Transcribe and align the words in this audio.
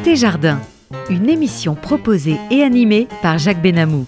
Côté 0.00 0.16
Jardin, 0.16 0.58
une 1.10 1.28
émission 1.28 1.74
proposée 1.74 2.38
et 2.50 2.62
animée 2.62 3.06
par 3.20 3.36
Jacques 3.36 3.60
Benamou. 3.60 4.06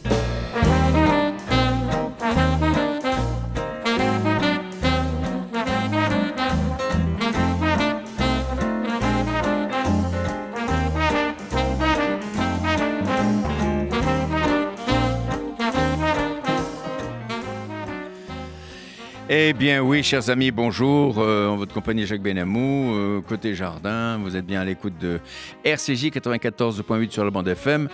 Bien 19.62 19.80
oui, 19.80 20.02
chers 20.02 20.28
amis, 20.28 20.50
bonjour. 20.50 21.20
Euh, 21.20 21.46
en 21.46 21.56
votre 21.56 21.72
compagnie 21.72 22.04
Jacques 22.04 22.20
Benamou, 22.20 22.96
euh, 22.96 23.20
côté 23.20 23.54
jardin, 23.54 24.18
vous 24.18 24.34
êtes 24.34 24.44
bien 24.44 24.60
à 24.60 24.64
l'écoute 24.64 24.94
de 25.00 25.20
RCJ 25.62 26.06
94.8 26.06 27.12
sur 27.12 27.24
la 27.24 27.30
bande 27.30 27.46
FM. 27.46 27.88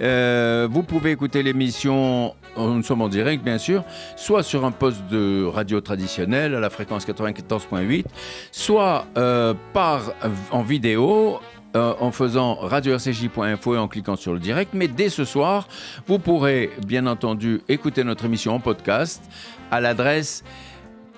Euh, 0.00 0.66
vous 0.68 0.82
pouvez 0.82 1.12
écouter 1.12 1.44
l'émission, 1.44 2.34
nous 2.56 2.82
sommes 2.82 3.02
en 3.02 3.08
direct 3.08 3.44
bien 3.44 3.58
sûr, 3.58 3.84
soit 4.16 4.42
sur 4.42 4.64
un 4.64 4.72
poste 4.72 5.06
de 5.12 5.44
radio 5.44 5.80
traditionnel 5.80 6.56
à 6.56 6.60
la 6.60 6.70
fréquence 6.70 7.06
94.8, 7.06 8.04
soit 8.50 9.06
par 9.72 10.14
en 10.50 10.62
vidéo 10.62 11.38
en 11.74 12.10
faisant 12.10 12.56
radio-rcj.info 12.56 13.76
et 13.76 13.78
en 13.78 13.86
cliquant 13.86 14.16
sur 14.16 14.32
le 14.32 14.40
direct. 14.40 14.72
Mais 14.74 14.88
dès 14.88 15.08
ce 15.08 15.24
soir, 15.24 15.68
vous 16.08 16.18
pourrez 16.18 16.70
bien 16.84 17.06
entendu 17.06 17.60
écouter 17.68 18.02
notre 18.02 18.24
émission 18.24 18.56
en 18.56 18.60
podcast 18.60 19.22
à 19.70 19.80
l'adresse 19.80 20.42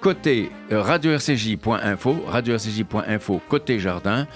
côté 0.00 0.50
euh, 0.72 0.80
radio-rcj.info, 0.80 2.24
radio-rcj.info, 2.26 3.40
côté 3.48 3.78
jardin. 3.78 4.26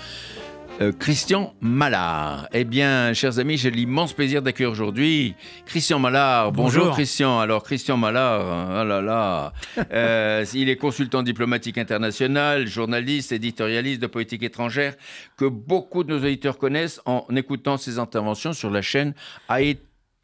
Euh, 0.81 0.92
Christian 0.92 1.55
Mallard. 1.61 2.48
Eh 2.53 2.62
bien, 2.62 3.12
chers 3.12 3.41
amis, 3.41 3.56
j'ai 3.56 3.70
l'immense 3.70 4.12
plaisir 4.12 4.42
d'accueillir 4.42 4.70
aujourd'hui 4.70 5.34
Christian 5.67 5.98
Mallard. 5.98 6.53
Bonjour. 6.53 6.92
Christian. 6.92 7.41
Alors 7.41 7.64
Christian 7.64 7.97
Mallard, 7.97 8.42
oh 8.81 8.84
là 8.86 9.03
là, 9.03 9.53
euh, 9.92 10.45
il 10.55 10.69
est 10.69 10.77
consultant 10.77 11.25
diplomatique 11.25 11.79
international, 11.79 12.69
journaliste, 12.69 13.33
éditorialiste 13.33 14.01
de 14.01 14.06
politique 14.06 14.45
étrangère 14.45 14.95
que 15.36 15.47
beaucoup 15.47 16.05
de 16.05 16.14
nos 16.14 16.23
auditeurs 16.23 16.59
connaissent 16.59 17.01
en 17.06 17.27
écoutant 17.34 17.77
ses 17.77 17.98
interventions 17.98 18.53
sur 18.53 18.70
la 18.70 18.83
chaîne 18.83 19.14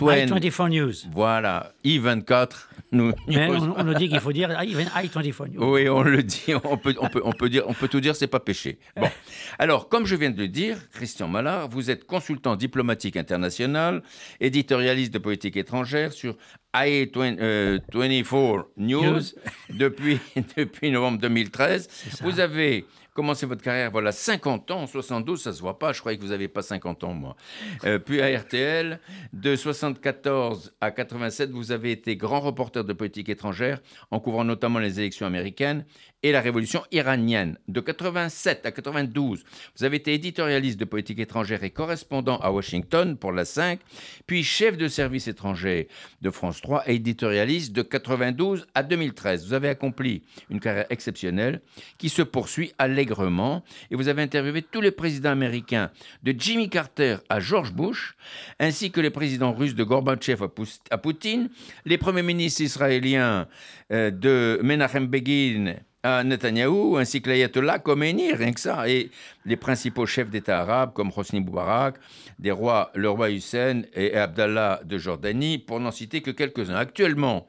I24 0.00 0.70
News. 0.70 0.92
Voilà, 1.12 1.72
I24 1.84 2.48
Nous, 2.92 3.12
on, 3.28 3.84
nous 3.84 3.94
dit 3.94 4.08
qu'il 4.08 4.18
faut 4.18 4.32
dire 4.32 4.50
I24 4.50 5.52
News. 5.52 5.72
Oui, 5.72 5.88
on 5.88 6.02
le 6.02 6.22
dit, 6.22 6.54
on 6.64 6.76
peut, 6.76 6.94
on 7.00 7.08
peut, 7.08 7.22
on 7.24 7.32
peut, 7.32 7.48
dire, 7.48 7.64
on 7.68 7.74
peut 7.74 7.86
tout 7.86 8.00
dire, 8.00 8.16
c'est 8.16 8.26
pas 8.26 8.40
péché. 8.40 8.78
Bon. 8.96 9.08
Alors, 9.58 9.88
comme 9.88 10.06
je 10.06 10.16
viens 10.16 10.30
de 10.30 10.38
le 10.38 10.48
dire, 10.48 10.78
Christian 10.90 11.28
Mallard, 11.28 11.68
vous 11.68 11.90
êtes 11.90 12.06
consultant 12.06 12.56
diplomatique 12.56 13.16
international, 13.16 14.02
éditorialiste 14.40 15.14
de 15.14 15.18
politique 15.18 15.56
étrangère 15.56 16.12
sur 16.12 16.36
I24 16.74 17.38
euh, 17.40 18.62
News, 18.76 19.20
depuis, 19.70 20.18
depuis 20.56 20.90
novembre 20.90 21.18
2013. 21.18 22.20
Vous 22.22 22.40
avez 22.40 22.84
commencé 23.14 23.46
votre 23.46 23.62
carrière, 23.62 23.92
voilà, 23.92 24.10
50 24.10 24.72
ans, 24.72 24.86
72, 24.88 25.40
ça 25.40 25.52
se 25.52 25.60
voit 25.60 25.78
pas, 25.78 25.92
je 25.92 26.00
croyais 26.00 26.18
que 26.18 26.22
vous 26.22 26.30
n'aviez 26.30 26.48
pas 26.48 26.62
50 26.62 27.04
ans, 27.04 27.14
moi. 27.14 27.36
Euh, 27.84 28.00
puis 28.00 28.20
à 28.20 28.36
RTL, 28.36 28.98
de 29.32 29.54
74 29.54 30.74
à 30.80 30.90
87, 30.90 31.50
vous 31.50 31.70
avez 31.70 31.92
été 31.92 32.16
grand 32.16 32.40
reporter 32.40 32.82
de 32.82 32.92
politique 32.92 33.28
étrangère, 33.28 33.80
en 34.10 34.18
couvrant 34.18 34.44
notamment 34.44 34.80
les 34.80 34.98
élections 34.98 35.26
américaines 35.26 35.86
et 36.24 36.32
la 36.32 36.40
révolution 36.40 36.82
iranienne. 36.90 37.58
De 37.68 37.80
87 37.80 38.64
à 38.64 38.72
92, 38.72 39.44
vous 39.76 39.84
avez 39.84 39.98
été 39.98 40.14
éditorialiste 40.14 40.80
de 40.80 40.86
politique 40.86 41.18
étrangère 41.18 41.62
et 41.62 41.70
correspondant 41.70 42.38
à 42.38 42.50
Washington 42.50 43.18
pour 43.18 43.30
la 43.30 43.44
5, 43.44 43.78
puis 44.26 44.42
chef 44.42 44.78
de 44.78 44.88
service 44.88 45.28
étranger 45.28 45.86
de 46.22 46.30
France 46.30 46.62
3 46.62 46.88
et 46.88 46.94
éditorialiste 46.94 47.72
de 47.72 47.82
92 47.82 48.66
à 48.74 48.82
2013. 48.82 49.46
Vous 49.46 49.52
avez 49.52 49.68
accompli 49.68 50.22
une 50.48 50.60
carrière 50.60 50.86
exceptionnelle 50.88 51.60
qui 51.98 52.08
se 52.08 52.22
poursuit 52.22 52.72
allègrement 52.78 53.62
et 53.90 53.94
vous 53.94 54.08
avez 54.08 54.22
interviewé 54.22 54.62
tous 54.62 54.80
les 54.80 54.92
présidents 54.92 55.30
américains 55.30 55.90
de 56.22 56.34
Jimmy 56.36 56.70
Carter 56.70 57.18
à 57.28 57.38
George 57.38 57.74
Bush, 57.74 58.16
ainsi 58.58 58.90
que 58.90 59.02
les 59.02 59.10
présidents 59.10 59.52
russes 59.52 59.74
de 59.74 59.84
Gorbatchev 59.84 60.42
à 60.90 60.96
Poutine, 60.96 61.50
les 61.84 61.98
premiers 61.98 62.22
ministres 62.22 62.62
israéliens 62.62 63.46
euh, 63.92 64.10
de 64.10 64.58
Menachem 64.62 65.06
Begin 65.06 65.74
à 66.04 66.22
Netanyahou, 66.22 66.98
ainsi 66.98 67.22
que 67.22 67.30
l'ayatollah 67.30 67.78
Khomeini, 67.78 68.34
rien 68.34 68.52
que 68.52 68.60
ça, 68.60 68.86
et 68.88 69.10
les 69.46 69.56
principaux 69.56 70.04
chefs 70.04 70.28
d'État 70.28 70.60
arabes 70.60 70.92
comme 70.92 71.10
Hosni 71.16 71.40
Moubarak, 71.40 71.96
des 72.38 72.50
rois, 72.50 72.92
le 72.94 73.08
roi 73.08 73.30
Hussein 73.30 73.82
et 73.94 74.14
Abdallah 74.14 74.82
de 74.84 74.98
Jordanie, 74.98 75.58
pour 75.58 75.80
n'en 75.80 75.90
citer 75.90 76.20
que 76.20 76.30
quelques-uns. 76.30 76.76
Actuellement, 76.76 77.46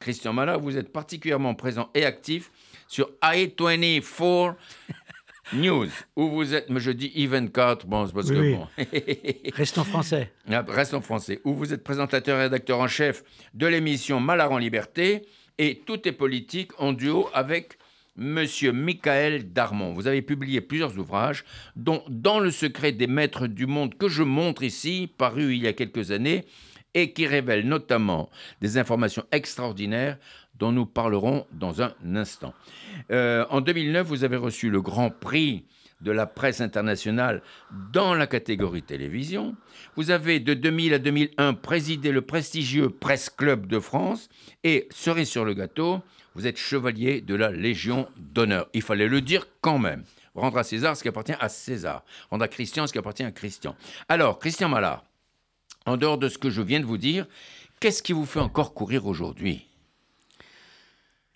Christian 0.00 0.32
Mala, 0.32 0.56
vous 0.56 0.76
êtes 0.76 0.92
particulièrement 0.92 1.54
présent 1.54 1.90
et 1.94 2.04
actif 2.04 2.50
sur 2.88 3.08
I24 3.22 4.56
News, 5.52 5.88
où 6.16 6.28
vous 6.28 6.54
êtes, 6.54 6.70
mais 6.70 6.80
je 6.80 6.90
dis 6.90 7.12
I24, 7.14 7.86
bon, 7.86 8.06
c'est 8.06 8.14
parce 8.14 8.30
que 8.30 8.52
bon. 8.52 8.66
Restons 9.54 9.84
français. 9.84 10.32
Ah, 10.50 10.64
restons 10.66 11.02
français, 11.02 11.40
où 11.44 11.54
vous 11.54 11.72
êtes 11.72 11.84
présentateur 11.84 12.38
et 12.40 12.44
rédacteur 12.44 12.80
en 12.80 12.88
chef 12.88 13.22
de 13.54 13.66
l'émission 13.68 14.18
Malheur 14.18 14.50
en 14.50 14.58
liberté, 14.58 15.22
et 15.58 15.82
tout 15.86 16.08
est 16.08 16.12
politique 16.12 16.72
en 16.78 16.92
duo 16.92 17.28
avec 17.32 17.78
Monsieur 18.16 18.72
Michael 18.72 19.52
Darmon. 19.52 19.94
Vous 19.94 20.06
avez 20.06 20.20
publié 20.20 20.60
plusieurs 20.60 20.98
ouvrages, 20.98 21.44
dont 21.76 22.04
Dans 22.08 22.40
le 22.40 22.50
secret 22.50 22.92
des 22.92 23.06
maîtres 23.06 23.46
du 23.46 23.66
monde, 23.66 23.96
que 23.96 24.08
je 24.08 24.22
montre 24.22 24.62
ici, 24.62 25.10
paru 25.16 25.54
il 25.54 25.62
y 25.62 25.66
a 25.66 25.72
quelques 25.72 26.10
années, 26.10 26.44
et 26.92 27.14
qui 27.14 27.26
révèle 27.26 27.66
notamment 27.66 28.28
des 28.60 28.76
informations 28.76 29.24
extraordinaires 29.32 30.18
dont 30.58 30.72
nous 30.72 30.84
parlerons 30.84 31.46
dans 31.52 31.80
un 31.80 31.94
instant. 32.14 32.52
Euh, 33.10 33.46
en 33.48 33.62
2009, 33.62 34.06
vous 34.06 34.24
avez 34.24 34.36
reçu 34.36 34.68
le 34.68 34.82
Grand 34.82 35.08
Prix 35.08 35.64
de 36.02 36.10
la 36.10 36.26
presse 36.26 36.60
internationale 36.60 37.42
dans 37.92 38.14
la 38.14 38.26
catégorie 38.26 38.82
télévision. 38.82 39.56
Vous 39.96 40.10
avez 40.10 40.38
de 40.38 40.52
2000 40.52 40.94
à 40.94 40.98
2001 40.98 41.54
présidé 41.54 42.12
le 42.12 42.20
prestigieux 42.20 42.90
Presse 42.90 43.30
Club 43.30 43.66
de 43.66 43.78
France 43.78 44.28
et, 44.64 44.88
cerise 44.90 45.30
sur 45.30 45.44
le 45.44 45.54
gâteau, 45.54 46.02
vous 46.34 46.46
êtes 46.46 46.56
chevalier 46.56 47.20
de 47.20 47.34
la 47.34 47.50
Légion 47.50 48.08
d'honneur. 48.16 48.68
Il 48.74 48.82
fallait 48.82 49.08
le 49.08 49.20
dire 49.20 49.46
quand 49.60 49.78
même. 49.78 50.04
Rendre 50.34 50.58
à 50.58 50.64
César 50.64 50.96
ce 50.96 51.02
qui 51.02 51.08
appartient 51.08 51.34
à 51.38 51.48
César. 51.48 52.04
Rendre 52.30 52.44
à 52.44 52.48
Christian 52.48 52.86
ce 52.86 52.92
qui 52.92 52.98
appartient 52.98 53.22
à 53.22 53.32
Christian. 53.32 53.76
Alors, 54.08 54.38
Christian 54.38 54.68
Mallard, 54.68 55.04
en 55.84 55.96
dehors 55.96 56.18
de 56.18 56.28
ce 56.28 56.38
que 56.38 56.48
je 56.48 56.62
viens 56.62 56.80
de 56.80 56.86
vous 56.86 56.98
dire, 56.98 57.26
qu'est-ce 57.80 58.02
qui 58.02 58.12
vous 58.12 58.24
fait 58.24 58.40
encore 58.40 58.72
courir 58.72 59.06
aujourd'hui? 59.06 59.66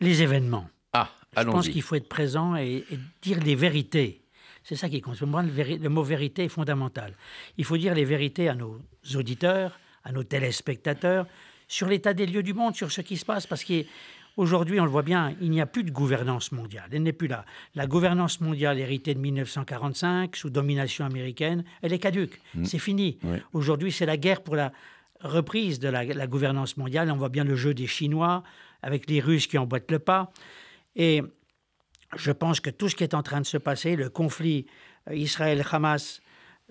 Les 0.00 0.22
événements. 0.22 0.68
Ah, 0.92 1.10
allons-y. 1.34 1.52
Je 1.52 1.56
pense 1.56 1.68
qu'il 1.68 1.82
faut 1.82 1.94
être 1.94 2.08
présent 2.08 2.56
et, 2.56 2.84
dire 3.20 3.40
les 3.40 3.54
vérités. 3.54 4.22
C'est 4.64 4.76
ça 4.76 4.88
qui 4.88 5.00
compte. 5.00 5.20
Le, 5.20 5.76
le 5.76 5.88
mot 5.88 6.02
vérité 6.02 6.44
est 6.44 6.48
fondamental. 6.48 7.14
Il 7.58 7.64
faut 7.64 7.76
dire 7.76 7.94
les 7.94 8.04
vérités 8.04 8.48
à 8.48 8.54
nos 8.54 8.80
auditeurs, 9.14 9.78
à 10.04 10.12
nos 10.12 10.24
téléspectateurs, 10.24 11.26
sur 11.68 11.88
l'état 11.88 12.14
des 12.14 12.26
lieux 12.26 12.42
du 12.42 12.54
monde, 12.54 12.74
sur 12.74 12.90
ce 12.92 13.00
qui 13.00 13.16
se 13.16 13.24
passe, 13.24 13.46
parce 13.46 13.64
que 13.64 13.84
Aujourd'hui, 14.36 14.78
on 14.80 14.84
le 14.84 14.90
voit 14.90 15.02
bien, 15.02 15.34
il 15.40 15.50
n'y 15.50 15.62
a 15.62 15.66
plus 15.66 15.82
de 15.82 15.90
gouvernance 15.90 16.52
mondiale. 16.52 16.88
Elle 16.92 17.02
n'est 17.02 17.14
plus 17.14 17.28
là. 17.28 17.46
La 17.74 17.86
gouvernance 17.86 18.40
mondiale 18.42 18.78
héritée 18.78 19.14
de 19.14 19.18
1945, 19.18 20.36
sous 20.36 20.50
domination 20.50 21.06
américaine, 21.06 21.64
elle 21.80 21.94
est 21.94 21.98
caduque. 21.98 22.38
Mm. 22.54 22.64
C'est 22.64 22.78
fini. 22.78 23.18
Aujourd'hui, 23.54 23.90
c'est 23.92 24.04
la 24.04 24.18
guerre 24.18 24.42
pour 24.42 24.54
la 24.54 24.72
reprise 25.20 25.78
de 25.78 25.88
la, 25.88 26.26
gouvernance 26.26 26.76
mondiale. 26.76 27.10
On 27.10 27.16
voit 27.16 27.30
bien 27.30 27.44
le 27.44 27.56
jeu 27.56 27.72
des 27.72 27.86
Chinois 27.86 28.42
avec 28.82 29.08
les 29.08 29.20
Russes 29.20 29.46
qui 29.46 29.56
emboîtent 29.56 29.90
le 29.90 29.98
pas. 29.98 30.30
Et 30.96 31.22
je 32.14 32.30
pense 32.30 32.60
que 32.60 32.70
tout 32.70 32.90
ce 32.90 32.94
qui 32.94 33.04
est 33.04 33.14
en 33.14 33.22
train 33.22 33.40
de 33.40 33.46
se 33.46 33.56
passer, 33.56 33.96
le 33.96 34.10
conflit 34.10 34.66
euh, 35.08 35.14
Israël-Hamas, 35.14 36.20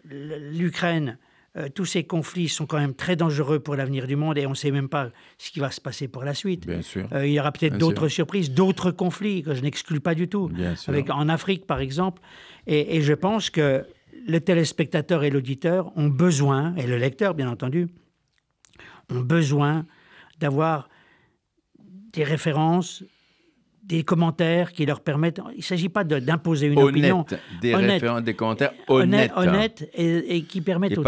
l'Ukraine, 0.04 1.18
euh, 1.58 1.70
tous 1.74 1.86
ces 1.86 2.04
conflits 2.04 2.50
sont 2.50 2.66
quand 2.66 2.80
même 2.80 2.94
très 2.94 3.16
dangereux 3.16 3.60
pour 3.60 3.76
l'avenir 3.76 4.08
du 4.08 4.18
monde 4.18 4.38
et 4.38 4.46
on 4.46 4.50
ne 4.50 4.56
sait 4.56 4.72
même 4.72 4.90
pas 4.90 5.10
ce 5.38 5.52
qui 5.52 5.62
va 5.62 5.72
se 5.72 5.80
passer 5.80 6.10
pour 6.10 6.24
la 6.24 6.34
suite. 6.34 6.68
Bien 6.68 6.82
sûr. 6.82 7.08
Euh, 7.14 7.26
il 7.26 7.32
y 7.32 7.40
aura 7.40 7.54
peut-être 7.54 7.78
d'autres 7.78 8.10
surprises, 8.10 8.52
d'autres 8.52 8.92
conflits 8.92 9.42
que 9.42 9.56
je 9.56 9.62
n'exclus 9.62 10.02
pas 10.02 10.16
du 10.16 10.28
tout. 10.28 10.50
Bien 10.50 10.76
sûr. 10.76 10.92
Avec, 10.92 11.10
en 11.10 11.30
Afrique, 11.30 11.66
par 11.66 11.80
exemple. 11.80 12.22
Et, 12.68 13.02
je 13.02 13.14
pense 13.14 13.50
que 13.50 13.86
le 14.28 14.42
téléspectateur 14.42 15.24
et 15.24 15.30
l'auditeur 15.30 15.94
ont 15.96 16.08
besoin, 16.08 16.76
et 16.76 16.88
le 16.88 16.98
lecteur, 16.98 17.36
bien 17.36 17.50
entendu, 17.50 17.88
ont 19.10 19.22
besoin 19.22 19.86
d'avoir 20.40 20.90
des 22.12 22.24
références, 22.24 23.04
des 23.86 24.04
commentaires 24.04 24.72
qui 24.72 24.86
leur 24.86 25.00
permettent. 25.02 25.40
Il 25.54 25.58
ne 25.58 25.64
s'agit 25.64 25.90
pas 25.90 26.04
d'imposer 26.04 26.68
une 26.68 26.80
opinion. 26.80 27.26
Des 27.62 27.76
références, 27.76 28.24
des 28.24 28.34
commentaires 28.34 28.74
honnêtes. 28.88 29.32
Honnêtes, 29.36 29.90
et, 29.96 30.44
qui 30.44 30.62
permettent 30.62 30.98
aux, 30.98 31.04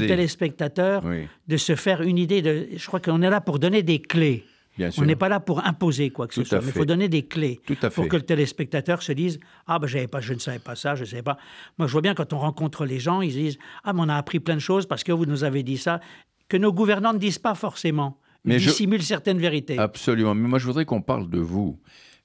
téléspectateurs 0.00 1.02
de 1.48 1.56
se 1.56 1.74
faire 1.74 2.02
une 2.02 2.18
idée. 2.18 2.42
De, 2.42 2.68
je 2.76 2.86
crois 2.86 3.00
qu'on 3.00 3.22
est 3.22 3.30
là 3.30 3.40
pour 3.40 3.58
donner 3.58 3.82
des 3.82 4.00
clés. 4.00 4.44
Bien 4.78 4.90
sûr. 4.90 5.02
On 5.02 5.06
n'est 5.06 5.16
pas 5.16 5.28
là 5.28 5.40
pour 5.40 5.66
imposer 5.66 6.10
quoi 6.10 6.28
que 6.28 6.34
ce 6.34 6.44
soit, 6.44 6.60
mais 6.60 6.68
il 6.68 6.72
faut 6.72 6.84
donner 6.84 7.08
des 7.08 7.24
clés 7.24 7.60
Tout 7.66 7.76
à 7.82 7.90
pour 7.90 8.08
que 8.08 8.16
le 8.16 8.22
téléspectateur 8.22 9.02
se 9.02 9.12
dise 9.12 9.40
Ah, 9.66 9.78
ben, 9.78 9.86
j'avais 9.88 10.06
pas, 10.06 10.20
je 10.20 10.32
ne 10.32 10.38
savais 10.38 10.60
pas 10.60 10.76
ça, 10.76 10.94
je 10.94 11.02
ne 11.02 11.06
savais 11.06 11.22
pas. 11.22 11.36
Moi, 11.76 11.88
je 11.88 11.92
vois 11.92 12.00
bien 12.00 12.14
quand 12.14 12.32
on 12.32 12.38
rencontre 12.38 12.86
les 12.86 13.00
gens, 13.00 13.20
ils 13.20 13.32
disent 13.32 13.58
Ah, 13.84 13.92
mais 13.92 14.00
on 14.02 14.08
a 14.08 14.14
appris 14.14 14.38
plein 14.40 14.54
de 14.54 14.60
choses 14.60 14.86
parce 14.86 15.02
que 15.02 15.12
vous 15.12 15.26
nous 15.26 15.44
avez 15.44 15.64
dit 15.64 15.76
ça, 15.76 16.00
que 16.48 16.56
nos 16.56 16.72
gouvernants 16.72 17.12
ne 17.12 17.18
disent 17.18 17.38
pas 17.38 17.54
forcément. 17.54 18.18
Mais 18.44 18.58
je- 18.58 18.70
dissimulent 18.70 19.02
certaines 19.02 19.38
vérités. 19.38 19.78
Absolument. 19.78 20.34
Mais 20.34 20.48
moi, 20.48 20.58
je 20.58 20.66
voudrais 20.66 20.84
qu'on 20.84 21.02
parle 21.02 21.28
de 21.28 21.40
vous, 21.40 21.78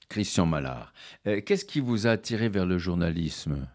Christian 0.09 0.45
Mallard. 0.45 0.93
Euh, 1.27 1.41
Qu'est-ce 1.45 1.65
qui 1.65 1.79
vous 1.79 2.07
a 2.07 2.11
attiré 2.11 2.49
vers 2.49 2.65
le 2.65 2.77
journalisme? 2.77 3.67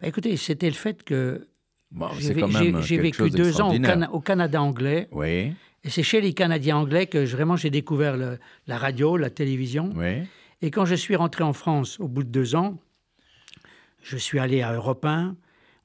Bah, 0.00 0.08
écoutez, 0.08 0.36
c'était 0.36 0.68
le 0.68 0.74
fait 0.76 1.02
que 1.02 1.46
Bon, 1.90 2.08
j'ai 2.18 2.98
vécu 2.98 3.30
deux 3.30 3.60
ans 3.60 3.68
au, 3.68 3.72
d'extraordinaire. 3.72 3.90
Cana- 3.94 4.12
au 4.12 4.20
Canada 4.20 4.60
anglais. 4.62 5.08
Oui, 5.12 5.52
Et 5.84 5.90
c'est 5.90 6.02
chez 6.02 6.20
les 6.20 6.34
Canadiens 6.34 6.76
anglais 6.76 7.06
que 7.06 7.24
je- 7.24 7.34
vraiment 7.36 7.56
j'ai 7.56 7.70
découvert 7.70 8.16
le- 8.16 8.38
la 8.66 8.78
radio, 8.78 9.16
la 9.16 9.30
télévision. 9.30 9.92
oui. 9.96 10.22
Et 10.60 10.72
quand 10.72 10.84
je 10.84 10.96
suis 10.96 11.14
rentré 11.14 11.44
en 11.44 11.52
France 11.52 12.00
au 12.00 12.08
bout 12.08 12.24
de 12.24 12.30
deux 12.30 12.56
ans, 12.56 12.78
je 14.02 14.16
suis 14.16 14.38
allé 14.40 14.60
à 14.62 14.72
Europe 14.72 15.04
1. 15.04 15.36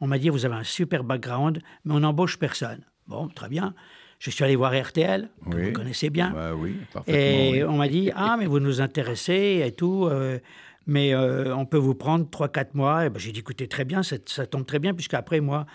On 0.01 0.07
m'a 0.07 0.17
dit 0.17 0.29
Vous 0.29 0.45
avez 0.45 0.55
un 0.55 0.63
super 0.63 1.03
background, 1.03 1.61
mais 1.85 1.93
on 1.93 1.99
n'embauche 1.99 2.37
personne. 2.39 2.81
Bon, 3.07 3.27
très 3.27 3.49
bien. 3.49 3.75
Je 4.23 4.31
suis 4.31 4.41
allé 4.45 4.55
voir 4.55 4.71
RTL, 4.73 5.27
que 5.51 5.55
Oui. 5.57 5.65
vous 5.67 5.71
connaissez 5.73 6.09
bien. 6.09 6.31
Bah 6.33 6.53
oui, 6.55 6.77
parfaitement. 6.93 7.19
Et 7.19 7.51
oui. 7.55 7.63
on 7.63 7.75
m'a 7.75 7.89
dit 7.89 8.09
Ah, 8.15 8.37
mais 8.39 8.45
vous 8.45 8.61
nous 8.61 8.79
intéressez 8.79 9.61
et 9.65 9.73
tout, 9.73 10.05
euh, 10.09 10.39
mais 10.87 11.13
euh, 11.13 11.53
on 11.53 11.65
peut 11.65 11.77
vous 11.77 11.93
prendre 11.93 12.25
3-4 12.29 12.67
mois. 12.73 13.09
Ben, 13.09 13.19
j'ai 13.19 13.33
dit 13.33 13.41
Écoutez, 13.41 13.67
très 13.67 13.83
bien, 13.83 14.01
ça, 14.01 14.15
ça 14.25 14.45
tombe 14.47 14.65
très 14.65 14.79
bien, 14.79 14.93
puisqu'après, 14.93 15.41
moi, 15.41 15.65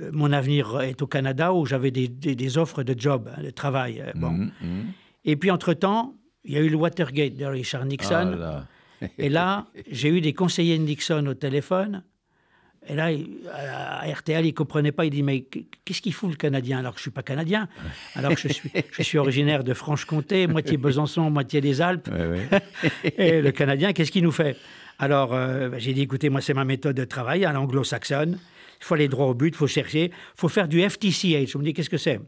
euh, 0.00 0.10
mon 0.12 0.30
avenir 0.32 0.80
est 0.80 1.02
au 1.02 1.08
Canada 1.08 1.52
où 1.52 1.66
j'avais 1.66 1.90
des, 1.90 2.06
des- 2.06 2.36
des 2.36 2.56
offres 2.56 2.84
de 2.84 2.94
job, 2.96 3.28
hein, 3.36 3.42
de 3.42 3.50
travail. 3.50 4.00
euh, 4.00 4.12
bon. 4.14 4.30
Mhm, 4.30 4.52
mhm. 4.62 4.84
Et 5.24 5.34
puis, 5.34 5.50
entre-temps, 5.50 6.14
il 6.44 6.52
y 6.52 6.56
a 6.56 6.60
eu 6.60 6.68
le 6.68 6.76
Watergate 6.76 7.34
de 7.34 7.46
Richard 7.46 7.84
Nixon. 7.84 8.14
Ah 8.34 8.36
là. 8.36 8.66
Et 9.18 9.28
là, 9.28 9.66
j'ai 9.90 10.08
eu 10.08 10.20
des 10.20 10.34
conseillers 10.34 10.78
de 10.78 10.84
Nixon 10.84 11.26
au 11.26 11.34
téléphone. 11.34 12.04
Et 12.86 12.94
là, 12.94 13.10
à 13.52 14.10
RTL, 14.10 14.44
il 14.44 14.48
ne 14.48 14.54
comprenait 14.54 14.92
pas. 14.92 15.04
Il 15.04 15.10
dit 15.10 15.22
Mais 15.22 15.46
qu'est-ce 15.84 16.00
qu'il 16.00 16.14
fout 16.14 16.30
le 16.30 16.36
Canadien 16.36 16.78
alors 16.78 16.92
que 16.94 16.98
je 16.98 17.02
ne 17.02 17.04
suis 17.04 17.10
pas 17.10 17.22
Canadien? 17.22 17.68
Alors 18.14 18.34
que 18.34 18.40
je 18.40 18.48
suis, 18.48 18.70
je 18.90 19.02
suis 19.02 19.18
originaire 19.18 19.64
de 19.64 19.74
Franche-Comté, 19.74 20.46
moitié 20.46 20.76
Besançon, 20.78 21.30
moitié 21.30 21.60
des 21.60 21.80
Alpes. 21.80 22.08
Ouais, 22.08 22.26
ouais. 22.26 23.12
Et 23.18 23.42
le 23.42 23.50
Canadien, 23.52 23.92
qu'est-ce 23.92 24.12
qu'il 24.12 24.24
nous 24.24 24.32
fait? 24.32 24.56
Alors, 24.98 25.34
euh, 25.34 25.70
j'ai 25.78 25.92
dit 25.92 26.02
Écoutez, 26.02 26.30
moi, 26.30 26.40
c'est 26.40 26.54
ma 26.54 26.64
méthode 26.64 26.96
de 26.96 27.04
travail 27.04 27.44
à 27.44 27.52
l'anglo-saxonne. 27.52 28.38
Il 28.80 28.84
faut 28.84 28.94
aller 28.94 29.08
droit 29.08 29.26
au 29.26 29.34
but, 29.34 29.48
il 29.48 29.56
faut 29.56 29.66
chercher. 29.66 30.06
Il 30.06 30.40
faut 30.40 30.48
faire 30.48 30.68
du 30.68 30.80
FTCH. 30.80 31.54
On 31.56 31.58
me 31.58 31.64
dit 31.64 31.74
Qu'est-ce 31.74 31.90
que 31.90 31.98
c'est? 31.98 32.20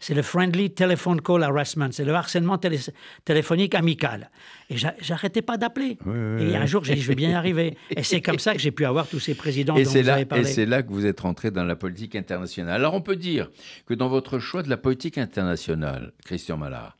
C'est 0.00 0.14
le 0.14 0.22
Friendly 0.22 0.70
Telephone 0.70 1.20
Call 1.20 1.42
Harassment, 1.42 1.90
c'est 1.92 2.04
le 2.04 2.14
harcèlement 2.14 2.58
télé- 2.58 2.78
téléphonique 3.24 3.74
amical. 3.74 4.30
Et 4.70 4.76
j'a- 4.76 4.94
j'arrêtais 5.00 5.42
pas 5.42 5.56
d'appeler. 5.56 5.98
Oui, 6.06 6.14
oui, 6.38 6.42
et 6.50 6.56
un 6.56 6.66
jour, 6.66 6.84
j'ai 6.84 6.94
dit, 6.94 7.00
je 7.02 7.08
vais 7.08 7.14
bien 7.14 7.30
y 7.30 7.34
arriver. 7.34 7.76
Et 7.90 8.02
c'est 8.02 8.20
comme 8.20 8.38
ça 8.38 8.52
que 8.54 8.58
j'ai 8.60 8.70
pu 8.72 8.84
avoir 8.84 9.06
tous 9.08 9.20
ces 9.20 9.34
présidents 9.34 9.76
Et 9.76 9.84
dont 9.84 9.90
vous 9.90 10.02
là, 10.02 10.12
avez 10.14 10.22
et 10.22 10.24
parlé. 10.26 10.44
c'est 10.44 10.66
là 10.66 10.82
que 10.82 10.90
vous 10.92 11.06
êtes 11.06 11.20
rentré 11.20 11.50
dans 11.50 11.64
la 11.64 11.76
politique 11.76 12.14
internationale. 12.16 12.74
Alors 12.74 12.94
on 12.94 13.00
peut 13.00 13.16
dire 13.16 13.50
que 13.86 13.94
dans 13.94 14.08
votre 14.08 14.38
choix 14.38 14.62
de 14.62 14.68
la 14.70 14.76
politique 14.76 15.18
internationale, 15.18 16.12
Christian 16.24 16.56
Mallard, 16.56 16.96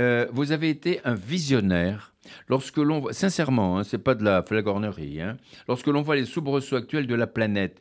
euh, 0.00 0.26
vous 0.32 0.52
avez 0.52 0.70
été 0.70 1.00
un 1.04 1.14
visionnaire. 1.14 2.12
Lorsque 2.48 2.78
l'on 2.78 3.00
voit, 3.00 3.12
sincèrement, 3.12 3.78
hein, 3.78 3.84
c'est 3.84 3.98
pas 3.98 4.14
de 4.14 4.24
la 4.24 4.42
flagornerie, 4.42 5.20
hein, 5.20 5.36
lorsque 5.68 5.86
l'on 5.88 6.00
voit 6.02 6.16
les 6.16 6.24
soubresauts 6.24 6.76
actuels 6.76 7.06
de 7.06 7.14
la 7.14 7.26
planète, 7.26 7.80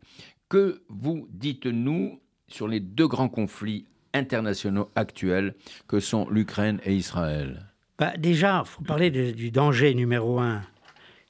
que 0.50 0.83
vous 0.89 1.27
dites-nous 1.31 2.19
sur 2.48 2.68
les 2.68 2.80
deux 2.81 3.07
grands 3.07 3.30
conflits 3.30 3.88
internationaux 4.13 4.89
actuels 4.95 5.54
que 5.88 6.00
sont 6.00 6.27
l'Ukraine 6.30 6.80
et 6.86 6.95
Israël 6.95 7.65
Bah, 8.00 8.13
déjà, 8.18 8.63
il 8.65 8.69
faut 8.69 8.83
parler 8.83 9.12
de- 9.12 9.31
du 9.31 9.51
danger 9.51 9.94
numéro 9.94 10.39
un 10.39 10.62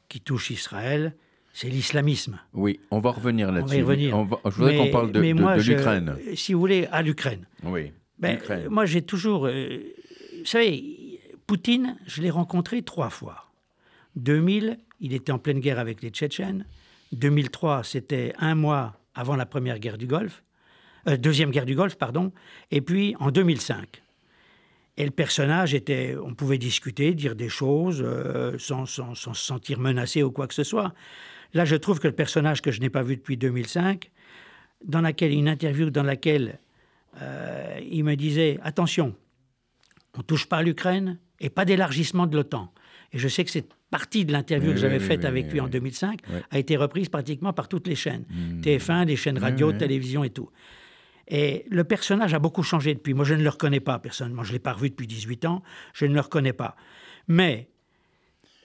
qui 0.09 0.21
touche 0.21 0.50
Israël, 0.51 1.13
c'est 1.53 1.69
l'islamisme. 1.69 2.39
Oui, 2.53 2.80
on 2.91 3.00
va 3.00 3.12
revenir 3.12 3.50
On 3.50 3.51
va 3.51 3.59
là-dessus. 3.59 3.81
revenir. 3.83 4.18
On 4.18 4.24
va- 4.25 4.39
je 4.45 4.50
voudrais 4.51 4.77
qu'on 4.77 4.91
parle 4.91 5.12
de, 5.12 5.19
l'Ukraine. 5.19 6.15
Si 6.35 6.53
vous 6.53 6.59
voulez, 6.59 6.88
à 6.91 7.01
l'Ukraine. 7.01 7.45
Oui, 7.63 7.91
Ben, 8.19 8.33
l'Ukraine. 8.35 8.68
moi, 8.69 8.85
j'ai 8.85 9.01
toujours. 9.01 9.45
euh, 9.47 9.80
vous 10.39 10.45
savez, 10.45 11.19
Poutine, 11.47 11.97
je 12.07 12.21
l'ai 12.21 12.30
rencontré 12.30 12.81
trois 12.81 13.09
fois. 13.09 13.51
2000, 14.15 14.77
il 15.00 15.13
était 15.13 15.31
en 15.31 15.39
pleine 15.39 15.59
guerre 15.59 15.80
avec 15.80 16.01
les 16.01 16.09
Tchétchènes. 16.09 16.65
2003, 17.12 17.83
c'était 17.83 18.33
un 18.39 18.56
mois 18.56 18.95
avant 19.15 19.35
la 19.35 19.45
première 19.45 19.80
guerre 19.80 19.97
du 19.97 20.07
Golfe. 20.07 20.44
Euh, 21.08 21.18
deuxième 21.18 21.52
guerre 21.52 21.66
du 21.66 21.76
Golfe, 21.76 21.96
pardon. 21.98 22.32
Et 22.72 22.82
puis 22.82 23.16
en 23.20 23.32
2005. 23.32 24.02
Et 24.98 25.06
le 25.06 25.12
personnage 25.12 25.74
était. 25.74 26.16
On 26.24 26.34
pouvait 26.36 26.58
discuter, 26.60 27.14
dire 27.14 27.36
des 27.36 27.50
choses 27.50 28.02
euh, 28.06 28.58
sans, 28.60 28.86
sans- 28.86 29.16
sans 29.16 29.34
se 29.34 29.44
sentir 29.46 29.80
menacé 29.80 30.22
ou 30.24 30.32
quoi 30.32 30.48
que 30.48 30.54
ce 30.54 30.64
soit. 30.64 30.94
Là, 31.54 31.66
je 31.66 31.76
trouve 31.76 32.00
que 32.00 32.08
le 32.08 32.14
personnage 32.16 32.62
que 32.62 32.72
je 32.72 32.80
n'ai 32.80 32.90
pas 32.90 33.02
vu 33.04 33.16
depuis 33.16 33.38
2005, 33.38 34.12
dans 34.86 35.02
laquelle 35.02 35.32
une 35.34 35.48
interview 35.48 35.90
dans 35.90 36.04
laquelle 36.04 36.60
euh, 37.22 37.80
il 37.90 38.04
me 38.04 38.16
disait 38.16 38.60
attention, 38.64 39.16
on 40.18 40.22
touche 40.22 40.48
pas 40.48 40.58
à 40.58 40.64
l'Ukraine 40.64 41.20
et 41.40 41.50
pas 41.50 41.66
d'élargissement 41.66 42.28
de 42.28 42.36
l'OTAN. 42.36 42.72
Et 43.14 43.20
je 43.20 43.28
sais 43.28 43.44
que 43.44 43.52
cette 43.52 43.72
partie 43.92 44.26
de 44.26 44.32
l'interview 44.32 44.70
Oui, 44.70 44.76
que 44.76 44.80
j'avais 44.82 44.98
oui, 45.00 45.04
faite 45.06 45.20
oui, 45.22 45.26
avec 45.28 45.52
lui 45.52 45.60
en 45.60 45.66
oui. 45.66 45.72
2005 45.72 46.20
Oui. 46.30 46.40
a 46.50 46.58
été 46.60 46.76
reprise 46.76 47.10
pratiquement 47.10 47.54
par 47.54 47.68
toutes 47.68 47.88
les 47.88 47.96
chaînes, 47.96 48.26
Hmm. 48.30 48.62
TF1, 48.62 49.06
les 49.06 49.16
chaînes 49.16 49.38
radio, 49.38 49.72
télévision 49.74 50.24
et 50.24 50.30
tout. 50.32 50.50
Et 51.28 51.66
le 51.70 51.84
personnage 51.84 52.34
a 52.34 52.40
beaucoup 52.40 52.64
changé 52.64 52.94
depuis. 52.94 53.14
Moi, 53.14 53.24
je 53.25 53.34
ne 53.34 53.42
le 53.44 53.50
reconnais 53.50 53.80
pas 53.80 53.98
personnellement. 54.00 54.44
Je 54.44 54.50
ne 54.50 54.54
l'ai 54.54 54.60
pas 54.60 54.74
revu 54.74 54.90
depuis 54.90 55.08
18 55.08 55.46
ans. 55.46 55.64
Je 55.94 56.06
ne 56.06 56.14
le 56.14 56.20
reconnais 56.20 56.54
pas. 56.54 56.75
Mais 57.28 57.70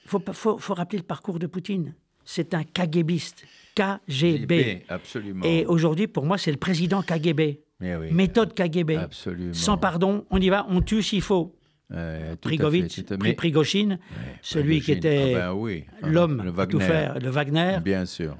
il 0.05 0.11
faut, 0.11 0.19
pas- 0.19 0.33
faut, 0.33 0.59
faut 0.59 0.75
rappeler 0.75 0.99
le 0.99 1.05
parcours 1.05 1.39
de 1.39 1.47
Poutine. 1.47 1.95
C'est 2.25 2.55
un 2.55 2.65
KGBiste. 2.65 3.45
KGB. 3.75 4.85
absolument. 4.89 5.45
Et 5.45 5.65
aujourd'hui, 5.67 6.09
pour 6.09 6.27
moi, 6.27 6.37
c'est 6.37 6.51
le 6.51 6.57
président 6.57 7.01
KGB. 7.03 7.61
Mais 7.81 7.95
oui, 7.95 8.11
Méthode 8.11 8.53
KGB. 8.55 8.97
absolument. 8.97 9.55
Sans 9.55 9.79
pardon, 9.79 10.27
on 10.31 10.41
y 10.41 10.49
va, 10.49 10.67
on 10.69 10.81
tue 10.83 11.03
s'il 11.03 11.23
faut. 11.23 11.55
À 11.91 12.37
Prigovitch, 12.41 12.97
fait, 12.97 13.03
tout 13.03 13.15
à- 13.15 13.17
Pri- 13.17 13.29
mais- 13.29 13.35
Prigogine, 13.35 13.93
Ouais, 13.93 14.35
celui 14.43 14.81
qui 14.83 14.93
était 14.93 15.33
Ah 15.37 15.39
ben 15.53 15.53
oui. 15.55 15.85
l'homme 16.03 16.43
Le 16.45 16.61
à 16.61 16.67
tout 16.67 16.81
faire, 16.81 17.19
le 17.19 17.31
Wagner. 17.31 17.79
Bien 17.83 18.05
sûr. 18.05 18.37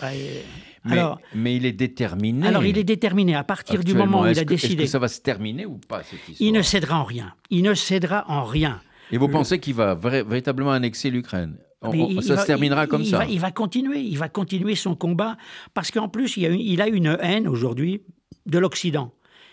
Bah, 0.00 0.14
et- 0.14 0.42
Mais, 0.84 0.92
alors, 0.98 1.20
mais 1.34 1.56
il 1.56 1.66
est 1.66 1.72
déterminé. 1.72 2.46
alors, 2.46 2.64
il 2.64 2.78
est 2.78 2.84
déterminé. 2.84 3.34
À 3.34 3.42
partir 3.42 3.82
du 3.82 3.94
moment 3.94 4.20
où 4.22 4.26
il 4.26 4.38
a 4.38 4.44
que- 4.44 4.54
Est-ce 4.54 4.62
décidé, 4.66 4.84
que 4.84 4.88
ça 4.90 4.98
va 5.00 5.08
se 5.08 5.20
terminer 5.20 5.66
ou 5.66 5.78
pas, 5.78 6.02
cette 6.04 6.20
histoire 6.28 6.36
il 6.48 6.52
ne 6.52 6.62
cédera 6.62 7.00
en 7.00 7.04
rien. 7.04 7.34
Il 7.50 7.62
ne 7.64 7.74
cédera 7.74 8.24
en 8.28 8.44
rien. 8.44 8.80
Et 9.10 9.18
vous 9.18 9.28
pensez 9.28 9.58
qu'il 9.58 9.74
va 9.74 9.94
véritablement 9.96 10.70
annexer 10.72 11.10
l'Ukraine? 11.10 11.56
On- 11.82 12.20
Ça 12.20 12.36
se 12.38 12.46
terminera 12.46 12.84
il- 12.84 12.88
comme 12.88 13.02
il 13.02 13.08
ça 13.08 13.18
va- 13.18 13.26
il 13.26 13.38
va 13.38 13.50
continuer, 13.52 14.00
il 14.00 14.16
va 14.18 14.28
continuer 14.28 14.74
son 14.76 14.94
combat 14.96 15.36
parce 15.74 15.90
qu'en 15.90 16.08
plus, 16.08 16.36
il, 16.36 16.42
y 16.42 16.46
a 16.46 16.50
une- 16.50 16.60
il 16.60 16.80
a 16.80 16.88
une 16.88 17.16
haine 17.20 17.46
aujourd'hui 17.46 18.02
de 18.46 18.58
l'Occident. 18.58 19.12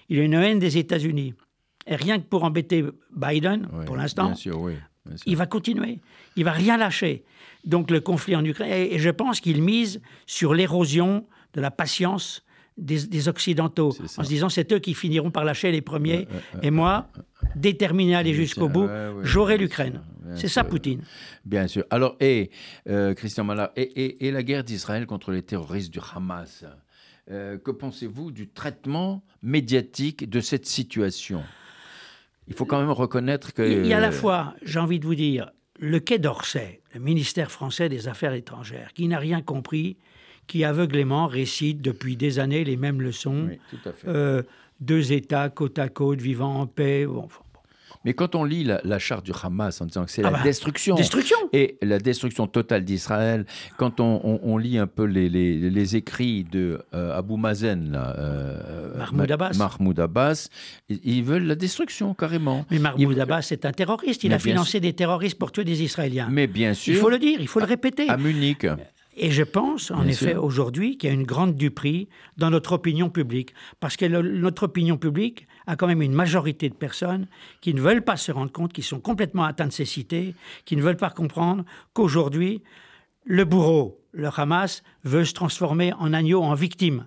Il 0.10 0.20
a 0.20 0.24
une 0.24 0.34
haine 0.34 0.60
des 0.60 0.78
États-Unis. 0.78 1.34
Et 1.86 1.96
rien 1.96 2.18
que 2.20 2.26
pour 2.26 2.44
embêter 2.44 2.84
Biden, 3.16 3.68
Oui, 3.74 3.86
pour 3.86 3.98
l'instant, 3.98 4.28
Bien 4.28 4.36
sûr, 4.36 4.60
oui. 4.60 4.74
Il 5.26 5.36
va 5.36 5.46
continuer. 5.46 6.00
Il 6.36 6.44
va 6.46 6.52
rien 6.52 6.78
lâcher. 6.78 7.24
Donc 7.66 7.92
le 7.92 8.02
conflit 8.02 8.36
en 8.36 8.44
Ukraine, 8.44 8.72
et 8.72 9.00
je 9.00 9.10
pense 9.10 9.40
qu'il 9.40 9.62
mise 9.62 10.02
sur 10.26 10.54
l'érosion 10.54 11.26
de 11.54 11.62
la 11.62 11.72
patience 11.72 12.44
des, 12.78 13.06
des 13.06 13.28
Occidentaux, 13.30 13.96
en 14.18 14.24
se 14.24 14.28
disant 14.28 14.50
c'est 14.50 14.72
eux 14.74 14.80
qui 14.80 14.94
finiront 14.94 15.30
par 15.32 15.44
lâcher 15.46 15.72
les 15.72 15.82
premiers, 15.82 16.28
et 16.62 16.72
moi, 16.72 17.08
déterminé 17.56 18.16
à 18.16 18.20
aller 18.20 18.34
jusqu'au 18.34 18.68
bout, 18.68 18.88
j'aurai 19.22 19.58
l'Ukraine. 19.58 20.02
C'est 20.36 20.48
ça. 20.48 20.64
Poutine. 20.64 21.02
Bien 21.46 21.68
sûr. 21.68 21.84
Alors, 21.92 22.16
et 22.20 22.50
euh, 22.90 23.14
Christian 23.14 23.48
et, 23.76 23.82
et- 23.82 24.26
et 24.28 24.32
la 24.32 24.42
guerre 24.42 24.64
d'Israël 24.64 25.06
contre 25.06 25.32
les 25.32 25.44
terroristes 25.44 25.92
du 25.94 26.00
Hamas, 26.16 26.66
euh, 27.30 27.58
que 27.60 27.72
pensez-vous 27.72 28.32
du 28.32 28.50
traitement 28.50 29.24
médiatique 29.44 30.28
de 30.30 30.40
cette 30.40 30.66
situation? 30.66 31.44
Il 32.48 32.54
faut 32.54 32.66
quand 32.66 32.80
même 32.80 32.92
reconnaître 32.92 33.54
que... 33.54 33.62
Il 33.62 33.88
y 33.88 33.94
a 33.94 33.98
à 33.98 34.02
la 34.02 34.12
fois, 34.12 34.54
j'ai 34.64 34.80
envie 34.80 35.00
de 35.00 35.06
vous 35.06 35.16
dire, 35.16 35.52
le 35.80 36.00
Quai 36.00 36.20
d'Orsay, 36.20 36.82
le 36.94 37.00
ministère 37.00 37.52
français 37.52 37.90
des 37.90 38.08
Affaires 38.08 38.34
étrangères, 38.34 38.94
qui 38.94 39.08
n'a 39.08 39.20
rien 39.20 39.42
compris, 39.42 39.98
qui 40.48 40.64
aveuglément 40.64 41.28
récite 41.28 41.82
depuis 41.82 42.18
des 42.18 42.40
années 42.40 42.64
les 42.64 42.78
mêmes 42.78 43.02
leçons. 43.02 43.48
Oui, 43.50 43.60
tout 43.70 43.90
à 43.90 43.94
fait. 43.94 44.08
Euh, 44.08 44.44
deux 44.80 45.14
États 45.14 45.50
côte 45.50 45.80
à 45.80 45.90
côte, 45.90 46.20
vivant 46.20 46.60
en 46.60 46.68
paix. 46.68 47.06
Bon. 47.06 47.28
Mais 48.06 48.14
quand 48.14 48.36
on 48.36 48.44
lit 48.44 48.64
la, 48.64 48.82
la 48.84 49.00
charte 49.00 49.26
du 49.26 49.32
Hamas 49.44 49.80
en 49.82 49.86
disant 49.86 50.04
que 50.06 50.12
c'est 50.12 50.22
Ah 50.26 50.32
la 50.32 50.38
bah, 50.38 50.44
destruction, 50.44 50.96
Destruction 50.96 51.38
et 51.54 51.78
la 51.82 52.00
destruction 52.00 52.48
totale 52.48 52.84
d'Israël, 52.84 53.46
quand 53.78 54.00
on, 54.00 54.20
on- 54.24 54.40
on 54.44 54.58
lit 54.58 54.78
un 54.78 54.88
peu 54.88 55.04
les, 55.06 55.30
les- 55.30 55.70
les 55.70 55.96
écrits 55.96 56.44
de 56.44 56.82
euh, 56.94 57.18
Abu 57.18 57.38
Mazen, 57.38 57.92
là, 57.92 58.16
euh, 58.18 58.98
Mahmoud 58.98 59.32
Abbas. 59.32 59.52
Mahmoud 59.58 60.00
Abbas, 60.00 60.50
ils, 60.90 61.24
veulent 61.24 61.46
la 61.46 61.56
destruction 61.56 62.14
carrément. 62.14 62.66
Mais 62.72 62.80
Mahmoud 62.80 63.14
Il- 63.14 63.22
Abbas 63.22 63.48
est 63.52 63.66
un 63.66 63.72
terroriste. 63.72 64.24
Il 64.24 64.30
Mais 64.30 64.36
a 64.36 64.40
financé 64.40 64.80
des 64.80 64.94
terroristes 64.94 65.38
pour 65.38 65.52
tuer 65.52 65.64
des 65.64 65.82
Israéliens. 65.84 66.28
Mais 66.32 66.48
bien 66.48 66.74
sûr, 66.74 66.94
il 66.94 67.00
faut 67.00 67.10
le 67.10 67.20
dire, 67.20 67.40
il 67.40 67.48
faut 67.48 67.60
le 67.60 67.66
répéter. 67.66 68.10
à 68.10 68.18
Munich, 68.18 68.66
Et 69.16 69.32
je 69.32 69.44
pense, 69.44 69.92
en 69.92 70.02
Bien 70.02 70.08
effet, 70.10 70.36
aujourd'hui, 70.36 70.98
qu'il 70.98 71.08
y 71.10 71.12
a 71.12 71.16
une 71.16 71.24
grande 71.24 71.56
duperie 71.56 72.08
dans 72.38 72.50
notre 72.50 72.74
opinion 72.74 73.10
publique. 73.10 73.54
Parce 73.80 73.96
que 73.96 74.06
le- 74.06 74.22
notre 74.40 74.64
opinion 74.64 74.98
publique 74.98 75.48
a 75.68 75.76
quand 75.76 75.88
même 75.88 76.02
une 76.02 76.14
majorité 76.14 76.68
de 76.70 76.74
personnes 76.74 77.28
qui 77.62 77.74
ne 77.74 77.82
veulent 77.82 78.04
pas 78.04 78.18
se 78.18 78.32
rendre 78.32 78.52
compte, 78.52 78.74
qui 78.74 78.82
sont 78.82 79.00
complètement 79.00 79.44
atteintes 79.44 79.70
de 79.70 79.74
cécité, 79.74 80.34
qui 80.66 80.76
ne 80.76 80.82
veulent 80.82 80.98
pas 80.98 81.12
comprendre 81.12 81.64
qu'aujourd'hui, 81.94 82.64
le 83.26 83.46
bourreau, 83.46 84.02
le 84.12 84.30
Hamas, 84.36 84.84
veut 85.04 85.26
se 85.26 85.34
transformer 85.34 85.94
en 85.94 86.12
agneau, 86.14 86.42
en 86.42 86.56
victime. 86.56 87.06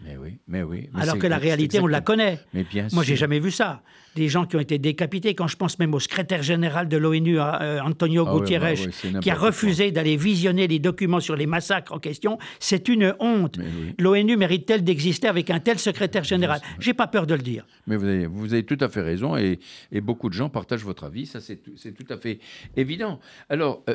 Mais 0.00 0.16
oui, 0.16 0.38
mais 0.46 0.62
oui. 0.62 0.88
mais 0.94 1.02
alors 1.02 1.18
que 1.18 1.26
la 1.26 1.38
réalité, 1.38 1.80
on 1.80 1.86
la 1.88 2.00
connaît. 2.00 2.38
Mais 2.54 2.62
bien 2.62 2.86
Moi, 2.92 3.02
j'ai 3.02 3.16
sûr. 3.16 3.20
jamais 3.22 3.40
vu 3.40 3.50
ça. 3.50 3.82
Des 4.14 4.28
gens 4.28 4.46
qui 4.46 4.56
ont 4.56 4.60
été 4.60 4.78
décapités. 4.78 5.34
Quand 5.34 5.48
je 5.48 5.56
pense 5.56 5.78
même 5.78 5.92
au 5.94 6.00
secrétaire 6.00 6.42
général 6.42 6.88
de 6.88 6.96
l'ONU, 6.96 7.38
euh, 7.40 7.80
Antonio 7.82 8.24
Ah 8.26 8.58
bah 8.60 8.74
c'est 8.76 9.20
qui 9.20 9.30
a 9.30 9.34
refusé 9.34 9.90
d'aller 9.90 10.16
visionner 10.16 10.66
les 10.68 10.78
documents 10.78 11.20
sur 11.20 11.36
les 11.36 11.46
massacres 11.46 11.92
en 11.92 11.98
question, 11.98 12.38
c'est 12.60 12.88
une 12.88 13.14
honte. 13.20 13.58
Oui. 13.58 13.94
L'ONU 13.98 14.36
mérite-t-elle 14.36 14.84
d'exister 14.84 15.28
avec 15.28 15.50
un 15.50 15.58
tel 15.60 15.78
secrétaire 15.78 16.24
général 16.24 16.60
J'ai 16.78 16.94
pas 16.94 17.06
peur 17.06 17.26
de 17.26 17.34
le 17.34 17.42
dire. 17.42 17.66
Mais 17.86 17.96
vous 17.96 18.06
avez, 18.06 18.26
vous 18.26 18.52
avez 18.52 18.64
tout 18.64 18.78
à 18.80 18.88
fait 18.88 19.02
raison 19.02 19.36
et, 19.36 19.58
et 19.92 20.00
beaucoup 20.00 20.28
de 20.28 20.34
gens 20.34 20.48
partagent 20.48 20.84
votre 20.84 21.04
avis, 21.04 21.26
ça 21.26 21.40
c'est 21.40 21.56
tout, 21.56 21.72
c'est 21.76 21.92
tout 21.92 22.06
à 22.12 22.16
fait 22.16 22.38
évident. 22.76 23.20
Alors, 23.48 23.82
euh, 23.88 23.94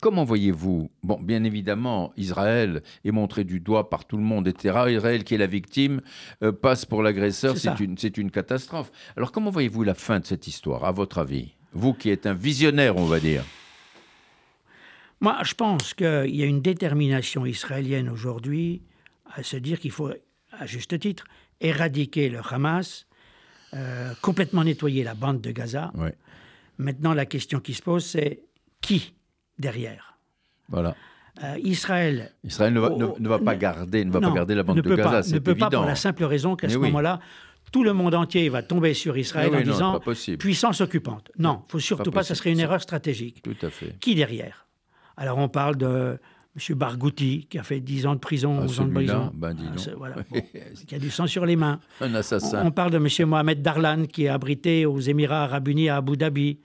comment 0.00 0.24
voyez-vous 0.24 0.90
Bon, 1.02 1.18
bien 1.20 1.44
évidemment, 1.44 2.12
Israël 2.16 2.82
est 3.04 3.10
montré 3.10 3.44
du 3.44 3.60
doigt 3.60 3.90
par 3.90 4.04
tout 4.04 4.16
le 4.16 4.22
monde, 4.22 4.48
etc. 4.48 4.84
Israël 4.88 5.24
qui 5.24 5.34
est 5.34 5.38
la 5.38 5.46
victime 5.46 6.00
euh, 6.42 6.52
passe 6.52 6.84
pour 6.84 7.02
l'agresseur, 7.02 7.56
C'est 7.56 8.18
une, 8.18 8.30
catastrophe. 8.30 8.90
Alors, 9.16 9.32
comment 9.32 9.50
voyez-vous 9.50 9.82
la 9.82 9.94
fin 9.94 10.20
de 10.20 10.26
cette 10.26 10.46
histoire, 10.46 10.84
à 10.84 10.92
votre 10.92 11.18
avis? 11.18 11.54
Vous 11.72 11.92
qui 11.92 12.10
êtes 12.10 12.26
un 12.26 12.34
visionnaire, 12.34 12.96
on 12.96 13.06
va 13.06 13.20
dire. 13.20 13.44
Moi, 15.20 15.38
je 15.42 15.54
pense 15.54 15.94
qu'il 15.94 16.34
y 16.34 16.42
a 16.42 16.46
une 16.46 16.60
détermination 16.60 17.46
israélienne 17.46 18.08
aujourd'hui 18.08 18.82
à 19.34 19.42
se 19.42 19.56
dire 19.56 19.80
qu'il 19.80 19.90
faut, 19.90 20.10
à 20.52 20.66
juste 20.66 20.98
titre, 20.98 21.24
éradiquer 21.60 22.28
le 22.28 22.40
Hamas, 22.50 23.06
euh, 23.74 24.12
complètement 24.22 24.64
nettoyer 24.64 25.04
la 25.04 25.14
bande 25.14 25.40
de 25.40 25.50
Gaza. 25.50 25.90
Ouais. 25.94 26.14
Maintenant, 26.78 27.14
la 27.14 27.26
question 27.26 27.60
qui 27.60 27.74
se 27.74 27.82
pose, 27.82 28.04
c'est 28.04 28.42
qui 28.80 29.15
derrière 29.58 30.16
Voilà. 30.68 30.94
Euh, 31.44 31.58
Israël 31.62 32.32
Israël 32.44 32.72
ne 32.72 32.80
va, 32.80 32.90
Oh, 32.92 33.16
ne 33.18 33.28
va 33.28 33.38
pas 33.38 33.54
ne- 33.54 33.60
garder, 33.60 34.04
ne 34.04 34.10
va 34.10 34.20
non, 34.20 34.28
pas 34.30 34.34
garder 34.36 34.54
la 34.54 34.62
bande 34.62 34.80
de 34.80 34.94
Gaza, 34.94 35.10
pas, 35.10 35.22
ne 35.28 35.38
peut 35.38 35.50
évident. 35.50 35.68
pas 35.70 35.76
pour 35.76 35.86
la 35.86 35.94
simple 35.94 36.24
raison 36.24 36.56
qu'à 36.56 36.68
ce 36.70 36.76
oui. 36.78 36.86
moment-là, 36.86 37.20
tout 37.72 37.84
le 37.84 37.92
monde 37.92 38.14
entier 38.14 38.48
va 38.48 38.62
tomber 38.62 38.94
sur 38.94 39.18
Israël 39.18 39.50
oui, 39.52 39.58
en 39.58 39.64
non, 39.66 39.72
disant 39.72 40.36
puissance 40.38 40.80
occupante. 40.80 41.30
Non, 41.38 41.62
faut 41.68 41.78
surtout 41.78 42.10
pas, 42.10 42.22
ça 42.22 42.34
serait 42.34 42.52
une 42.52 42.60
erreur 42.60 42.80
stratégique. 42.80 43.42
Tout 43.42 43.56
à 43.66 43.68
fait. 43.68 43.96
Qui 44.00 44.14
derrière? 44.14 44.66
Alors 45.18 45.36
on 45.38 45.48
parle 45.48 45.76
de 45.76 46.18
M. 46.56 46.74
Barghouti, 46.74 47.46
qui 47.50 47.58
a 47.58 47.62
fait 47.62 47.80
10 47.80 48.06
ans 48.06 48.14
de 48.14 48.18
prison, 48.20 48.56
Ah, 48.58 48.62
11 48.64 48.80
ans 48.80 48.84
de 48.86 48.94
prison. 48.94 49.30
ben, 49.34 49.52
dis 49.52 49.64
Ah, 49.68 49.90
voilà, 49.98 50.14
bon, 50.30 50.40
qui 50.86 50.94
a 50.94 50.98
du 50.98 51.10
sang 51.10 51.26
sur 51.26 51.44
les 51.44 51.56
mains. 51.56 51.80
Un 52.00 52.14
assassin. 52.14 52.62
On 52.64 52.70
parle 52.70 52.92
de 52.92 52.96
M. 52.96 53.28
Mohamed 53.28 53.60
Darlan, 53.60 54.06
qui 54.06 54.24
est 54.24 54.28
abrité 54.28 54.86
aux 54.86 55.00
Émirats 55.00 55.42
arabes 55.44 55.68
unis 55.68 55.90
à 55.90 55.96
Abu 55.96 56.16
Dhabi, 56.16 56.60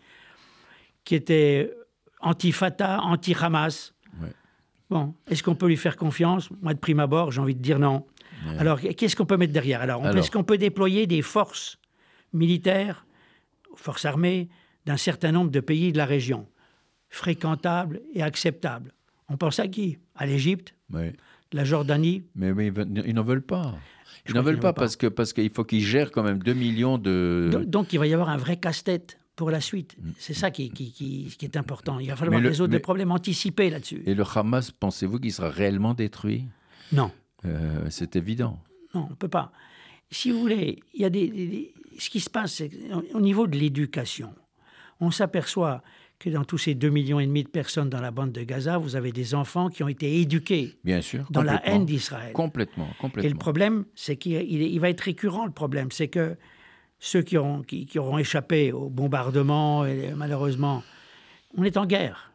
qui 1.03 1.15
était 1.15 1.73
anti-Fatah, 2.21 3.01
anti-Hamas. 3.01 3.93
Ouais. 4.21 4.29
Bon, 4.89 5.13
est-ce 5.27 5.41
qu'on 5.43 5.55
peut 5.55 5.67
lui 5.67 5.77
faire 5.77 5.95
confiance? 5.97 6.49
Moi, 6.61 6.73
de 6.73 6.79
prime 6.79 6.99
abord, 6.99 7.31
j'ai 7.31 7.41
envie 7.41 7.55
de 7.55 7.61
dire 7.61 7.79
non. 7.79 8.05
Alors, 8.57 8.79
qu'est-ce 8.81 9.15
qu'on 9.15 9.25
peut 9.27 9.37
mettre 9.37 9.53
derrière? 9.53 9.81
Alors, 9.81 10.05
est-ce 10.17 10.31
qu'on 10.31 10.43
peut 10.43 10.57
déployer 10.57 11.05
des 11.07 11.21
forces 11.21 11.77
militaires, 12.33 13.05
forces 13.75 14.05
armées, 14.05 14.49
d'un 14.85 14.97
certain 14.97 15.31
nombre 15.31 15.51
de 15.51 15.59
pays 15.59 15.91
de 15.91 15.97
la 15.97 16.05
région, 16.05 16.47
fréquentables 17.09 18.01
et 18.13 18.23
acceptables 18.23 18.93
On 19.29 19.37
pense 19.37 19.59
à 19.59 19.67
qui? 19.67 19.97
À 20.15 20.25
l'Égypte? 20.25 20.73
Oui. 20.91 21.11
La 21.53 21.63
Jordanie? 21.65 22.23
Mais, 22.35 22.53
mais 22.53 22.67
ils 23.05 23.13
n'en 23.13 23.23
veulent 23.23 23.41
pas. 23.43 23.75
Ils 24.27 24.33
n'en 24.35 24.41
veulent 24.41 24.59
pas 24.59 24.73
parce 24.73 24.95
que 24.95 25.07
parce 25.07 25.33
qu'il 25.33 25.49
faut 25.51 25.63
qu'ils 25.63 25.81
gèrent 25.83 26.11
quand 26.11 26.23
même 26.23 26.39
2 26.39 26.53
millions 26.53 26.97
de. 26.97 27.49
Do- 27.51 27.63
Donc, 27.65 27.93
il 27.93 27.99
va 27.99 28.07
y 28.07 28.13
avoir 28.13 28.29
un 28.29 28.37
vrai 28.37 28.57
casse-tête 28.57 29.17
pour 29.35 29.49
la 29.51 29.61
suite. 29.61 29.95
C'est 30.17 30.33
ça 30.33 30.51
qui, 30.51 30.69
qui- 30.69 30.91
qui- 30.91 31.33
qui 31.37 31.45
est 31.45 31.57
important. 31.57 31.99
Il 31.99 32.07
va 32.07 32.15
falloir 32.15 32.33
Mm. 32.39 32.41
Mais 32.41 32.43
le- 32.43 32.49
résoudre 32.49 32.69
mais- 32.71 32.77
des 32.77 32.81
problèmes 32.81 33.11
anticipés 33.11 33.69
là-dessus. 33.69 34.03
Et 34.05 34.13
le 34.13 34.23
Hamas, 34.35 34.71
pensez-vous 34.71 35.19
qu'il 35.19 35.31
sera 35.33 35.49
réellement 35.49 35.93
détruit? 35.93 36.45
Non, 36.91 37.11
Euh, 37.45 37.87
C'est 37.89 38.15
évident. 38.15 38.59
non, 38.93 39.05
on 39.07 39.09
ne 39.09 39.15
peut 39.15 39.27
pas. 39.27 39.51
Si 40.11 40.29
vous 40.29 40.39
voulez, 40.39 40.79
il 40.93 41.01
y 41.01 41.05
a 41.05 41.09
des, 41.09 41.27
des- 41.27 41.73
ce 41.97 42.09
qui 42.11 42.19
se 42.19 42.29
passe 42.29 42.53
c'est 42.55 42.69
au 43.15 43.19
niveau 43.21 43.47
de 43.47 43.57
l'éducation. 43.57 44.31
On 44.99 45.09
s'aperçoit 45.09 45.81
que 46.19 46.29
dans 46.29 46.43
tous 46.45 46.59
ces 46.59 46.75
2,5 46.75 46.91
millions 46.91 47.19
et 47.19 47.25
demi 47.25 47.41
de 47.43 47.47
personnes 47.49 47.89
dans 47.89 47.99
la 48.01 48.11
bande 48.11 48.31
de 48.31 48.43
Gaza, 48.43 48.77
vous 48.77 48.95
avez 48.95 49.11
des 49.11 49.33
enfants 49.33 49.69
qui 49.69 49.81
ont 49.81 49.87
été 49.87 50.19
éduqués 50.21 50.77
Bien 50.83 51.01
sûr. 51.01 51.25
dans 51.31 51.41
la 51.41 51.65
haine 51.67 51.85
d'Israël. 51.87 52.31
Complètement, 52.33 52.87
Et 52.91 53.01
complètement. 53.01 53.31
le 53.31 53.37
problème, 53.39 53.85
c'est 53.95 54.17
qu'il 54.17 54.33
il- 54.33 54.61
il 54.61 54.79
va 54.79 54.89
être 54.91 55.01
récurrent, 55.01 55.45
le 55.47 55.51
problème. 55.51 55.89
C'est 55.91 56.09
que 56.09 56.37
ceux 57.03 57.23
qui, 57.23 57.37
ont, 57.37 57.63
qui, 57.63 57.85
qui 57.87 57.97
auront 57.99 58.19
échappé 58.19 58.71
au 58.71 58.87
bombardement, 58.89 59.85
et 59.85 60.13
malheureusement, 60.15 60.83
on 61.57 61.63
est 61.63 61.75
en 61.75 61.87
guerre. 61.87 62.31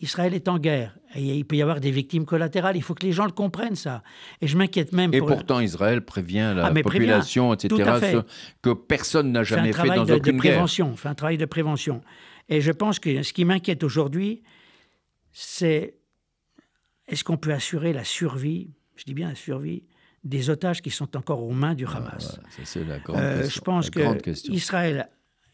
Israël 0.00 0.32
est 0.32 0.48
en 0.48 0.58
guerre. 0.58 0.96
Et 1.14 1.36
il 1.36 1.44
peut 1.44 1.56
y 1.56 1.62
avoir 1.62 1.80
des 1.80 1.90
victimes 1.90 2.24
collatérales. 2.24 2.76
Il 2.76 2.82
faut 2.82 2.94
que 2.94 3.04
les 3.04 3.12
gens 3.12 3.26
le 3.26 3.32
comprennent, 3.32 3.74
ça. 3.76 4.02
Et 4.40 4.46
je 4.46 4.56
m'inquiète 4.56 4.92
même 4.92 5.12
Et 5.12 5.18
pour... 5.18 5.28
pourtant, 5.28 5.60
Israël 5.60 6.02
prévient 6.04 6.52
la 6.56 6.66
Ah, 6.66 6.70
prévient. 6.70 6.82
population, 6.84 7.52
etc., 7.52 7.82
fait. 8.00 8.12
ce 8.12 8.22
que 8.62 8.70
personne 8.72 9.32
n'a 9.32 9.44
fait 9.44 9.56
jamais 9.56 9.68
fait, 9.68 9.72
travail 9.72 9.98
dans 9.98 10.04
de, 10.04 10.10
de 10.12 10.14
aucune 10.14 10.38
guerre. 10.38 10.52
prévention. 10.52 10.96
fait 10.96 11.08
un 11.08 11.14
travail 11.14 11.36
de 11.36 11.44
prévention. 11.46 12.00
Et 12.48 12.60
je 12.62 12.72
pense 12.72 12.98
que 13.00 13.22
ce 13.22 13.32
qui 13.32 13.44
m'inquiète 13.44 13.82
aujourd'hui, 13.84 14.42
c'est 15.32 15.96
est-ce 17.08 17.24
qu'on 17.24 17.36
peut 17.36 17.52
assurer 17.52 17.92
la 17.92 18.04
survie, 18.04 18.70
je 18.96 19.04
dis 19.04 19.14
bien 19.14 19.28
la 19.28 19.34
survie, 19.34 19.82
des 20.24 20.50
otages 20.50 20.82
qui 20.82 20.90
sont 20.90 21.16
encore 21.16 21.42
aux 21.42 21.52
mains 21.52 21.74
du 21.74 21.86
Hamas 21.86 22.40
ça, 22.64 22.80
la 22.80 22.98
grande 22.98 23.16
Euh, 23.20 23.42
question. 23.42 23.54
je 23.56 23.60
pense 23.60 23.90
la 23.94 24.14
que. 24.14 24.50
Israël 24.52 25.08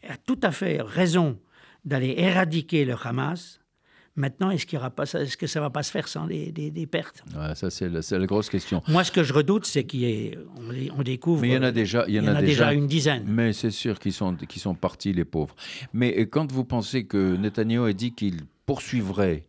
a 0.09 0.17
tout 0.17 0.39
à 0.43 0.51
fait 0.51 0.81
raison 0.81 1.39
d'aller 1.83 2.13
éradiquer 2.17 2.83
le 2.85 2.95
Hamas. 3.01 3.59
Maintenant, 4.17 4.49
est-ce 4.49 4.65
ça- 5.05 5.25
que 5.37 5.45
ça 5.47 5.59
va 5.59 5.69
pas 5.69 5.83
se 5.83 5.91
faire 5.91 6.07
sans 6.07 6.25
des, 6.25 6.51
des- 6.51 6.71
des 6.71 6.85
pertes? 6.87 7.23
Ouais, 7.37 7.53
ça, 7.55 7.69
c'est 7.69 7.89
la, 7.89 8.25
grosse 8.25 8.49
question. 8.49 8.81
Moi, 8.87 9.03
ce 9.03 9.11
que 9.11 9.23
je 9.23 9.33
redoute, 9.33 9.65
c'est 9.65 9.83
qu'il 9.83 9.99
y 10.01 10.05
ait, 10.05 10.37
on, 10.57 10.71
les- 10.71 10.89
on 10.97 11.03
découvre. 11.03 11.41
Mais 11.41 11.49
il 11.49 11.53
y 11.53 11.57
en 11.57 11.63
a 11.63 11.71
déjà, 11.73 12.05
il 12.07 12.13
y 12.15 12.19
en, 12.19 12.23
il 12.23 12.25
y 12.27 12.29
en 12.29 12.35
a 12.35 12.41
déjà 12.41 12.71
une 12.73 12.87
dizaine. 12.87 13.23
Mais 13.27 13.51
c'est 13.51 13.71
sûr 13.71 13.99
qu'ils 13.99 14.13
sont, 14.13 14.33
qu'ils 14.35 14.61
sont 14.61 14.73
partis, 14.75 15.11
les 15.11 15.25
pauvres. 15.25 15.55
Mais 15.93 16.15
euh, 16.17 16.25
quand 16.25 16.49
vous 16.51 16.63
pensez 16.63 17.05
que 17.05 17.35
Netanyahu 17.35 17.89
a 17.89 17.93
dit 17.93 18.13
qu'il 18.13 18.41
poursuivrait 18.65 19.45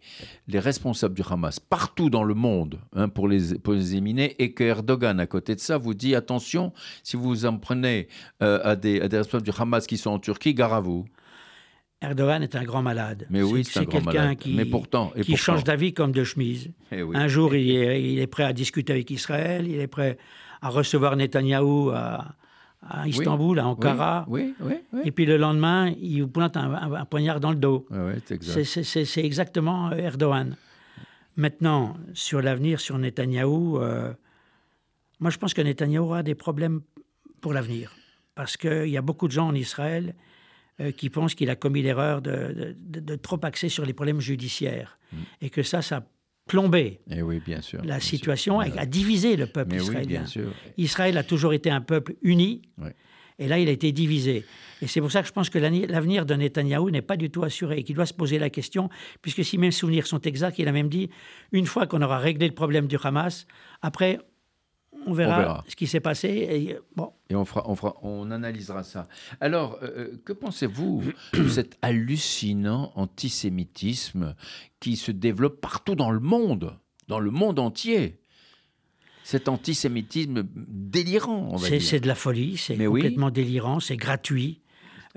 les 0.47 0.59
responsables 0.59 1.15
du 1.15 1.23
Hamas 1.29 1.59
partout 1.59 2.11
dans 2.11 2.23
le 2.23 2.35
monde 2.35 2.79
hein, 2.95 3.09
pour, 3.09 3.29
les, 3.29 3.55
pour 3.59 3.73
les 3.73 3.93
éliminer 3.93 4.35
et 4.39 4.53
que 4.53 4.63
Erdogan, 4.63 5.19
à 5.21 5.27
côté 5.27 5.55
de 5.55 5.61
ça, 5.61 5.79
vous 5.79 5.95
dit 5.95 6.15
attention, 6.15 6.73
si 7.03 7.17
vous 7.17 7.47
en 7.47 7.57
prenez 7.57 8.09
euh, 8.43 8.61
à, 8.63 8.77
des, 8.77 9.01
à 9.01 9.09
des 9.09 9.17
responsables 9.19 9.45
du 9.51 9.53
Hamas 9.59 9.87
qui 9.87 9.97
sont 9.97 10.11
en 10.11 10.19
Turquie, 10.19 10.53
gare 10.55 10.75
à 10.75 10.81
vous. 10.81 11.07
Erdogan 12.03 12.43
est 12.43 12.55
un 12.55 12.65
grand 12.65 12.83
malade. 12.83 13.27
Mais 13.31 13.43
oui, 13.43 13.65
c'est 13.65 13.87
quelqu'un 13.87 14.35
qui, 14.35 14.55
Mais 14.55 14.65
pourtant, 14.67 15.13
et 15.17 15.23
qui 15.23 15.33
pourtant. 15.33 15.43
change 15.45 15.65
d'avis 15.65 15.95
comme 15.95 16.13
de 16.13 16.25
chemise. 16.25 16.71
Eh 16.93 17.03
oui. 17.03 17.17
Un 17.17 17.27
jour, 17.27 17.55
il 17.55 17.71
est, 17.71 18.03
il 18.13 18.19
est 18.19 18.27
prêt 18.27 18.45
à 18.45 18.53
discuter 18.53 18.93
avec 18.93 19.11
Israël, 19.11 19.67
il 19.67 19.81
est 19.81 19.87
prêt 19.87 20.19
à 20.61 20.69
recevoir 20.69 21.17
Netanyahou 21.17 21.91
à, 21.95 22.35
à 22.87 23.09
Istanbul, 23.09 23.59
à 23.59 23.67
Ankara. 23.67 24.27
Oui. 24.29 24.55
Et 25.05 25.11
puis 25.11 25.25
le 25.25 25.39
lendemain, 25.39 25.93
il 26.01 26.21
vous 26.23 26.29
plante 26.29 26.57
un, 26.59 26.71
un- 26.75 26.93
un 26.93 27.05
poignard 27.07 27.41
dans 27.41 27.51
le 27.51 27.57
dos. 27.57 27.87
Ouais, 27.91 28.17
c'est 28.27 28.35
exact. 28.35 29.17
Exactement 29.25 29.91
euh, 29.91 29.97
Erdogan. 29.97 30.55
Maintenant, 31.37 31.97
sur 32.15 32.41
l'avenir, 32.43 32.81
sur 32.81 32.99
Netanyahou, 32.99 33.79
euh, 33.79 34.13
moi 35.21 35.31
je 35.31 35.39
pense 35.39 35.55
que 35.55 35.63
Netanyahou 35.63 36.05
aura 36.07 36.23
des 36.23 36.35
problèmes 36.35 36.83
pour 37.41 37.53
l'avenir. 37.55 37.93
Parce 38.35 38.57
qu'il 38.59 38.89
y 38.89 38.97
a 38.99 39.03
beaucoup 39.03 39.29
de 39.29 39.33
gens 39.33 39.47
en 39.49 39.55
Israël 39.55 40.15
euh, 40.81 40.91
qui 40.93 41.11
pensent 41.11 41.35
qu'il 41.35 41.51
a 41.51 41.57
commis 41.57 41.83
l'erreur 41.83 42.21
de, 42.23 42.75
de- 42.79 43.17
trop 43.17 43.39
axer 43.43 43.69
sur 43.69 43.85
les 43.87 43.93
problèmes 43.93 44.21
judiciaires. 44.21 44.99
Mm. 45.13 45.17
Et 45.43 45.51
que 45.51 45.63
ça, 45.63 45.83
ça 45.83 45.97
a 45.99 46.07
plombé 46.47 47.01
Eh 47.11 47.23
oui, 47.23 47.41
bien 47.45 47.61
sûr. 47.61 47.79
la 47.81 47.85
bien 47.87 48.01
sûr. 48.01 48.09
situation 48.11 48.63
et 48.63 48.71
Ouais. 48.71 48.79
a 48.79 48.87
divisé 48.87 49.37
le 49.37 49.47
peuple 49.47 49.71
Mais 49.73 49.81
oui, 49.81 49.85
israélien. 49.87 50.21
bien 50.21 50.27
sûr. 50.27 50.53
Israël 50.77 51.17
a 51.19 51.25
toujours 51.25 51.53
été 51.55 51.71
un 51.71 51.81
peuple 51.81 52.15
uni. 52.23 52.63
Et 53.39 53.49
là, 53.49 53.59
il 53.59 53.69
a 53.69 53.73
été 53.73 53.93
divisé. 53.93 54.47
Et 54.81 54.87
c'est 54.87 55.01
pour 55.01 55.13
ça 55.13 55.21
que 55.21 55.29
je 55.29 55.33
pense 55.33 55.51
que 55.51 55.59
l'avenir 55.59 56.25
de 56.25 56.35
Netanyahou 56.35 56.91
n'est 56.91 57.03
pas 57.03 57.19
du 57.19 57.29
tout 57.29 57.43
assuré 57.43 57.79
et 57.79 57.83
qu'il 57.85 57.95
doit 57.95 58.07
se 58.07 58.15
poser 58.15 58.39
la 58.39 58.49
question, 58.49 58.89
puisque 59.21 59.45
si 59.45 59.59
mes 59.59 59.71
souvenirs 59.73 60.07
sont 60.07 60.21
exacts, 60.21 60.59
il 60.59 60.69
a 60.69 60.73
même 60.73 60.89
dit, 60.89 61.11
une 61.53 61.67
fois 61.67 61.87
qu'on 61.87 62.01
aura 62.01 62.17
réglé 62.19 62.47
le 62.49 62.55
problème 62.55 62.87
du 62.87 62.97
Hamas, 63.03 63.47
après, 63.83 64.19
on 65.07 65.13
verra, 65.15 65.39
verra. 65.39 65.65
ce 65.69 65.77
qui 65.77 65.87
s'est 65.87 66.01
passé. 66.01 66.29
Et, 66.29 66.79
bon, 66.95 67.13
Et 67.31 67.35
on, 67.35 67.45
fera, 67.45 67.63
on, 67.69 67.75
fera, 67.77 67.95
on 68.03 68.31
analysera 68.31 68.83
ça. 68.83 69.09
Alors, 69.41 69.79
euh, 69.83 70.17
que 70.25 70.33
pensez-vous 70.33 71.03
de 71.33 71.49
cet 71.49 71.79
hallucinant 71.83 72.93
antisémitisme 72.95 74.35
qui 74.81 74.97
se 74.97 75.11
développe 75.13 75.61
partout 75.61 75.95
dans 75.95 76.11
le 76.11 76.21
monde, 76.21 76.77
dans 77.09 77.21
le 77.21 77.31
monde 77.31 77.59
entier? 77.59 78.19
Cet 79.25 79.49
antisémitisme 79.49 80.45
délirant, 80.55 81.49
on 81.51 81.57
va 81.57 81.67
c'est 81.69 81.79
dire. 81.79 81.89
c'est 81.89 82.01
de 82.01 82.07
la 82.07 82.15
folie, 82.15 82.57
c'est 82.57 82.77
Mais 82.77 82.87
oui. 82.87 83.01
complètement 83.01 83.31
délirant, 83.31 83.81
c'est 83.81 83.97
gratuit. 83.97 84.61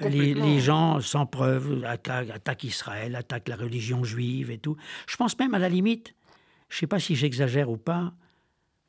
Les, 0.01 0.59
gens, 0.61 1.01
sans 1.01 1.25
preuve, 1.25 1.83
atta- 1.83 2.31
attaquent 2.31 2.63
Israël, 2.63 3.15
attaquent 3.17 3.49
la 3.49 3.57
religion 3.57 4.05
juive 4.05 4.49
et 4.49 4.57
tout. 4.57 4.77
Je 5.07 5.17
pense 5.17 5.37
même 5.37 5.53
à 5.53 5.59
la 5.59 5.67
limite, 5.67 6.15
Je 6.69 6.77
ne 6.77 6.79
sais 6.79 6.87
pas 6.87 6.99
si 6.99 7.15
j'exagère 7.15 7.69
ou 7.69 7.75
pas. 7.77 8.13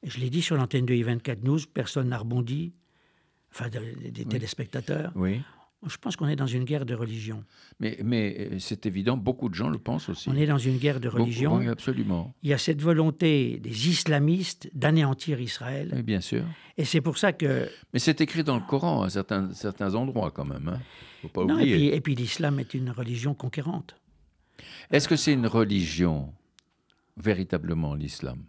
Je 0.02 0.18
l'ai 0.18 0.30
dit 0.30 0.42
sur 0.42 0.56
l'antenne 0.56 0.86
de 0.86 0.94
I24 0.94 1.44
News, 1.44 1.60
personne 1.72 2.08
n'a 2.08 2.18
rebondi, 2.18 2.72
enfin 3.52 3.68
des, 3.68 4.24
téléspectateurs. 4.24 5.12
Oui. 5.14 5.40
Je 5.86 5.96
pense 5.96 6.14
qu'on 6.14 6.28
est 6.28 6.36
dans 6.36 6.46
une 6.46 6.64
guerre 6.64 6.84
de 6.84 6.94
religion. 6.94 7.42
Mais, 7.78 7.98
mais 8.04 8.36
euh, 8.38 8.58
c'est 8.58 8.84
évident, 8.84 9.16
beaucoup 9.16 9.48
de 9.48 9.54
gens 9.54 9.70
le 9.70 9.78
pensent 9.78 10.10
aussi. 10.10 10.28
On 10.28 10.36
est 10.36 10.46
dans 10.46 10.58
une 10.58 10.76
guerre 10.76 11.00
de 11.00 11.08
religion. 11.08 11.56
Beaucoup, 11.56 11.70
absolument. 11.70 12.34
Il 12.42 12.50
y 12.50 12.52
a 12.52 12.58
cette 12.58 12.82
volonté 12.82 13.58
des 13.58 13.88
islamistes 13.88 14.68
d'anéantir 14.74 15.40
Israël. 15.40 15.90
Oui, 15.94 16.02
bien 16.02 16.20
sûr. 16.20 16.44
Et 16.76 16.84
c'est 16.84 17.00
pour 17.00 17.16
ça 17.16 17.32
que. 17.32 17.70
Mais 17.94 17.98
c'est 17.98 18.20
écrit 18.20 18.44
dans 18.44 18.56
le 18.56 18.62
Coran 18.62 19.02
à 19.02 19.10
certains, 19.10 19.52
certains 19.54 19.94
endroits 19.94 20.30
quand 20.30 20.44
même. 20.44 20.68
Hein. 20.68 20.80
Faut 21.22 21.28
pas 21.28 21.44
non, 21.46 21.54
oublier. 21.54 21.72
Et 21.72 21.76
puis, 21.76 21.86
et 21.96 22.00
puis 22.02 22.14
l'islam 22.14 22.60
est 22.60 22.74
une 22.74 22.90
religion 22.90 23.32
conquérante. 23.32 23.96
Est-ce 24.90 25.08
que 25.08 25.16
c'est 25.16 25.32
une 25.32 25.46
religion 25.46 26.34
véritablement 27.16 27.94
l'islam? 27.94 28.44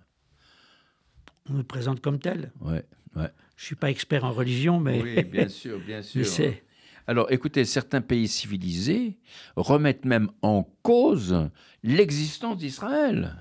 On 1.50 1.54
nous 1.54 1.64
présente 1.64 2.02
comme 2.02 2.20
tel. 2.20 2.52
Ouais, 2.62 2.86
ouais. 3.16 3.30
Je 3.56 3.66
suis 3.66 3.76
pas 3.76 3.90
expert 3.90 4.24
en 4.24 4.32
religion, 4.32 4.80
mais. 4.80 5.02
Oui, 5.02 5.24
bien 5.24 5.48
sûr, 5.62 5.80
bien 5.80 6.02
sûr. 6.02 6.20
mais 6.20 6.26
c'est. 6.26 6.64
Alors 7.08 7.32
écoutez, 7.32 7.66
certains 7.66 8.02
pays 8.02 8.28
civilisés 8.28 9.18
remettent 9.56 10.06
même 10.06 10.30
en 10.44 10.64
cause 10.84 11.50
l'existence 11.84 12.58
d'Israël. 12.58 13.36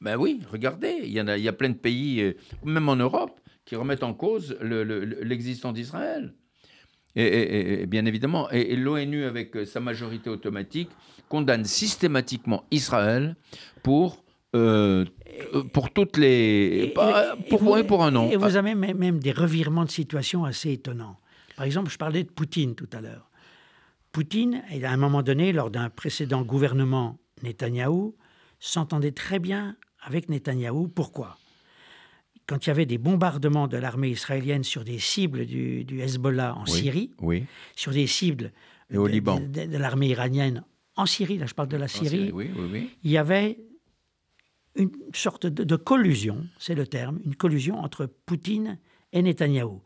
Ben 0.00 0.16
oui, 0.16 0.40
regardez, 0.50 0.96
il 1.04 1.10
y, 1.10 1.20
en 1.20 1.28
a, 1.28 1.36
il 1.38 1.42
y 1.44 1.48
a 1.48 1.52
plein 1.52 1.70
de 1.70 1.74
pays, 1.76 2.20
euh, 2.20 2.34
même 2.64 2.88
en 2.88 2.96
Europe, 2.96 3.40
qui 3.64 3.76
remettent 3.76 4.02
en 4.02 4.14
cause 4.14 4.56
le- 4.60 4.84
le- 4.84 5.04
le- 5.04 5.22
l'existence 5.22 5.74
d'Israël. 5.74 6.34
Et, 7.16 7.22
et- 7.24 7.82
et- 7.82 7.86
bien 7.86 8.04
évidemment, 8.04 8.48
et, 8.52 8.60
et 8.72 8.76
l'ONU, 8.76 9.24
avec 9.24 9.56
euh, 9.56 9.64
sa 9.64 9.80
majorité 9.80 10.28
automatique, 10.28 10.90
condamne 11.28 11.64
systématiquement 11.64 12.64
Israël 12.70 13.34
pour, 13.82 14.24
euh, 14.56 15.04
euh, 15.54 15.62
pour 15.64 15.90
toutes 15.92 16.16
les... 16.16 16.84
Et- 16.84 16.92
pas- 16.94 17.34
et- 17.36 17.40
et 17.40 17.48
pour, 17.48 17.62
vous- 17.62 17.84
pour 17.84 18.02
un 18.04 18.10
nom. 18.10 18.30
Et 18.30 18.36
vous 18.36 18.56
avez 18.56 18.74
même, 18.74 18.96
même 18.96 19.18
des 19.20 19.32
revirements 19.32 19.84
de 19.84 19.90
situation 19.90 20.44
assez 20.44 20.72
étonnants. 20.72 21.16
Par 21.56 21.64
exemple, 21.66 21.90
je 21.90 21.98
parlais 21.98 22.22
de 22.24 22.30
Poutine 22.30 22.74
tout 22.74 22.88
à 22.92 23.00
l'heure. 23.00 23.30
Poutine, 24.12 24.62
à 24.82 24.90
un 24.90 24.96
moment 24.96 25.22
donné, 25.22 25.52
lors 25.52 25.70
d'un 25.70 25.90
précédent 25.90 26.42
gouvernement 26.42 27.18
Netanyahou, 27.42 28.16
s'entendait 28.58 29.12
très 29.12 29.38
bien 29.38 29.76
avec 30.02 30.28
Netanyahou. 30.28 30.88
Pourquoi? 30.88 31.36
Quand 32.46 32.64
il 32.66 32.68
y 32.68 32.72
avait 32.72 32.86
des 32.86 32.96
bombardements 32.96 33.68
de 33.68 33.76
l'armée 33.76 34.08
israélienne 34.08 34.64
sur 34.64 34.82
des 34.82 34.98
cibles 34.98 35.44
du, 35.44 35.84
du 35.84 36.00
Hezbollah 36.00 36.54
en 36.56 36.64
Oui, 36.64 36.70
Syrie, 36.70 37.10
Oui, 37.20 37.44
sur 37.76 37.92
des 37.92 38.06
cibles 38.06 38.52
Et 38.90 38.96
au 38.96 39.06
de, 39.06 39.12
Liban. 39.12 39.38
de- 39.40 39.46
de- 39.46 39.66
de 39.70 39.76
l'armée 39.76 40.08
iranienne 40.08 40.64
en 40.96 41.04
Syrie, 41.04 41.36
là 41.36 41.44
je 41.46 41.52
parle 41.54 41.68
de 41.68 41.76
la 41.76 41.86
Syrie, 41.88 42.30
oui, 42.32 42.50
oui, 42.56 42.64
oui. 42.72 42.90
il 43.04 43.10
y 43.10 43.18
avait 43.18 43.58
une 44.76 44.90
sorte 45.14 45.46
de, 45.46 45.64
de 45.64 45.76
collusion, 45.76 46.46
c'est 46.58 46.74
le 46.74 46.86
terme, 46.86 47.18
une 47.24 47.34
collusion 47.34 47.78
entre 47.78 48.06
Poutine 48.26 48.78
et 49.12 49.22
Netanyahou. 49.22 49.80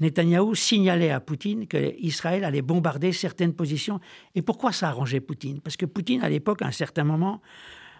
Netanyahou 0.00 0.54
signalait 0.54 1.10
à 1.10 1.20
Poutine 1.20 1.66
que 1.66 1.94
Israël 1.98 2.44
allait 2.44 2.62
bombarder 2.62 3.12
certaines 3.12 3.52
positions. 3.52 4.00
Et 4.34 4.42
pourquoi 4.42 4.72
ça 4.72 4.88
arrangeait 4.88 5.20
Poutine? 5.20 5.60
Parce 5.60 5.76
que 5.76 5.86
Poutine, 5.86 6.22
à 6.22 6.28
l'époque, 6.28 6.62
à 6.62 6.66
un 6.66 6.72
certain 6.72 7.04
moment, 7.04 7.40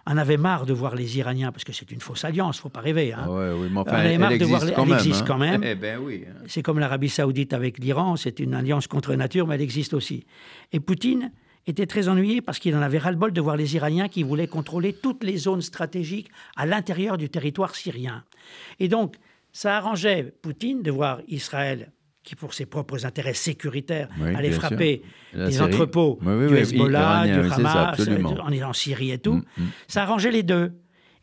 en 0.05 0.17
avait 0.17 0.35
marre 0.37 0.65
de 0.65 0.73
voir 0.73 0.95
les 0.95 1.17
Iraniens, 1.17 1.51
parce 1.53 1.63
que 1.63 1.71
c'est 1.71 1.89
une 1.91 2.01
fausse 2.01 2.25
alliance, 2.25 2.59
faut 2.59 2.67
pas 2.67 2.81
rêver. 2.81 3.13
hein. 3.13 3.25
Ouais, 3.29 3.51
oui, 3.57 3.67
mais 3.71 3.77
On 3.77 3.81
enfin, 3.81 3.91
avait 3.93 4.13
elle, 4.13 4.19
marre 4.19 4.31
elle 4.33 4.39
de 4.39 4.45
voir- 4.45 4.63
elle 4.67 4.73
quand 4.73 4.85
même. 4.85 4.95
existe 4.97 5.21
hein. 5.21 5.25
quand 5.25 5.37
même. 5.37 5.61
Eh 5.63 5.75
ben 5.75 5.97
oui. 5.99 6.25
hein. 6.27 6.33
C'est 6.47 6.61
comme 6.61 6.79
l'Arabie 6.79 7.07
saoudite 7.09 7.53
avec 7.53 7.77
l'Iran, 7.77 8.17
c'est 8.17 8.39
une 8.41 8.53
alliance 8.53 8.87
contre 8.87 9.13
nature, 9.15 9.47
mais 9.47 9.55
elle 9.55 9.61
existe 9.61 9.93
aussi. 9.93 10.25
Et 10.73 10.81
Poutine 10.81 11.31
était 11.67 11.85
très 11.85 12.09
ennuyé 12.09 12.41
parce 12.41 12.59
qu'il 12.59 12.75
en 12.75 12.81
avait 12.81 12.97
ras-le-bol 12.97 13.31
de 13.31 13.41
voir 13.41 13.55
les 13.55 13.75
Iraniens 13.75 14.09
qui 14.09 14.23
voulaient 14.23 14.47
contrôler 14.47 14.93
toutes 14.93 15.23
les 15.23 15.37
zones 15.37 15.61
stratégiques 15.61 16.29
à 16.55 16.65
l'intérieur 16.65 17.17
du 17.17 17.29
territoire 17.29 17.75
syrien. 17.75 18.23
Et 18.79 18.87
donc, 18.87 19.15
ça 19.51 19.77
arrangeait 19.77 20.33
Poutine 20.41 20.81
de 20.81 20.91
voir 20.91 21.21
Israël 21.27 21.91
qui, 22.23 22.35
pour 22.35 22.53
ses 22.53 22.65
propres 22.65 23.05
intérêts 23.05 23.33
sécuritaires, 23.33 24.07
Oui, 24.19 24.33
allait 24.33 24.51
frapper 24.51 25.03
des 25.33 25.51
Syrie. 25.51 25.65
entrepôts 25.65 26.19
Oui, 26.21 26.33
oui, 26.33 26.47
du 26.47 26.55
Hezbollah, 26.55 27.27
du 27.27 27.49
ça, 27.49 27.55
Hamas, 27.55 27.99
en, 27.99 28.69
en 28.69 28.73
Syrie 28.73 29.11
et 29.11 29.17
tout. 29.17 29.35
Mm, 29.35 29.43
mm. 29.57 29.67
Ça 29.87 30.03
arrangeait 30.03 30.31
les 30.31 30.43
deux. 30.43 30.71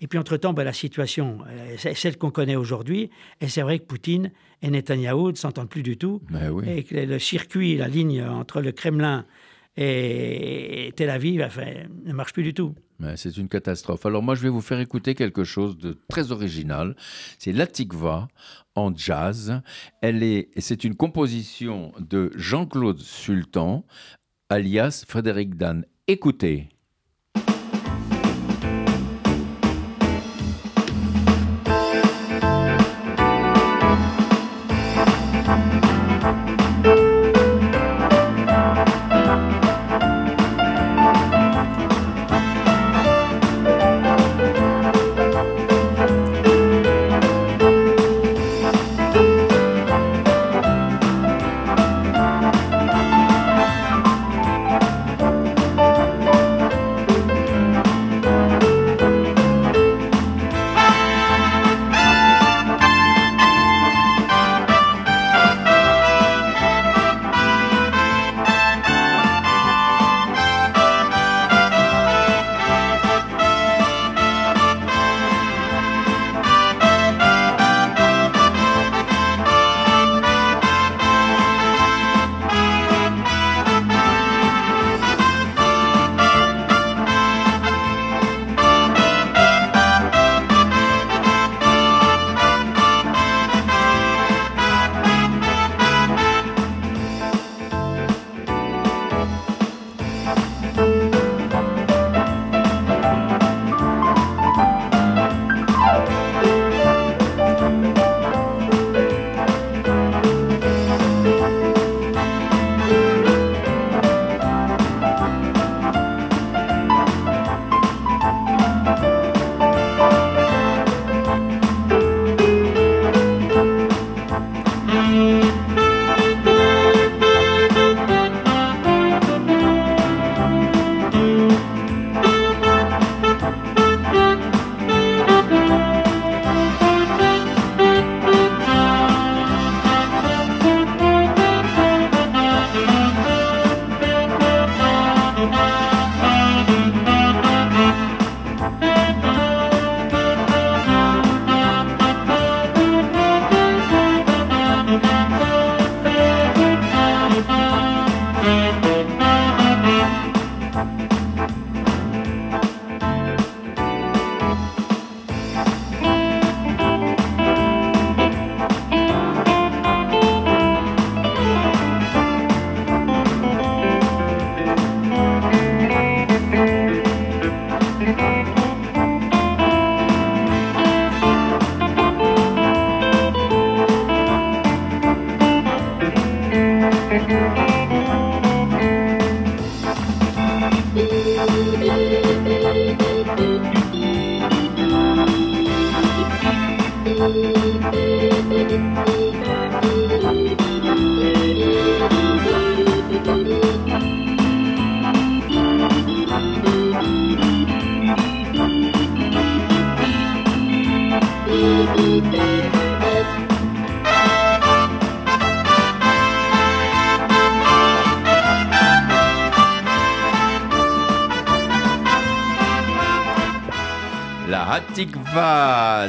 Et 0.03 0.07
puis, 0.07 0.19
entre-temps, 0.19 0.53
ben, 0.53 0.65
la 0.65 0.73
situation, 0.73 1.39
euh, 1.49 1.77
celle 1.95 2.17
qu'on 2.17 2.31
connaît 2.31 2.57
aujourd'hui. 2.57 3.11
Et 3.41 3.49
c'est 3.49 3.63
vrai 3.63 3.79
que 3.79 3.85
Poutine 3.85 4.31
et 4.63 4.71
Netanyahou 4.71 5.31
ne 5.31 5.37
s'entendent 5.37 5.69
plus 5.69 5.83
du 5.83 5.97
tout. 5.97 6.23
Ben 6.31 6.51
oui. 6.51 6.65
Et 6.69 6.83
que 6.85 6.97
le 6.97 7.19
circuit, 7.19 7.77
la 7.77 7.89
ligne 7.89 8.23
entre 8.23 8.61
le 8.61 8.73
Kremlin 8.73 9.27
et 9.77 10.93
Tel 10.97 11.11
Aviv, 11.11 11.43
enfin, 11.43 11.67
ne 12.05 12.13
marche 12.13 12.33
plus 12.33 12.43
du 12.43 12.55
tout. 12.55 12.75
C'est 13.17 13.37
une 13.39 13.49
catastrophe. 13.49 14.05
Alors 14.05 14.23
moi, 14.23 14.35
je 14.35 14.43
vais 14.43 14.51
vous 14.51 14.61
faire 14.61 14.79
écouter 14.79 15.15
quelque 15.15 15.43
chose 15.43 15.79
de 15.79 15.97
très 16.09 16.33
original. 16.33 16.95
C'est 17.39 17.53
la 17.53 17.67
Tikva 17.67 18.29
en 18.75 18.95
jazz. 18.95 19.63
Elle 20.03 20.23
est, 20.23 20.51
c'est 20.59 20.85
une 20.85 20.97
composition 20.97 21.93
de 21.99 22.31
Jean-Claude 22.35 22.99
Sultan, 22.99 23.87
alias 24.51 25.05
Frédéric 25.09 25.55
Dan. 25.57 25.87
Écoutez. 26.09 26.69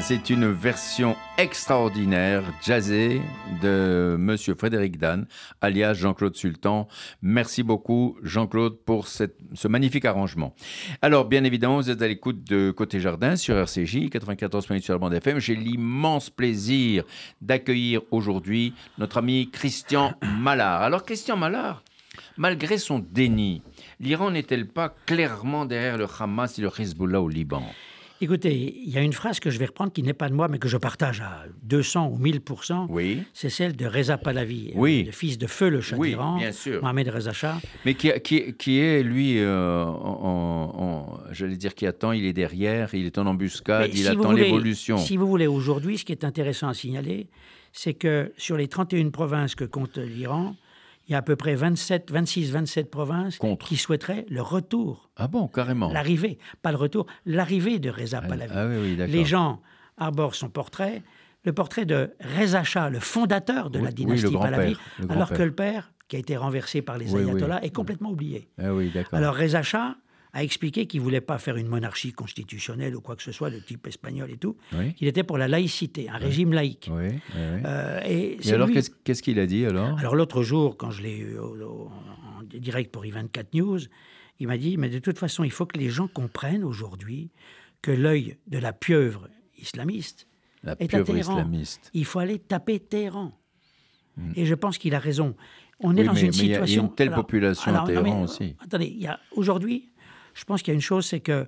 C'est 0.02 0.32
une 0.32 0.52
version 0.52 1.16
extraordinaire, 1.38 2.44
jazzée, 2.64 3.22
de 3.62 4.16
Monsieur 4.18 4.56
Frédéric 4.56 4.98
Dan, 4.98 5.28
alias 5.62 5.94
Jean-Claude 5.94 6.36
Sultan. 6.36 6.88
Merci 7.22 7.62
beaucoup, 7.62 8.18
Jean-Claude, 8.24 8.80
pour 8.84 9.08
ce 9.08 9.68
magnifique 9.68 10.06
arrangement. 10.06 10.56
Alors, 11.02 11.26
bien 11.26 11.44
évidemment, 11.44 11.78
vous 11.78 11.90
êtes 11.90 12.02
à 12.02 12.08
l'écoute 12.08 12.44
de 12.44 12.72
Côté 12.72 13.00
Jardin 13.00 13.36
sur 13.36 13.56
RCJ, 13.56 14.10
94 14.10 14.70
minutes 14.70 14.86
sur 14.86 14.94
la 14.94 15.00
bande 15.00 15.14
FM. 15.14 15.40
J'ai 15.40 15.56
l'immense 15.56 16.30
plaisir 16.30 17.04
d'accueillir 17.42 18.02
aujourd'hui 18.10 18.74
notre 18.98 19.18
ami 19.18 19.50
Christian 19.52 20.14
Mallard. 20.40 20.82
Alors, 20.82 21.04
Christian 21.04 21.38
Mallard, 21.38 21.84
malgré 22.38 22.80
son 22.80 23.00
déni, 23.00 23.62
l'Iran 24.00 24.32
n'est-elle 24.32 24.68
pas 24.68 24.90
clairement 25.06 25.66
derrière 25.66 25.98
le 25.98 26.08
Hamas 26.20 26.58
et 26.58 26.64
le 26.64 26.70
Hezbollah 26.76 27.22
au 27.22 27.30
Liban? 27.30 27.64
Écoutez, 28.24 28.76
il 28.86 28.90
y 28.92 29.00
a 29.00 29.02
une 29.02 29.14
phrase 29.14 29.40
que 29.40 29.50
je 29.50 29.58
vais 29.58 29.66
reprendre 29.66 29.92
qui 29.92 30.04
n'est 30.04 30.14
pas 30.14 30.30
de 30.30 30.36
moi, 30.36 30.48
mais 30.48 30.60
que 30.60 30.68
je 30.68 30.78
partage 30.78 31.22
à 31.22 31.46
200 31.64 32.10
ou 32.14 32.20
1000% 32.24 32.86
Oui. 32.90 33.24
C'est 33.34 33.50
celle 33.50 33.76
de 33.76 33.88
Reza 33.88 34.20
Pahlavi, 34.20 34.72
Oui. 34.76 35.04
le 35.08 35.12
fils 35.12 35.40
de 35.40 35.48
feu 35.48 35.70
le 35.70 35.82
Shah 35.82 35.98
Oui, 35.98 36.10
d'Iran, 36.10 36.38
bien 36.38 36.52
sûr. 36.52 36.82
Mohamed 36.84 37.10
Reza 37.10 37.34
Shah. 37.34 37.60
Mais 37.84 37.96
qui, 37.96 38.12
qui, 38.24 38.54
qui 38.54 38.80
est, 38.80 39.02
lui, 39.02 39.40
euh, 39.40 39.84
en, 39.86 39.90
en- 41.18 41.20
j'allais 41.32 41.58
dire 41.58 41.74
qui 41.74 41.88
attend, 41.88 42.12
il 42.12 42.26
est 42.26 42.34
derrière, 42.34 42.94
il 42.94 43.08
est 43.08 43.18
en 43.18 43.26
embuscade, 43.26 43.90
Mais 43.90 43.90
il 43.90 44.04
si 44.04 44.08
attend 44.08 44.32
l'évolution. 44.34 44.98
Si 45.00 45.18
vous 45.18 45.26
voulez, 45.28 45.48
aujourd'hui, 45.48 45.98
ce 45.98 46.06
qui 46.06 46.12
est 46.12 46.24
intéressant 46.24 46.68
à 46.68 46.76
signaler, 46.76 47.28
c'est 47.74 47.96
que 47.96 48.32
sur 48.38 48.56
les 48.56 48.68
31 48.68 49.10
provinces 49.10 49.56
que 49.56 49.64
compte 49.64 49.98
l'Iran, 49.98 50.56
il 51.12 51.14
y 51.14 51.16
a 51.16 51.18
à 51.18 51.22
peu 51.22 51.36
près 51.36 51.56
27, 51.56 52.10
26, 52.10 52.52
27 52.52 52.90
provinces 52.90 53.38
Contre. 53.38 53.68
qui 53.68 53.76
souhaiteraient 53.76 54.26
le 54.30 54.42
retour, 54.42 55.10
Ah 55.18 55.28
bon, 55.28 55.50
carrément. 55.50 55.92
l'arrivée, 55.92 56.38
pas 56.62 56.72
le 56.72 56.78
retour, 56.78 57.06
l'arrivée 57.26 57.80
de 57.80 57.90
Reza 57.90 58.22
Ah, 58.24 58.28
Pahlavi. 58.30 58.54
ah 58.56 58.66
oui, 58.66 58.76
oui, 58.82 58.96
d'accord. 58.96 59.14
Les 59.14 59.26
gens 59.26 59.62
arborent 59.98 60.36
son 60.36 60.48
portrait, 60.48 61.04
le 61.44 61.52
portrait 61.52 61.84
de 61.84 62.12
Reza 62.40 62.64
Shah, 62.64 62.90
le 62.90 63.02
fondateur 63.02 63.70
de 63.70 63.80
Oui, 63.80 63.86
la 63.86 63.92
dynastie 63.92 64.32
Pahlavi, 64.38 64.78
alors 65.10 65.32
que 65.34 65.44
le 65.44 65.52
père, 65.54 65.92
qui 66.08 66.16
a 66.16 66.20
été 66.20 66.38
renversé 66.38 66.82
par 66.82 66.98
les 66.98 67.14
ayatollahs, 67.14 67.60
est 67.62 67.76
complètement 67.76 68.12
oublié. 68.12 68.48
Ah 68.58 68.74
oui, 68.74 68.90
d'accord. 68.94 69.20
Alors 69.20 69.36
Reza 69.36 69.64
Shah 69.64 69.96
a 70.34 70.44
expliqué 70.44 70.86
qu'il 70.88 71.02
ne 71.02 71.04
voulait 71.04 71.20
pas 71.22 71.38
faire 71.38 71.58
une 71.58 71.68
monarchie 71.68 72.14
constitutionnelle 72.14 72.96
ou 72.96 73.02
quoi 73.02 73.16
que 73.18 73.24
ce 73.24 73.32
soit 73.34 73.50
de 73.50 73.60
type 73.60 73.86
espagnol 73.88 74.32
et 74.32 74.38
tout, 74.38 74.56
Oui. 74.74 74.94
qu'il 74.94 75.08
était 75.08 75.24
pour 75.24 75.38
la 75.38 75.48
laïcité, 75.50 76.10
un 76.10 76.18
régime 76.18 76.54
laïque. 76.54 76.90
Oui. 76.92 77.08
Euh, 77.36 78.00
et 78.06 78.38
alors, 78.52 78.68
lui- 78.68 78.80
qu'est-ce 79.04 79.22
qu'il 79.22 79.40
a 79.40 79.46
dit 79.46 79.66
alors? 79.66 79.98
Alors 80.00 80.16
l'autre 80.16 80.42
jour, 80.42 80.78
quand 80.78 80.90
je 80.92 81.02
l'ai 81.02 81.18
eu 81.18 81.38
au- 81.38 81.56
au- 81.62 81.92
en 82.40 82.44
direct 82.44 82.92
pour 82.92 83.04
I24 83.06 83.54
News, 83.54 83.80
il 84.40 84.48
m'a 84.48 84.58
dit, 84.58 84.78
mais 84.78 84.90
de 84.90 85.00
toute 85.00 85.20
façon, 85.20 85.44
il 85.44 85.52
faut 85.52 85.66
que 85.66 85.78
les 85.78 85.90
gens 85.90 86.08
comprennent 86.08 86.64
aujourd'hui 86.64 87.30
que 87.82 87.92
l'œil 87.92 88.38
de 88.48 88.58
la 88.58 88.72
pieuvre 88.74 89.28
islamiste 89.58 90.28
La 90.64 90.74
est 90.80 90.86
à 90.86 90.88
pieuvre 90.88 91.06
Téhéran. 91.14 91.34
islamiste. 91.40 91.90
Il 91.94 92.06
faut 92.06 92.20
aller 92.20 92.40
taper 92.40 92.80
Téhéran. 92.80 93.38
Et 94.36 94.46
je 94.46 94.54
pense 94.56 94.78
qu'il 94.78 94.94
a 94.96 95.00
raison. 95.00 95.36
On 95.80 95.96
est 95.96 96.02
Oui, 96.02 96.06
dans 96.06 96.14
mais- 96.14 96.22
une 96.22 96.28
mais 96.28 96.34
il 96.38 96.38
y 96.38 96.42
a- 96.42 96.46
il 96.46 96.50
y 96.52 96.56
a 96.56 96.60
situation. 96.68 96.84
une 96.90 96.96
telle 96.96 97.12
population 97.12 97.74
à 97.74 97.80
non, 97.80 97.86
Téhéran 97.86 98.04
mais, 98.04 98.24
aussi. 98.24 98.56
Attendez, 98.60 98.86
il 98.86 99.02
y 99.02 99.08
a 99.08 99.20
aujourd'hui, 99.32 99.90
je 100.34 100.44
pense 100.46 100.62
qu'il 100.62 100.72
y 100.72 100.76
a 100.76 100.76
une 100.76 100.82
chose, 100.82 101.06
c'est 101.06 101.20
que 101.20 101.48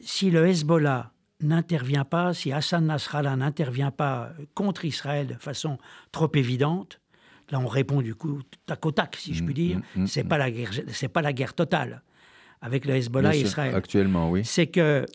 si 0.00 0.30
le 0.30 0.46
Hezbollah 0.46 1.12
n'intervient 1.40 2.04
pas, 2.04 2.34
si 2.34 2.52
Hassan 2.52 2.86
Nasrallah 2.86 3.36
n'intervient 3.36 3.90
pas 3.90 4.32
contre 4.54 4.84
Israël 4.84 5.26
de 5.26 5.34
façon 5.34 5.78
trop 6.12 6.30
évidente, 6.34 7.00
là 7.50 7.58
on 7.60 7.66
répond 7.66 8.02
du 8.02 8.14
coup 8.14 8.40
tac 8.66 8.84
au 8.84 8.90
tac, 8.92 9.16
si 9.16 9.34
je 9.34 9.44
puis 9.44 9.54
dire. 9.54 9.78
mm, 9.96 10.02
mm, 10.02 10.06
c'est 10.06 10.24
pas 10.24 10.38
la 10.38 10.50
guerre, 10.50 10.70
c'est 10.88 11.08
pas 11.08 11.22
la 11.22 11.32
guerre 11.32 11.54
totale 11.54 12.02
avec 12.60 12.84
le 12.84 12.94
Hezbollah 12.94 13.34
et 13.34 13.40
Israël 13.40 13.74
Actuellement, 13.74 14.30
oui. 14.30 14.44
c'est 14.44 14.66
que 14.66 15.06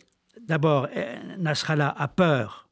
d'abord, 0.48 0.88
euh, 0.96 1.16
Nasrallah 1.38 1.94
a 1.98 2.08
peur 2.08 2.70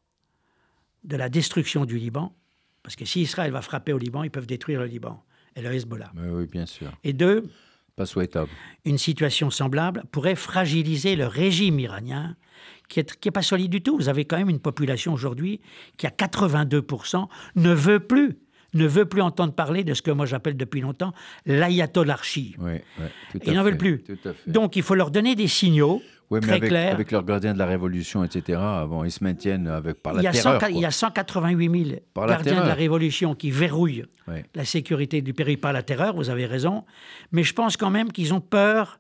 de 1.04 1.16
la 1.16 1.30
destruction 1.30 1.86
du 1.86 1.98
Liban, 1.98 2.34
parce 2.82 2.96
que 2.96 3.06
si 3.06 3.22
Israël 3.22 3.52
va 3.52 3.62
frapper 3.62 3.94
au 3.94 3.98
Liban, 3.98 4.24
ils 4.24 4.32
peuvent 4.32 4.48
détruire 4.48 4.80
le 4.80 4.88
Liban 4.88 5.24
et 5.56 5.62
le 5.62 5.72
Hezbollah. 5.74 6.12
Oui, 6.16 6.28
oui, 6.30 6.48
bien 6.48 6.66
sûr. 6.66 6.92
Et 7.04 7.14
deux, 7.14 7.50
Pas 7.96 8.06
souhaitable. 8.08 8.50
une 8.86 8.98
situation 8.98 9.50
semblable 9.52 10.04
pourrait 10.12 10.36
fragiliser 10.36 11.16
le 11.16 11.28
régime 11.28 11.80
iranien, 11.80 12.36
qui 12.90 13.00
est, 13.00 13.20
qui 13.20 13.28
est 13.28 13.32
pas 13.32 13.42
solide 13.44 13.70
du 13.72 13.82
tout. 13.82 13.96
Vous 13.98 14.10
avez 14.10 14.26
quand 14.26 14.38
même 14.38 14.50
une 14.50 14.60
population 14.60 15.14
aujourd'hui 15.14 15.62
qui, 15.98 16.08
à 16.08 16.10
82%, 16.10 17.28
ne 17.56 17.72
veut 17.72 18.00
plus, 18.00 18.38
ne 18.74 18.88
veut 18.88 19.06
plus 19.06 19.22
entendre 19.22 19.54
parler 19.54 19.84
de 19.84 19.94
ce 19.94 20.02
que 20.02 20.10
moi 20.12 20.26
j'appelle 20.26 20.58
depuis 20.58 20.82
longtemps 20.82 21.14
l'ayatollarchie. 21.46 22.56
Oui, 22.60 22.80
Ils 23.46 23.54
n'en 23.54 23.64
veulent 23.64 23.78
plus. 23.78 24.04
Donc 24.48 24.76
il 24.76 24.82
faut 24.84 24.96
leur 24.96 25.12
donner 25.12 25.36
des 25.36 25.48
signaux 25.48 26.02
oui, 26.30 26.40
mais 26.42 26.48
très 26.48 26.56
avec, 26.58 26.70
clairs. 26.70 26.94
avec 26.94 27.12
leurs 27.12 27.24
gardiens 27.24 27.54
de 27.54 27.60
la 27.60 27.66
Révolution, 27.66 28.24
etc., 28.24 28.60
bon, 28.88 29.04
ils 29.04 29.12
se 29.12 29.24
maintiennent 29.24 29.68
avec, 29.68 30.02
par 30.02 30.14
la 30.14 30.22
il, 30.22 30.24
y 30.26 30.28
a 30.28 30.32
terreur. 30.32 30.60
100 30.62 30.68
il 30.68 30.80
y 30.80 30.86
a 30.86 30.92
188 30.92 31.86
000 31.86 32.00
Par 32.14 32.28
la 32.28 32.34
gardiens 32.36 32.64
de 32.64 32.68
la. 32.68 32.74
Révolution 32.74 33.36
qui 33.36 33.52
verrouillent 33.52 34.06
la 34.56 34.66
sécurité 34.66 35.22
du 35.22 35.34
pays 35.34 35.58
par 35.58 35.74
la 35.74 35.84
terreur, 35.84 36.16
vous 36.16 36.30
avez 36.30 36.46
raison. 36.46 36.86
Mais 37.32 37.44
je 37.44 37.54
pense 37.54 37.78
quand 37.78 37.90
même 37.90 38.12
qu'ils 38.12 38.34
ont 38.34 38.42
peur 38.42 39.00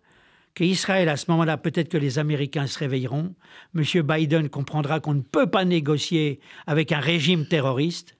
qu'Israël, 0.53 1.09
à 1.09 1.17
ce 1.17 1.29
moment-là, 1.31 1.57
peut-être 1.57 1.89
que 1.89 1.97
les 1.97 2.19
Américains 2.19 2.67
se 2.67 2.77
réveilleront. 2.79 3.33
M. 3.75 3.83
Biden 4.03 4.49
comprendra 4.49 4.99
qu'on 4.99 5.15
ne 5.15 5.21
peut 5.21 5.47
pas 5.47 5.65
négocier 5.65 6.39
avec 6.67 6.91
un 6.91 6.99
régime 6.99 7.47
terroriste. 7.47 8.17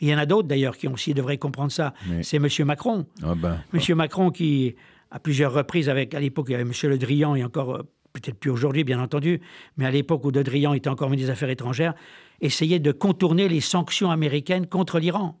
Il 0.00 0.08
y 0.08 0.14
en 0.14 0.18
a 0.18 0.26
d'autres 0.26 0.48
d'ailleurs 0.48 0.76
qui 0.76 0.88
aussi 0.88 1.14
devraient 1.14 1.38
comprendre 1.38 1.72
ça. 1.72 1.94
Mais- 2.08 2.22
C'est 2.22 2.36
M. 2.36 2.48
Macron. 2.66 3.06
Ah 3.22 3.34
ben, 3.34 3.58
Monsieur 3.72 3.94
Macron 3.94 4.30
qui, 4.30 4.74
à 5.10 5.18
plusieurs 5.18 5.52
reprises, 5.52 5.88
avec 5.88 6.14
à 6.14 6.20
l'époque, 6.20 6.46
il 6.48 6.52
y 6.52 6.54
avait 6.54 6.64
Monsieur 6.64 6.88
Le 6.88 6.98
Drian 6.98 7.34
et 7.34 7.44
encore, 7.44 7.76
euh, 7.76 7.82
peut-être 8.20 8.38
plus 8.38 8.50
aujourd'hui, 8.50 8.84
bien 8.84 9.00
entendu, 9.00 9.40
mais 9.76 9.86
à 9.86 9.90
l'époque 9.90 10.24
où 10.24 10.30
Le 10.30 10.42
Drian 10.44 10.74
était 10.74 10.88
encore 10.88 11.10
ministre 11.10 11.28
des 11.28 11.32
Affaires 11.32 11.50
étrangères, 11.50 11.94
essayait 12.40 12.78
de 12.78 12.92
contourner 12.92 13.48
les 13.48 13.60
sanctions 13.60 14.10
américaines 14.10 14.66
contre 14.66 14.98
l'Iran. 14.98 15.38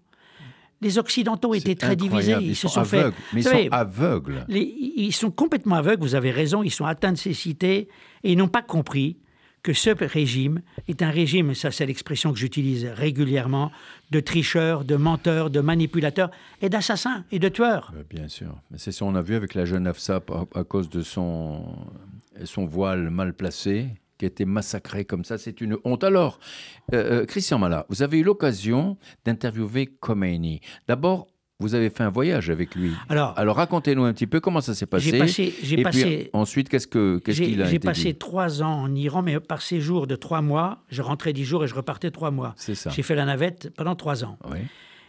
Les 0.82 0.98
Occidentaux 0.98 1.54
étaient 1.54 1.74
très 1.74 1.96
divisés. 1.96 2.36
Ils, 2.40 2.48
Ils, 2.48 2.56
se 2.56 2.68
sont, 2.68 2.80
sont 2.80 2.84
fait. 2.84 2.98
aveugles. 2.98 3.16
Mais 3.32 3.40
ils 3.40 3.44
savez, 3.44 3.64
sont 3.64 3.72
aveugles. 3.72 4.44
les- 4.48 4.74
ils 4.96 5.12
sont 5.14 5.30
complètement 5.30 5.76
aveugles, 5.76 6.02
vous 6.02 6.14
avez 6.14 6.30
raison, 6.30 6.62
ils 6.62 6.70
sont 6.70 6.84
atteints 6.84 7.12
de 7.12 7.18
cécité 7.18 7.88
et 8.24 8.32
ils 8.32 8.36
n'ont 8.36 8.48
pas 8.48 8.62
compris 8.62 9.16
que 9.62 9.72
ce 9.72 9.90
régime 10.04 10.60
est 10.86 11.02
un 11.02 11.10
régime, 11.10 11.52
ça 11.54 11.72
c'est 11.72 11.86
l'expression 11.86 12.32
que 12.32 12.38
j'utilise 12.38 12.84
régulièrement, 12.86 13.72
de 14.12 14.20
tricheurs, 14.20 14.84
de 14.84 14.94
menteurs, 14.96 15.50
de 15.50 15.58
manipulateurs 15.60 16.30
et 16.62 16.68
d'assassins 16.68 17.24
et 17.32 17.40
de 17.40 17.48
tueurs. 17.48 17.92
Euh, 17.96 18.02
Bien 18.08 18.28
sûr. 18.28 18.54
C'est 18.76 18.92
ça, 18.92 19.04
on 19.06 19.14
a 19.16 19.22
vu 19.22 19.34
avec 19.34 19.54
la 19.54 19.64
jeune 19.64 19.86
Afsa 19.88 20.20
à, 20.54 20.60
à 20.60 20.62
cause 20.62 20.88
de 20.88 21.02
son, 21.02 21.64
son 22.44 22.66
voile 22.66 23.10
mal 23.10 23.32
placé, 23.34 23.86
qui 24.18 24.24
a 24.24 24.28
été 24.28 24.44
massacré 24.44 25.04
comme 25.04 25.24
ça. 25.24 25.36
C'est 25.38 25.60
une 25.60 25.76
honte. 25.84 26.04
Alors, 26.04 26.38
euh, 26.94 27.22
euh, 27.22 27.26
Christian 27.26 27.58
Mala, 27.58 27.84
vous 27.88 28.02
avez 28.02 28.18
eu 28.18 28.22
l'occasion 28.22 28.96
d'interviewer 29.24 29.86
Khomeini. 30.00 30.60
D'abord, 30.88 31.26
vous 31.58 31.74
avez 31.74 31.88
fait 31.90 32.02
un 32.02 32.10
voyage 32.10 32.50
avec 32.50 32.74
lui. 32.74 32.92
Alors, 33.08 33.32
Alors, 33.38 33.56
racontez-nous 33.56 34.04
un 34.04 34.12
petit 34.12 34.26
peu 34.26 34.40
comment 34.40 34.60
ça 34.60 34.74
s'est 34.74 34.84
passé. 34.86 35.10
J'ai 35.10 35.18
passé- 35.18 35.54
j'ai 35.62 35.80
Et 35.80 35.82
passé- 35.82 36.02
puis 36.02 36.30
ensuite, 36.34 36.68
qu'est-ce 36.68 36.86
que 36.86 37.18
qu'est-ce 37.24 37.40
qu'il 37.40 37.62
a 37.62 37.64
j'ai 37.66 37.76
été 37.76 37.86
passé 37.88 38.04
dit 38.12 38.14
trois 38.18 38.62
ans 38.62 38.82
en 38.82 38.94
Iran, 38.94 39.22
mais 39.22 39.40
par 39.40 39.62
séjour 39.62 40.06
de 40.06 40.16
trois 40.16 40.42
mois. 40.42 40.84
Je 40.90 41.00
rentrais 41.00 41.32
dix 41.32 41.44
jours 41.44 41.64
et 41.64 41.66
je 41.68 41.74
repartais 41.74 42.10
trois 42.10 42.30
mois. 42.30 42.54
C'est 42.58 42.74
ça. 42.74 42.90
J'ai 42.90 43.02
fait 43.02 43.14
la 43.14 43.24
navette 43.24 43.70
pendant 43.74 43.96
trois 43.96 44.22
ans. 44.24 44.38
Oui. 44.50 44.58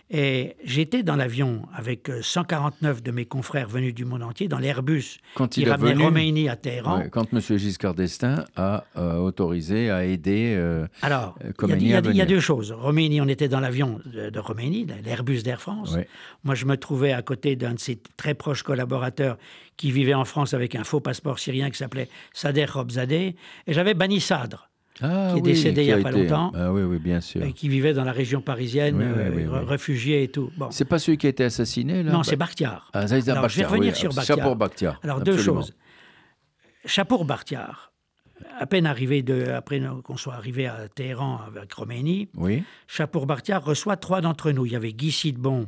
Et 0.10 0.56
j'étais 0.63 1.04
dans 1.04 1.17
l'avion 1.17 1.63
avec 1.74 2.10
euh, 2.10 2.22
149 2.22 3.04
de 3.04 3.12
mes 3.12 3.26
confrères 3.26 3.67
venus 3.67 3.93
du 3.93 4.06
monde 4.06 4.24
entier, 4.24 4.48
dans 4.48 4.58
l'Airbus 4.60 5.20
Quand 5.36 5.50
qui 5.50 5.62
il 5.63 5.70
ramenait 5.70 5.93
venu- 5.96 6.04
Roménie 6.06 6.48
à 6.48 6.56
Téhéran. 6.56 7.00
Ouais, 7.00 7.10
quand 7.10 7.34
M. 7.34 7.41
Giscard 7.41 7.93
d'Estaing 7.93 8.46
a 8.56 8.86
euh, 8.96 9.17
autorisé, 9.17 9.89
a 9.89 10.06
aidé. 10.06 10.54
euh, 10.56 10.88
Alors, 11.02 11.36
Euh, 11.43 11.52
il 11.67 11.88
y, 11.88 11.93
a, 11.93 12.00
y 12.00 12.22
à 12.22 12.24
y 12.24 12.28
deux 12.28 12.39
choses. 12.39 12.72
Roménie, 12.72 13.20
on 13.20 13.28
était 13.28 13.50
dans 13.50 13.60
l'avion 13.60 14.00
de, 14.06 14.30
de 14.30 14.39
Roménie, 14.39 14.88
l'Airbus 15.04 15.43
d'Air 15.43 15.60
France. 15.60 15.93
Ouais. 15.96 16.08
Moi, 16.46 16.56
je 16.56 16.65
me 16.65 16.78
trouvais 16.78 17.12
à 17.12 17.22
côté 17.22 17.58
d'un 17.58 17.74
de 17.74 17.80
ses 17.80 18.00
très 18.15 18.34
proches 18.34 18.63
collaborateurs 18.63 19.38
qui 19.76 19.91
vivait 19.91 20.13
en 20.13 20.24
France 20.26 20.54
avec 20.54 20.76
un 20.76 20.86
faux 20.86 21.02
passeport 21.02 21.38
syrien 21.38 21.70
qui 21.70 21.78
s'appelait 21.78 22.08
Sader 22.34 22.63
Robzadeh. 22.65 23.36
Et 23.67 23.74
j'avais 23.74 23.93
Bani 23.93 24.22
Sadr, 24.22 24.70
ah, 25.01 25.29
Qui 25.31 25.38
est 25.39 25.41
oui, 25.41 25.41
décédé 25.41 25.81
il 25.83 25.88
y 25.88 25.91
a 25.91 25.97
a 25.97 26.01
pas 26.01 26.12
été- 26.12 26.23
longtemps. 26.23 26.51
Ah 26.55 26.71
oui, 26.71 26.81
oui, 26.83 26.97
bien 26.99 27.21
sûr. 27.21 27.41
euh, 27.41 27.51
qui 27.51 27.69
vivait 27.69 27.93
dans 27.93 28.03
la 28.03 28.12
région 28.12 28.41
parisienne, 28.41 28.95
Oui, 28.97 29.03
oui, 29.05 29.12
euh, 29.21 29.31
oui, 29.36 29.43
oui. 29.47 29.65
réfugié 29.67 30.23
et 30.23 30.27
tout. 30.29 30.51
Bon. 30.57 30.69
C'est 30.71 30.86
pas 30.86 30.99
celui 30.99 31.17
qui 31.17 31.27
a 31.27 31.29
été 31.29 31.43
assassiné, 31.43 32.03
là? 32.03 32.12
Non, 32.12 32.17
Bah- 32.19 32.23
c'est 32.23 32.36
Bakhtiar. 32.36 32.89
Ah, 32.93 33.07
ça, 33.07 33.15
Alors, 33.15 33.21
je 33.25 33.25
vais 33.25 33.41
Bakhtiar, 33.41 33.69
revenir 33.71 33.93
oui, 33.93 33.99
sur 33.99 34.13
Bakhtiar. 34.13 34.55
Bakhtiar. 34.55 34.99
Alors, 35.03 35.21
deux 35.21 35.38
choses. 35.38 35.73
Chapour 36.86 37.25
Bartiar, 37.25 37.91
à 38.60 38.65
peine 38.65 38.86
arrivé 38.86 39.21
de, 39.23 39.47
après 39.49 39.81
qu'on 40.03 40.17
soit 40.17 40.36
arrivé 40.36 40.67
à 40.67 40.88
Téhéran 40.88 41.41
avec 41.47 41.73
Khomeini, 41.73 42.29
Oui. 42.36 42.63
Chapour 42.88 43.25
Bartiar 43.25 43.63
reçoit 43.63 43.97
trois 43.97 44.21
d'entre 44.21 44.51
nous. 44.51 44.65
Il 44.65 44.71
y 44.71 44.75
avait 44.75 44.93
Guy 44.93 45.12
Sidbon, 45.12 45.67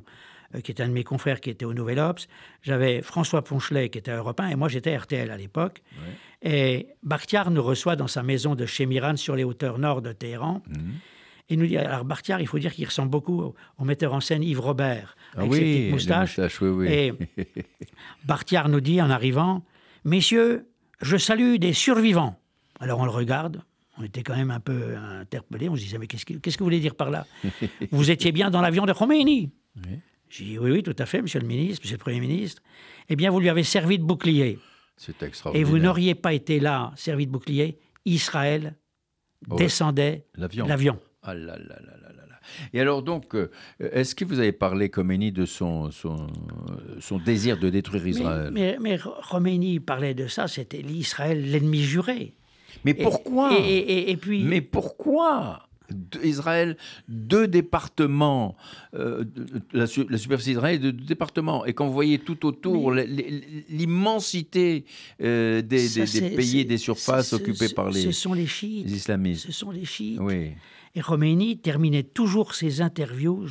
euh, 0.55 0.61
qui 0.61 0.71
était 0.71 0.83
un 0.83 0.87
de 0.87 0.93
mes 0.93 1.03
confrères 1.03 1.41
qui 1.41 1.49
était 1.49 1.65
au 1.65 1.73
Nouvel 1.73 1.99
Obs. 1.99 2.27
J'avais 2.61 3.01
François 3.01 3.43
Ponchelet, 3.43 3.89
qui 3.89 3.97
était 3.97 4.11
1, 4.11 4.47
et 4.49 4.55
moi 4.55 4.69
j'étais 4.69 4.95
RTL 4.95 5.29
à 5.29 5.37
l'époque. 5.37 5.81
Et 6.41 6.87
Bartiar 7.03 7.51
nous 7.51 7.61
reçoit 7.61 7.95
dans 7.95 8.07
sa 8.07 8.23
maison 8.23 8.55
de 8.55 8.65
Chemiran 8.65 9.15
sur 9.17 9.35
les 9.35 9.43
hauteurs 9.43 9.77
nord 9.77 10.01
de 10.01 10.11
Téhéran. 10.13 10.61
Mhm. 10.69 10.93
Et 11.51 11.57
nous 11.57 11.65
dit, 11.65 11.77
alors 11.77 12.05
Bartiar, 12.05 12.39
il 12.41 12.47
faut 12.47 12.59
dire 12.59 12.73
qu'il 12.73 12.85
ressemble 12.85 13.09
beaucoup 13.09 13.41
au, 13.41 13.55
au 13.79 13.83
metteur 13.83 14.13
en 14.13 14.19
scène 14.19 14.43
Yves 14.43 14.59
Robert, 14.59 15.17
Ah 15.35 15.39
avec 15.41 15.53
ses 15.53 15.59
oui, 15.59 15.65
petites 15.65 15.83
les 15.85 15.91
moustaches. 15.91 16.61
oui, 16.61 16.69
oui. 16.69 16.87
Et 16.87 17.13
Bartiar 18.25 18.69
nous 18.69 18.81
dit 18.81 19.01
en 19.01 19.09
arrivant 19.09 19.63
Messieurs, 20.05 20.67
je 21.01 21.17
salue 21.17 21.55
des 21.57 21.73
survivants. 21.73 22.39
Alors 22.79 22.99
on 22.99 23.05
le 23.05 23.11
regarde, 23.11 23.61
on 23.97 24.03
était 24.03 24.21
quand 24.23 24.35
même 24.35 24.51
un 24.51 24.59
peu 24.59 24.95
interpellés, 24.95 25.69
on 25.69 25.75
se 25.75 25.81
disait 25.81 25.97
Mais 25.97 26.07
qu'est-ce 26.07 26.25
que, 26.25 26.35
qu'est-ce 26.35 26.57
que 26.57 26.63
vous 26.63 26.67
voulez 26.67 26.79
dire 26.79 26.95
par 26.95 27.09
là? 27.09 27.25
Vous 27.91 28.11
étiez 28.11 28.31
bien 28.31 28.49
dans 28.49 28.61
l'avion 28.61 28.85
de 28.85 28.93
Khomeini. 28.93 29.51
J'ai 30.29 30.45
dit 30.45 30.59
Oui, 30.59 30.71
oui, 30.71 30.83
tout 30.83 30.95
à 30.99 31.05
fait, 31.05 31.21
monsieur 31.21 31.39
le 31.39 31.47
ministre, 31.47 31.81
monsieur 31.83 31.97
le 31.97 32.01
Premier 32.03 32.19
ministre. 32.19 32.61
Eh 33.09 33.15
bien, 33.15 33.31
vous 33.31 33.39
lui 33.39 33.49
avez 33.49 33.63
servi 33.63 33.97
de 33.97 34.03
bouclier. 34.03 34.59
C'est 35.01 35.23
Et 35.23 35.25
extraordinaire. 35.27 35.67
vous 35.69 35.77
n'auriez 35.79 36.13
pas 36.13 36.33
été 36.33 36.59
là, 36.59 36.91
servi 36.97 37.25
de 37.25 37.31
bouclier, 37.31 37.79
Israël 38.05 38.75
Oh, 39.49 39.55
descendait 39.55 40.25
L'avion. 40.35 40.67
Ah 41.23 41.33
là 41.33 41.57
là 41.57 41.57
là 41.57 41.75
là 41.79 42.09
là 42.13 42.25
là. 42.27 42.39
Et 42.73 42.81
alors 42.81 43.01
donc, 43.03 43.33
euh, 43.35 43.49
est-ce 43.79 44.13
que 44.13 44.25
vous 44.25 44.39
avez 44.39 44.51
parlé, 44.51 44.89
Khomeini, 44.89 45.31
de 45.31 45.45
son, 45.45 45.91
son, 45.91 46.27
son 46.99 47.17
désir 47.19 47.57
de 47.57 47.69
détruire 47.69 48.05
Israël 48.05 48.49
mais, 48.51 48.75
mais 48.81 48.99
Khomeini 49.29 49.79
parlait 49.79 50.13
de 50.13 50.27
ça, 50.27 50.49
c'était 50.49 50.81
l'Israël, 50.81 51.49
l'ennemi 51.49 51.81
juré. 51.83 52.33
Mais 52.83 52.91
Et- 52.91 52.95
pourquoi 53.03 53.53
et, 53.57 53.61
et- 53.63 53.91
et- 53.99 54.11
et 54.11 54.17
puis, 54.17 54.43
Mais 54.43 54.59
pourquoi 54.59 55.68
Israël, 56.23 56.77
deux 57.07 57.47
départements, 57.47 58.55
euh, 58.93 59.23
la, 59.73 59.87
su- 59.87 60.05
la 60.09 60.17
superficie 60.17 60.51
d'Israël 60.51 60.79
deux 60.79 60.91
départements. 60.91 61.65
Et 61.65 61.73
quand 61.73 61.85
vous 61.87 61.93
voyez 61.93 62.19
tout 62.19 62.45
autour 62.45 62.91
l'immensité 63.69 64.85
euh, 65.21 65.61
des, 65.61 65.87
ça, 65.87 65.95
des- 66.01 66.05
des 66.05 66.07
c'est- 66.07 66.35
pays 66.35 66.59
et 66.59 66.63
des 66.65 66.77
surfaces 66.77 67.29
ce- 67.29 67.35
occupées 67.35 67.69
par 67.69 67.89
les, 67.89 68.01
Ce 68.01 68.11
sont 68.11 68.33
les 68.33 68.47
chiites. 68.47 68.85
les 68.87 68.95
islamistes. 68.95 69.45
Ce 69.45 69.51
sont 69.51 69.71
les 69.71 69.85
chiites. 69.85 70.19
Oui. 70.19 70.51
Et 70.95 71.01
Khomeini 71.01 71.57
terminait 71.59 72.03
toujours 72.03 72.55
ses 72.55 72.81
interviews. 72.81 73.45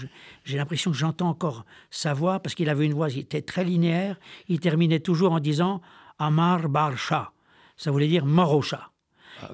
J'ai 0.44 0.56
l'impression 0.56 0.90
que 0.90 0.96
j'entends 0.96 1.28
encore 1.28 1.64
sa 1.90 2.12
voix 2.12 2.40
parce 2.40 2.54
qu'il 2.56 2.68
avait 2.68 2.84
une 2.84 2.94
voix 2.94 3.08
qui 3.08 3.20
était 3.20 3.42
très 3.42 3.64
linéaire. 3.64 4.18
Il 4.48 4.58
terminait 4.58 4.98
toujours 5.00 5.32
en 5.32 5.38
disant 5.40 5.80
Amar 6.18 6.68
Bar 6.68 6.98
Shah. 6.98 7.30
Ça 7.76 7.92
voulait 7.92 8.08
dire 8.08 8.26
mort 8.26 8.54
au 8.56 8.62
chat. 8.62 8.90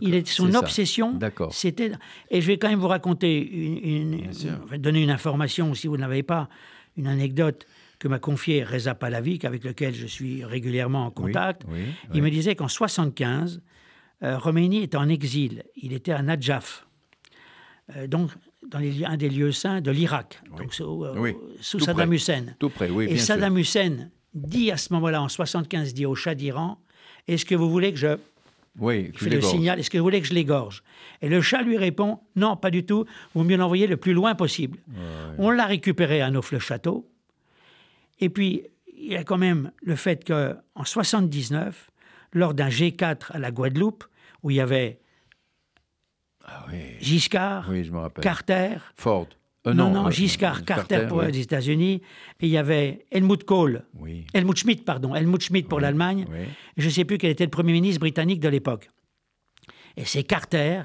Il 0.01 0.14
est, 0.14 0.27
son 0.27 0.53
Ah, 0.55 0.59
obsession, 0.61 1.18
c'était. 1.51 1.92
Et 2.31 2.40
je 2.40 2.47
vais 2.47 2.59
quand 2.59 2.68
même 2.68 2.79
vous 2.79 2.88
raconter 2.88 3.38
une, 3.99 4.31
donner 4.79 5.03
une 5.03 5.11
information 5.11 5.75
si 5.75 5.87
vous 5.87 5.97
ne 5.97 6.03
l'avez 6.03 6.23
pas, 6.23 6.49
une 6.97 7.07
anecdote 7.07 7.66
que 7.99 8.09
m'a 8.09 8.18
confiée 8.18 8.64
Reza 8.64 8.94
Pahlavi, 8.94 9.38
avec 9.44 9.64
lequel 9.64 9.94
je 9.94 10.07
suis 10.07 10.44
régulièrement 10.44 11.07
en 11.07 11.11
contact. 11.11 11.62
oui, 11.68 11.81
Il 12.11 12.16
oui. 12.16 12.20
me 12.23 12.31
disait 12.31 12.55
qu'en 12.55 12.68
75, 12.68 13.62
euh, 14.23 14.38
Khomeini 14.38 14.83
était 14.83 14.97
en 14.97 15.09
exil. 15.09 15.62
Il 15.77 15.92
était 15.92 16.12
à 16.12 16.23
Najaf, 16.23 16.87
euh, 17.97 18.07
donc 18.07 18.31
dans 18.70 18.79
les 18.79 19.05
un 19.05 19.16
des 19.16 19.29
lieux 19.29 19.53
saints 19.53 19.81
de 19.81 19.90
l'Irak, 19.90 20.40
donc 20.57 20.73
sous, 20.75 21.05
euh, 21.05 21.14
Oui, 21.18 21.35
sous 21.61 21.79
tout 21.79 21.85
Saddam 21.85 22.09
près. 22.09 22.16
Hussein. 22.16 22.44
Tout 22.59 22.70
près, 22.70 22.88
oui, 22.90 23.05
Et 23.05 23.09
bien 23.09 23.16
sûr. 23.16 23.27
Saddam 23.27 23.59
Hussein 23.59 24.11
dit 24.35 24.70
à 24.70 24.77
ce 24.77 24.92
moment-là, 24.94 25.23
en 25.23 25.29
75, 25.29 25.94
dit 25.94 26.07
au 26.07 26.14
Shah 26.14 26.35
d'Iran, 26.35 26.79
est-ce 27.29 27.44
que 27.44 27.55
vous 27.55 27.70
voulez 27.70 27.92
que 27.92 27.99
je 27.99 28.16
Oui, 28.78 29.10
il 29.12 29.18
fait 29.18 29.30
le 29.30 29.40
signal, 29.40 29.78
est-ce 29.78 29.88
que 29.88 29.98
vous 29.98 30.04
voulez 30.04 30.20
que 30.20 30.26
je 30.26 30.34
l'égorge? 30.34 30.82
Et 31.22 31.28
le 31.28 31.40
chat 31.40 31.62
lui 31.62 31.78
répond, 31.78 32.18
non, 32.34 32.56
pas 32.56 32.70
du 32.70 32.84
tout, 32.84 33.04
vaut 33.34 33.44
mieux 33.44 33.56
l'envoyer 33.56 33.87
le 33.87 33.96
plus 33.96 34.12
loin 34.12 34.34
possible. 34.34 34.78
On 35.38 35.50
l'a 35.50 35.66
récupéré 35.66 36.20
à 36.20 36.30
Neuf-le-Château. 36.30 37.08
Et 38.20 38.28
puis, 38.28 38.64
il 38.96 39.12
y 39.12 39.16
a 39.16 39.24
quand 39.24 39.38
même 39.38 39.70
le 39.82 39.96
fait 39.96 40.24
qu'en 40.26 40.84
79, 40.84 41.90
lors 42.32 42.54
d'un 42.54 42.68
G4 42.68 43.30
à 43.30 43.38
la 43.38 43.50
Guadeloupe, 43.50 44.04
où 44.42 44.50
il 44.50 44.56
y 44.56 44.60
avait 44.60 44.98
Ah 46.44 46.66
oui, 46.70 46.96
Giscard, 47.00 47.66
oui, 47.70 47.84
je. 47.84 48.20
Carter, 48.20 48.76
Ford. 48.96 49.28
Euh, 49.66 49.72
non, 49.72 49.90
non, 49.90 50.07
euh, 50.07 50.11
Giscard, 50.11 50.64
Carter 50.64 51.07
pour 51.09 51.18
oui. 51.18 51.33
les 51.33 51.40
États-Unis, 51.40 52.03
et 52.40 52.46
il 52.46 52.48
y 52.48 52.59
avait 52.59 53.07
Helmut 53.11 53.44
Kohl, 53.44 53.85
Oui. 53.98 54.27
Helmut 54.35 54.57
Schmidt, 54.57 54.83
pardon, 54.85 55.14
Helmut 55.14 55.42
Schmidt 55.42 55.68
pour 55.68 55.81
l'Allemagne, 55.81 56.27
je 56.77 56.87
ne 56.87 56.90
sais 56.90 57.05
plus 57.05 57.18
quel 57.18 57.31
était 57.31 57.44
le 57.44 57.50
Premier 57.50 57.72
ministre 57.72 58.00
britannique 58.00 58.40
de 58.40 58.48
l'époque. 58.48 58.90
Et 59.96 60.05
c'est 60.05 60.24
Carter 60.24 60.83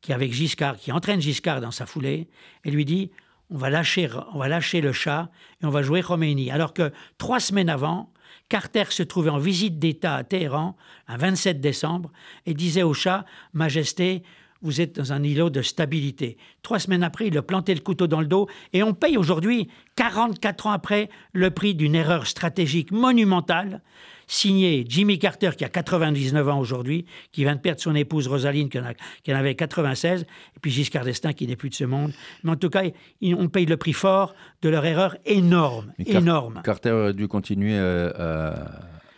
qui, 0.00 0.12
avec 0.12 0.32
Giscard, 0.32 0.76
qui 0.76 0.92
entraîne 0.92 1.20
Giscard 1.20 1.60
dans 1.60 1.70
sa 1.70 1.86
foulée, 1.86 2.28
et 2.64 2.70
lui 2.70 2.84
dit 2.84 3.10
on 3.50 3.56
va 3.56 3.70
lâcher, 3.70 4.08
on 4.34 4.38
va 4.38 4.48
lâcher 4.48 4.80
le 4.80 4.92
chat 4.92 5.30
et 5.62 5.66
on 5.66 5.70
va 5.70 5.82
jouer 5.82 6.02
Khomeini. 6.02 6.50
Alors 6.50 6.74
que 6.74 6.92
trois 7.16 7.40
semaines 7.40 7.70
avant, 7.70 8.12
Carter 8.48 8.84
se 8.90 9.02
trouvait 9.02 9.30
en 9.30 9.38
visite 9.38 9.78
d'État 9.78 10.16
à 10.16 10.24
Téhéran, 10.24 10.76
un 11.06 11.16
27 11.16 11.60
décembre, 11.60 12.12
et 12.46 12.54
disait 12.54 12.82
au 12.82 12.94
chat 12.94 13.24
Majesté, 13.52 14.22
vous 14.62 14.80
êtes 14.80 14.96
dans 14.96 15.12
un 15.12 15.22
îlot 15.22 15.50
de 15.50 15.62
stabilité. 15.62 16.36
Trois 16.62 16.78
semaines 16.78 17.02
après, 17.02 17.28
il 17.28 17.38
a 17.38 17.42
planté 17.42 17.74
le 17.74 17.80
couteau 17.80 18.06
dans 18.06 18.20
le 18.20 18.26
dos 18.26 18.48
et 18.72 18.82
on 18.82 18.92
paye 18.94 19.16
aujourd'hui, 19.16 19.68
44 19.96 20.66
ans 20.66 20.70
après, 20.72 21.08
le 21.32 21.50
prix 21.50 21.74
d'une 21.74 21.94
erreur 21.94 22.26
stratégique 22.26 22.90
monumentale, 22.90 23.82
signée 24.26 24.84
Jimmy 24.88 25.18
Carter, 25.18 25.50
qui 25.56 25.64
a 25.64 25.68
99 25.68 26.48
ans 26.48 26.58
aujourd'hui, 26.58 27.06
qui 27.32 27.44
vient 27.44 27.54
de 27.56 27.60
perdre 27.60 27.80
son 27.80 27.94
épouse 27.94 28.26
Rosaline, 28.28 28.68
qui 28.68 28.78
en, 28.78 28.84
a- 28.84 28.94
qui 29.22 29.32
en 29.32 29.36
avait 29.36 29.54
96, 29.54 30.22
et 30.22 30.60
puis 30.60 30.70
Giscard 30.70 31.04
d'Estaing, 31.04 31.32
qui 31.32 31.46
n'est 31.46 31.56
plus 31.56 31.70
de 31.70 31.74
ce 31.74 31.84
monde. 31.84 32.12
Mais 32.44 32.50
en 32.50 32.56
tout 32.56 32.68
cas, 32.68 32.82
on 33.22 33.48
paye 33.48 33.64
le 33.64 33.76
prix 33.76 33.92
fort 33.94 34.34
de 34.62 34.68
leur 34.68 34.84
erreur 34.84 35.16
énorme, 35.24 35.92
Mais 35.98 36.04
Car- 36.04 36.20
énorme. 36.20 36.60
Carter 36.64 36.90
aurait 36.90 37.14
dû 37.14 37.26
continuer 37.28 37.78
à, 37.78 38.48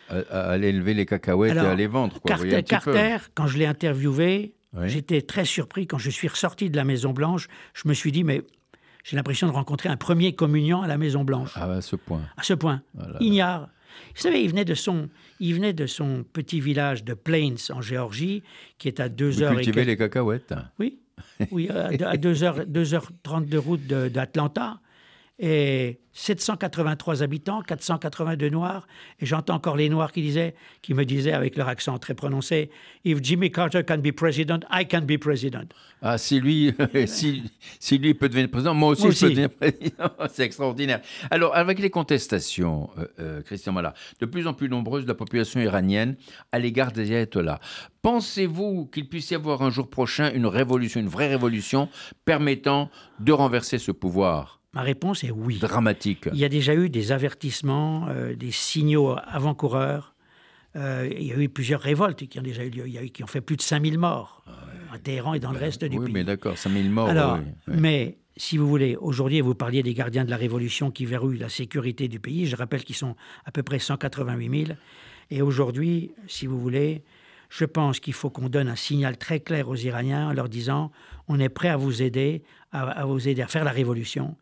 à- 0.09 0.50
aller 0.50 0.68
élever 0.68 0.94
les 0.94 1.07
cacahuètes 1.07 1.53
Alors, 1.53 1.66
et 1.66 1.68
à 1.70 1.74
les 1.74 1.87
vendre. 1.87 2.20
Quoi. 2.20 2.37
Carter, 2.62 3.16
quand 3.35 3.46
je 3.46 3.59
l'ai 3.59 3.66
interviewé, 3.66 4.55
Oui. 4.72 4.88
j'étais 4.88 5.22
très 5.22 5.44
surpris. 5.44 5.87
Quand 5.87 5.98
je 5.98 6.11
suis 6.11 6.28
ressorti 6.28 6.70
de 6.70 6.76
la 6.76 6.85
Maison-Blanche, 6.85 7.48
je 7.74 7.88
me 7.88 7.94
suis 7.94 8.12
dit, 8.12 8.22
mais 8.24 8.42
j'ai 9.04 9.16
l'impression 9.16 9.46
de 9.48 9.52
rencontrer 9.52 9.88
un 9.88 9.96
premier 9.96 10.35
communion 10.35 10.83
à 10.83 10.87
la 10.87 10.96
Maison-Blanche. 10.98 11.52
Ah, 11.56 11.70
à 11.72 11.80
ce 11.80 11.96
point. 11.96 12.22
À 12.37 12.42
ce 12.42 12.54
point. 12.54 12.83
Ah. 12.98 13.06
Ignare. 13.20 13.68
Vous 14.14 14.20
savez, 14.22 14.42
il 14.42 14.48
venait, 14.48 14.64
de 14.64 14.74
son, 14.74 15.09
il 15.40 15.54
venait 15.54 15.72
de 15.72 15.87
son 15.87 16.24
petit 16.33 16.61
village 16.61 17.02
de 17.04 17.14
Plains, 17.14 17.56
en 17.70 17.80
Géorgie, 17.80 18.42
qui 18.78 18.87
est 18.87 19.00
à 19.00 19.09
deux 19.09 19.30
Vous 19.30 19.42
heures 19.42 19.52
et 19.52 19.56
cultivez 19.56 19.74
quelques- 19.85 19.87
les 19.88 19.96
cacahuètes. 19.96 20.54
Oui, 20.78 21.00
oui 21.50 21.68
à, 21.70 21.87
à 21.88 22.16
2h, 22.16 22.66
2h30 22.66 23.48
de 23.48 23.59
route 23.59 23.85
de- 23.87 24.09
d'Atlanta. 24.09 24.78
Et 25.42 26.00
783 26.12 27.22
habitants, 27.22 27.62
482 27.62 28.50
Noirs. 28.50 28.87
Et 29.20 29.26
j'entends 29.26 29.55
encore 29.55 29.76
les 29.76 29.88
Noirs 29.88 30.12
qui, 30.12 30.20
disaient, 30.20 30.55
qui 30.83 30.92
me 30.92 31.07
disaient 31.07 31.33
avec 31.33 31.57
leur 31.57 31.68
accent 31.68 31.98
très 31.98 32.12
prononcé 32.12 32.70
If 33.07 33.22
Jimmy 33.22 33.50
Carter 33.50 33.83
can 33.83 33.98
be 33.98 34.12
president, 34.12 34.61
I 34.70 34.87
can 34.87 35.00
be 35.03 35.16
president. 35.16 35.72
Ah, 36.03 36.18
si 36.18 36.40
lui, 36.40 36.74
si, 37.07 37.50
si 37.79 37.96
lui 37.96 38.12
peut 38.12 38.29
devenir 38.29 38.50
président, 38.50 38.74
moi 38.74 38.90
aussi, 38.90 39.05
Moi 39.05 39.11
je 39.12 39.20
peux 39.20 39.29
devenir 39.31 39.50
président. 39.50 40.11
C'est 40.31 40.42
extraordinaire. 40.44 41.00
Alors, 41.31 41.57
avec 41.57 41.79
les 41.79 41.88
contestations, 41.88 42.90
euh, 42.98 43.07
euh, 43.18 43.42
Christian 43.42 43.72
Mala, 43.72 43.94
de 44.20 44.26
plus 44.26 44.46
en 44.46 44.53
plus 44.53 44.68
nombreuses 44.68 45.05
de 45.05 45.09
la 45.09 45.14
population 45.14 45.59
iranienne 45.59 46.16
à 46.53 46.59
l'égard 46.59 46.92
des 46.92 47.12
ayatollahs, 47.12 47.61
pensez-vous 48.03 48.90
qu'il 48.92 49.09
puisse 49.09 49.31
y 49.31 49.35
avoir 49.35 49.62
un 49.62 49.70
jour 49.70 49.88
prochain 49.88 50.31
une 50.35 50.46
révolution, 50.46 51.00
une 51.00 51.09
vraie 51.09 51.29
révolution 51.29 51.88
permettant 52.26 52.90
de 53.20 53.33
renverser 53.33 53.79
ce 53.79 53.90
pouvoir? 53.90 54.60
Ma 54.72 54.83
réponse 54.83 55.24
est 55.24 55.30
oui. 55.30 55.59
dramatique 55.59 56.28
Il 56.33 56.38
y 56.38 56.44
a 56.44 56.48
déjà 56.48 56.74
eu 56.74 56.88
des 56.88 57.11
avertissements, 57.12 58.06
euh, 58.09 58.37
des 58.37 58.52
signaux 58.52 59.16
avant-coureurs. 59.26 60.14
Euh, 60.76 61.09
il 61.18 61.26
y 61.26 61.33
a 61.33 61.37
eu 61.38 61.48
plusieurs 61.48 61.80
révoltes 61.80 62.26
qui 62.28 62.38
ont 62.38 62.42
déjà 62.42 62.64
eu 62.64 62.70
lieu, 62.70 62.87
il 62.87 62.94
y 62.94 62.98
a 62.98 63.02
eu, 63.02 63.11
qui 63.11 63.24
ont 63.24 63.26
fait 63.26 63.40
plus 63.40 63.56
de 63.56 63.62
5000 63.62 63.98
morts 63.98 64.44
à 64.92 64.98
Téhéran 64.98 65.35
et 65.35 65.40
dans 65.40 65.50
le 65.52 65.59
reste 65.59 65.85
du 65.85 65.98
Oui, 65.98 66.04
pays. 66.06 66.14
mais 66.14 66.24
d'accord, 66.24 66.56
5000 66.56 66.90
morts. 66.90 67.09
Alors, 67.09 67.38
oui, 67.38 67.44
oui. 67.68 67.74
mais 67.78 68.18
si 68.37 68.56
vous 68.56 68.68
voulez, 68.68 68.96
aujourd'hui, 68.96 69.40
vous 69.40 69.54
parliez 69.56 69.83
des 69.83 69.94
gardiens 69.94 70.24
de 70.24 70.30
la 70.30 70.37
Révolution 70.37 70.90
qui 70.92 71.04
verrouillent 71.04 71.38
la 71.38 71.48
sécurité 71.48 72.06
du 72.09 72.20
pays. 72.20 72.46
Je 72.46 72.54
rappelle 72.56 72.85
qu'ils 72.85 72.96
sont 72.96 73.16
à 73.44 73.50
peu 73.50 73.62
près 73.64 73.78
188 73.80 74.66
000. 74.66 74.78
Et 75.30 75.42
aujourd'hui, 75.42 76.12
si 76.28 76.46
vous 76.46 76.59
voulez, 76.61 77.02
je 77.50 77.64
pense 77.64 77.98
qu'il 78.00 78.14
faut 78.14 78.30
qu'on 78.30 78.48
donne 78.48 78.68
un 78.68 78.76
signal 78.76 79.16
très 79.16 79.40
clair 79.40 79.68
aux 79.68 79.76
Iraniens 79.76 80.28
en 80.28 80.33
leur 80.33 80.48
disant 80.48 80.90
on 81.31 81.38
est 81.38 81.49
prêt 81.49 81.69
à 81.69 81.77
vous 81.77 82.03
aider, 82.03 82.43
à, 82.73 82.83
à 82.83 83.05
vous 83.05 83.29
aider 83.29 83.40
à 83.40 83.47
faire 83.47 83.64
la 83.64 83.71
révolution. 83.71 84.37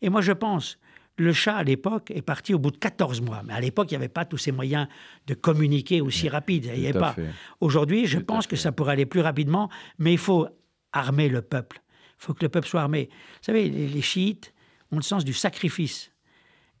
Et 0.00 0.08
moi, 0.08 0.22
je 0.22 0.32
pense, 0.32 0.78
le 1.18 1.32
chat 1.32 1.56
à 1.56 1.62
l'époque 1.62 2.10
est 2.10 2.22
parti 2.22 2.54
au 2.54 2.58
bout 2.58 2.70
de 2.70 2.78
14 2.78 3.20
mois. 3.20 3.42
Mais 3.44 3.52
à 3.52 3.60
l'époque, 3.60 3.90
il 3.90 3.94
n'y 3.94 3.98
avait 3.98 4.08
pas 4.08 4.24
tous 4.24 4.38
ces 4.38 4.50
moyens 4.50 4.88
de 5.26 5.34
communiquer 5.34 6.00
aussi 6.00 6.28
rapides. 6.30 6.70
Il 6.74 6.80
y 6.80 6.88
avait 6.88 6.98
pas. 6.98 7.14
Aujourd'hui, 7.60 8.06
je 8.06 8.18
Tout 8.18 8.24
pense 8.24 8.46
que 8.46 8.56
ça 8.56 8.72
pourrait 8.72 8.92
aller 8.92 9.06
plus 9.06 9.20
rapidement, 9.20 9.68
mais 9.98 10.12
il 10.12 10.18
faut 10.18 10.48
armer 10.92 11.28
le 11.28 11.42
peuple. 11.42 11.82
Il 12.18 12.24
faut 12.24 12.34
que 12.34 12.42
le 12.44 12.48
peuple 12.48 12.66
soit 12.66 12.80
armé. 12.80 13.08
Vous 13.10 13.44
savez, 13.44 13.68
les, 13.68 14.00
chiites 14.00 14.54
ont 14.90 14.96
le 14.96 15.02
sens 15.02 15.24
du 15.24 15.34
sacrifice. 15.34 16.12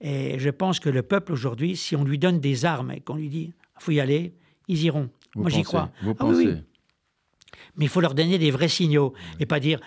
Et 0.00 0.38
je 0.38 0.50
pense 0.50 0.80
que 0.80 0.88
le 0.88 1.02
peuple 1.02 1.32
aujourd'hui, 1.32 1.76
si 1.76 1.94
on 1.94 2.04
lui 2.04 2.18
donne 2.18 2.40
des 2.40 2.64
armes 2.64 2.90
et 2.90 3.00
qu'on 3.00 3.16
lui 3.16 3.28
dit 3.28 3.52
il 3.78 3.82
faut 3.84 3.92
y 3.92 4.00
aller, 4.00 4.34
ils 4.68 4.82
iront. 4.84 5.10
Vous 5.34 5.42
Moi, 5.42 5.50
j'y 5.50 5.62
crois. 5.62 5.90
Vous 6.02 6.14
Ah 6.18 6.24
oui, 6.26 6.32
pensez 6.32 6.46
oui. 6.46 6.64
Mais 7.76 7.86
il 7.86 7.88
faut 7.88 8.00
leur 8.00 8.14
donner 8.14 8.38
des 8.38 8.50
vrais 8.50 8.68
signaux 8.68 9.12
et 9.40 9.46
pas 9.46 9.60
dire 9.60 9.80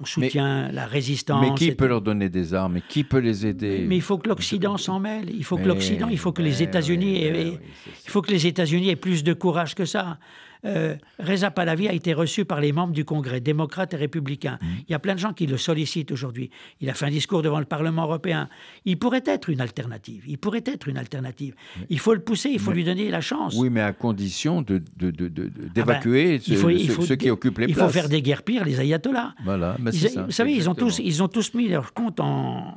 on 0.00 0.04
soutient 0.06 0.72
la 0.72 0.86
résistance. 0.86 1.44
Mais 1.46 1.54
qui 1.54 1.72
peut 1.72 1.86
leur 1.86 2.00
donner 2.00 2.30
des 2.30 2.54
armes 2.54 2.78
et 2.78 2.82
qui 2.88 3.04
peut 3.04 3.18
les 3.18 3.46
aider? 3.46 3.84
Mais 3.86 3.96
il 3.96 4.02
faut 4.02 4.16
que 4.16 4.28
l'Occident 4.28 4.78
s'en 4.78 5.00
mêle. 5.00 5.30
Il 5.34 5.44
faut 5.44 5.58
que 5.58 5.66
l'Occident, 5.68 6.08
il 6.08 6.18
faut 6.18 6.32
que 6.32 6.40
les 6.42 6.50
mais 6.50 6.60
États-Unis, 6.62 7.12
oui, 7.12 7.22
aient- 7.24 7.30
mais 7.32 7.44
oui, 7.44 7.58
c'est 7.84 7.90
ça. 7.90 7.96
il 8.06 8.10
faut 8.10 8.22
que 8.22 8.30
les 8.30 8.46
États-Unis 8.46 8.88
aient 8.88 8.96
plus 8.96 9.22
de 9.22 9.32
courage 9.34 9.74
que 9.74 9.84
ça. 9.84 10.18
Euh, 10.64 10.94
Reza 11.18 11.50
Pahlavi 11.50 11.88
a 11.88 11.92
été 11.92 12.14
reçu 12.14 12.44
par 12.44 12.60
les 12.60 12.72
membres 12.72 12.92
du 12.92 13.04
Congrès, 13.04 13.40
démocrates 13.40 13.92
et 13.94 13.96
républicains. 13.96 14.58
Mmh. 14.62 14.66
Il 14.88 14.92
y 14.92 14.94
a 14.94 14.98
plein 14.98 15.14
de 15.14 15.18
gens 15.18 15.32
qui 15.32 15.46
le 15.46 15.56
sollicitent 15.56 16.10
aujourd'hui. 16.12 16.50
Il 16.80 16.88
a 16.88 16.94
fait 16.94 17.06
un 17.06 17.10
discours 17.10 17.42
devant 17.42 17.58
le 17.58 17.64
Parlement 17.66 18.04
européen. 18.04 18.48
Il 18.84 18.98
pourrait 18.98 19.22
être 19.26 19.50
une 19.50 19.60
alternative. 19.60 20.24
Il 20.26 20.38
pourrait 20.38 20.62
être 20.64 20.88
une 20.88 20.96
alternative. 20.98 21.54
Il 21.90 21.98
faut 21.98 22.14
le 22.14 22.20
pousser, 22.20 22.50
il 22.50 22.58
faut 22.58 22.72
lui 22.72 22.84
donner 22.84 23.10
la 23.10 23.20
chance. 23.20 23.54
Oui, 23.58 23.68
mais 23.70 23.80
à 23.82 23.92
condition 23.92 24.62
de- 24.62 24.82
Ah 25.00 25.04
ben, 25.10 25.70
d'évacuer 25.74 26.34
il 26.46 26.56
ceux, 26.58 26.72
il 26.72 27.16
qui 27.18 27.30
occupent 27.30 27.58
les 27.58 27.66
Il 27.66 27.74
places. 27.74 27.86
faut 27.86 27.92
faire 27.92 28.08
des 28.08 28.22
guerres 28.22 28.42
pires, 28.42 28.64
les 28.64 28.80
ayatollahs. 28.80 29.34
Voilà, 29.44 29.76
mais 29.80 29.90
Ils- 29.92 30.08
ça, 30.08 30.22
vous 30.24 30.30
savez, 30.30 30.52
ils 30.52 30.68
ont, 30.70 30.74
tous, 30.74 30.98
ils 30.98 31.22
ont 31.22 31.28
tous 31.28 31.54
mis 31.54 31.68
leurs 31.68 31.92
comptes 31.92 32.20
en. 32.20 32.74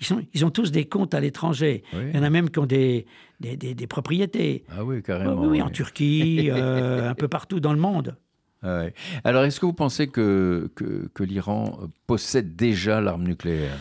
Ils, 0.00 0.06
sont- 0.06 0.22
ils 0.34 0.44
ont 0.44 0.50
tous 0.50 0.70
des 0.72 0.84
comptes 0.86 1.14
à 1.14 1.20
l'étranger. 1.20 1.82
Oui. 1.94 2.00
Il 2.10 2.16
y 2.16 2.18
en 2.18 2.22
a 2.22 2.30
même 2.30 2.50
qui 2.50 2.58
ont 2.58 2.66
des, 2.66 3.06
des, 3.40 3.56
des- 3.56 3.74
des 3.74 3.86
propriétés. 3.86 4.64
Ah 4.70 4.84
oui, 4.84 5.02
carrément. 5.02 5.40
oui, 5.40 5.46
oui, 5.48 5.62
en. 5.62 5.70
Turquie, 5.70 6.50
euh, 6.50 7.08
un 7.10 7.14
peu 7.14 7.28
partout 7.28 7.60
dans 7.60 7.72
le 7.72 7.78
monde. 7.80 8.16
Ah 8.62 8.78
ouais. 8.78 8.94
Alors, 9.24 9.44
est-ce 9.44 9.60
que 9.60 9.66
vous 9.66 9.72
pensez 9.72 10.08
que, 10.08 10.70
que, 10.74 11.08
que 11.14 11.22
l'Iran 11.24 11.78
possède 12.06 12.56
déjà 12.56 13.00
l'arme 13.00 13.24
nucléaire? 13.24 13.76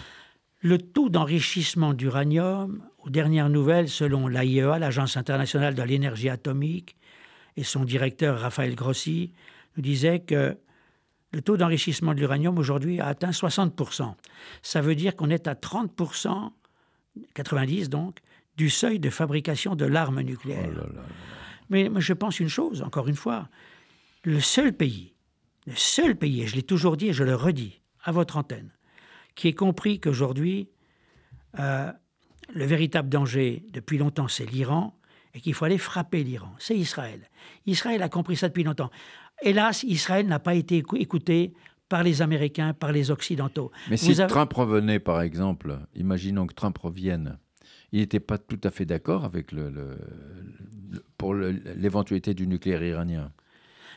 Le 0.62 0.78
taux 0.78 1.10
d'enrichissement 1.10 1.94
d'uranium, 1.94 2.82
aux 3.04 3.10
dernières 3.10 3.50
nouvelles, 3.50 3.88
selon 3.90 4.28
l'AIEA, 4.28 4.80
l'Agence 4.80 5.16
internationale 5.18 5.76
de 5.76 5.84
l'énergie 5.84 6.30
atomique, 6.30 6.96
et 7.58 7.64
son 7.64 7.86
directeur 7.86 8.40
Raphaël 8.40 8.76
Grossi, 8.76 9.32
nous 9.78 9.84
disait 9.84 10.20
que 10.20 10.58
le 11.36 11.42
taux 11.42 11.58
d'enrichissement 11.58 12.14
de 12.14 12.20
l'uranium 12.20 12.58
aujourd'hui 12.58 13.02
a 13.02 13.08
atteint 13.08 13.32
60%. 13.32 14.16
Ça 14.62 14.80
veut 14.80 14.96
dire 14.96 15.18
qu'on 15.18 15.30
est 15.30 15.50
à 15.50 15.54
30%, 15.54 16.52
90 17.34 17.90
donc, 17.90 18.20
du 18.56 18.70
seuil 18.70 19.00
de 19.00 19.10
fabrication 19.10 19.76
de 19.76 19.84
l'arme 19.84 20.22
nucléaire. 20.22 20.70
Oh 20.72 20.78
là 20.78 20.88
là. 20.96 21.02
Mais, 21.70 21.90
mais 21.90 22.00
je 22.00 22.14
pense 22.14 22.40
une 22.40 22.48
chose, 22.48 22.82
encore 22.82 23.10
une 23.10 23.18
fois, 23.18 23.50
le 24.24 24.40
seul 24.40 24.72
pays, 24.72 25.14
le 25.68 25.76
seul 25.76 26.16
pays, 26.16 26.44
et 26.44 26.48
je 26.48 26.56
l'ai 26.56 26.64
toujours 26.64 26.96
dit 26.96 27.10
et 27.10 27.14
je 27.14 27.26
le 27.26 27.36
redis 27.36 27.82
à 28.06 28.14
votre 28.14 28.38
antenne, 28.38 28.72
qui 29.36 29.50
ait 29.50 29.54
compris 29.54 30.00
qu'aujourd'hui, 30.00 30.70
euh, 31.60 31.92
le 32.54 32.64
véritable 32.64 33.10
danger 33.10 33.66
depuis 33.74 33.98
longtemps, 33.98 34.30
c'est 34.30 34.50
l'Iran, 34.50 34.98
et 35.34 35.42
qu'il 35.42 35.54
faut 35.54 35.66
aller 35.66 35.78
frapper 35.78 36.24
l'Iran, 36.24 36.56
c'est 36.60 36.78
Israël. 36.78 37.30
Israël 37.66 38.02
a 38.02 38.08
compris 38.08 38.38
ça 38.38 38.48
depuis 38.48 38.64
longtemps. 38.64 38.90
Hélas, 39.42 39.84
Israël 39.84 40.28
n'a 40.28 40.40
pas 40.40 40.56
été 40.56 40.78
écou- 40.82 40.96
écouté 40.98 41.54
par 41.90 42.04
les 42.04 42.22
Américains, 42.22 42.74
par 42.74 42.92
les 42.92 43.12
Occidentaux. 43.12 43.72
Mais 43.90 43.98
si 43.98 44.20
avez- 44.20 44.28
Trump 44.30 44.52
revenait, 44.54 45.00
par 45.00 45.22
exemple, 45.22 45.78
imaginons 45.96 46.48
que 46.48 46.54
Trump 46.54 46.78
revienne, 46.78 47.38
il 47.92 48.00
n'était 48.00 48.20
pas 48.20 48.38
tout 48.38 48.60
à 48.64 48.72
fait 48.72 48.86
d'accord 48.86 49.24
avec 49.26 49.52
le, 49.52 49.70
le- 49.70 49.98
le- 50.92 51.04
pour 51.18 51.34
l'éventualité 51.34 52.34
du 52.34 52.48
nucléaire 52.48 52.84
iranien. 52.84 53.32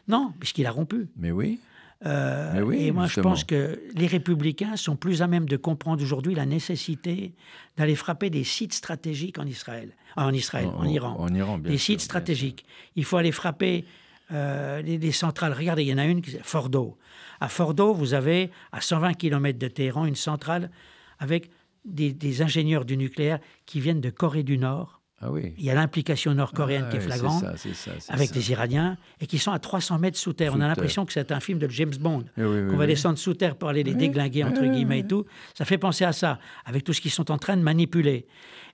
Non, 0.06 0.32
puisqu'il 0.38 0.66
a 0.66 0.70
rompu. 0.70 1.08
Mais 1.16 1.30
oui. 1.30 1.60
Euh, 2.06 2.52
Mais 2.54 2.62
oui, 2.62 2.76
et 2.84 2.92
moi, 2.92 3.06
justement. 3.06 3.30
je 3.34 3.40
pense 3.40 3.44
que 3.44 3.80
les 3.96 4.06
républicains 4.06 4.76
sont 4.76 4.94
plus 4.94 5.20
à 5.20 5.26
même 5.26 5.48
de 5.48 5.56
comprendre 5.56 6.00
aujourd'hui 6.02 6.34
la 6.34 6.46
nécessité 6.46 7.32
d'aller 7.76 7.96
frapper 7.96 8.30
des 8.30 8.44
sites 8.44 8.72
stratégiques 8.72 9.38
en 9.38 9.46
Israël, 9.46 9.90
en 10.16 10.32
Israël, 10.32 10.68
en, 10.68 10.84
Iran, 10.84 11.16
En 11.18 11.34
Iran, 11.34 11.58
bien 11.58 11.72
des 11.72 11.76
sûr, 11.78 11.86
sites 11.86 11.98
bien 11.98 12.04
stratégiques. 12.04 12.64
Il 12.94 13.04
faut 13.04 13.16
aller 13.16 13.32
frapper 13.32 13.84
euh, 14.32 14.82
des 14.82 15.12
centrales. 15.12 15.52
Regardez, 15.52 15.82
il 15.82 15.88
y 15.88 15.94
en 15.94 15.98
a 15.98 16.04
une, 16.04 16.20
qui- 16.22 16.36
Fordo. 16.42 16.96
À 17.40 17.48
Fordo, 17.48 17.94
vous 17.94 18.14
avez 18.14 18.50
à 18.72 18.80
120 18.80 19.14
km 19.14 19.58
de 19.58 19.68
Téhéran 19.68 20.04
une 20.06 20.16
centrale 20.16 20.70
avec 21.18 21.50
des, 21.84 22.12
des 22.12 22.42
ingénieurs 22.42 22.84
du 22.84 22.96
nucléaire 22.96 23.38
qui 23.66 23.80
viennent 23.80 24.00
de 24.00 24.10
Corée 24.10 24.42
du 24.42 24.58
Nord. 24.58 24.96
Ah 25.20 25.32
oui. 25.32 25.52
Il 25.58 25.64
y 25.64 25.70
a 25.70 25.74
l'implication 25.74 26.32
nord-coréenne 26.32 26.84
Ah 26.86 26.90
qui 26.90 26.96
est 26.98 27.00
flagrante 27.00 27.40
ça, 27.42 27.56
ça. 27.56 28.12
avec 28.12 28.28
ça. 28.28 28.34
des 28.34 28.50
Iraniens 28.52 28.96
et 29.20 29.26
qui 29.26 29.38
sont 29.38 29.50
à 29.50 29.58
300 29.58 29.98
mètres 29.98 30.16
sous 30.16 30.32
terre. 30.32 30.52
Sous 30.52 30.58
On 30.58 30.60
a 30.60 30.68
l'impression 30.68 31.04
que 31.06 31.12
c'est 31.12 31.32
un 31.32 31.40
film 31.40 31.58
de 31.58 31.68
James 31.70 31.94
Bond. 31.98 32.24
Eh 32.36 32.44
oui, 32.44 32.60
oui, 32.60 32.68
qu'on 32.70 32.76
va 32.76 32.86
descendre 32.86 33.18
sous 33.18 33.34
terre 33.34 33.56
pour 33.56 33.68
aller 33.68 33.82
les 33.82 33.94
déglinguer, 33.94 34.44
entre 34.44 34.62
guillemets, 34.64 35.00
et 35.00 35.06
tout. 35.06 35.24
Ça 35.54 35.64
fait 35.64 35.78
penser 35.78 36.04
à 36.04 36.12
ça, 36.12 36.38
avec 36.64 36.84
tout 36.84 36.92
ce 36.92 37.00
qu'ils 37.00 37.10
sont 37.10 37.32
en 37.32 37.38
train 37.38 37.56
de 37.56 37.62
manipuler. 37.62 38.26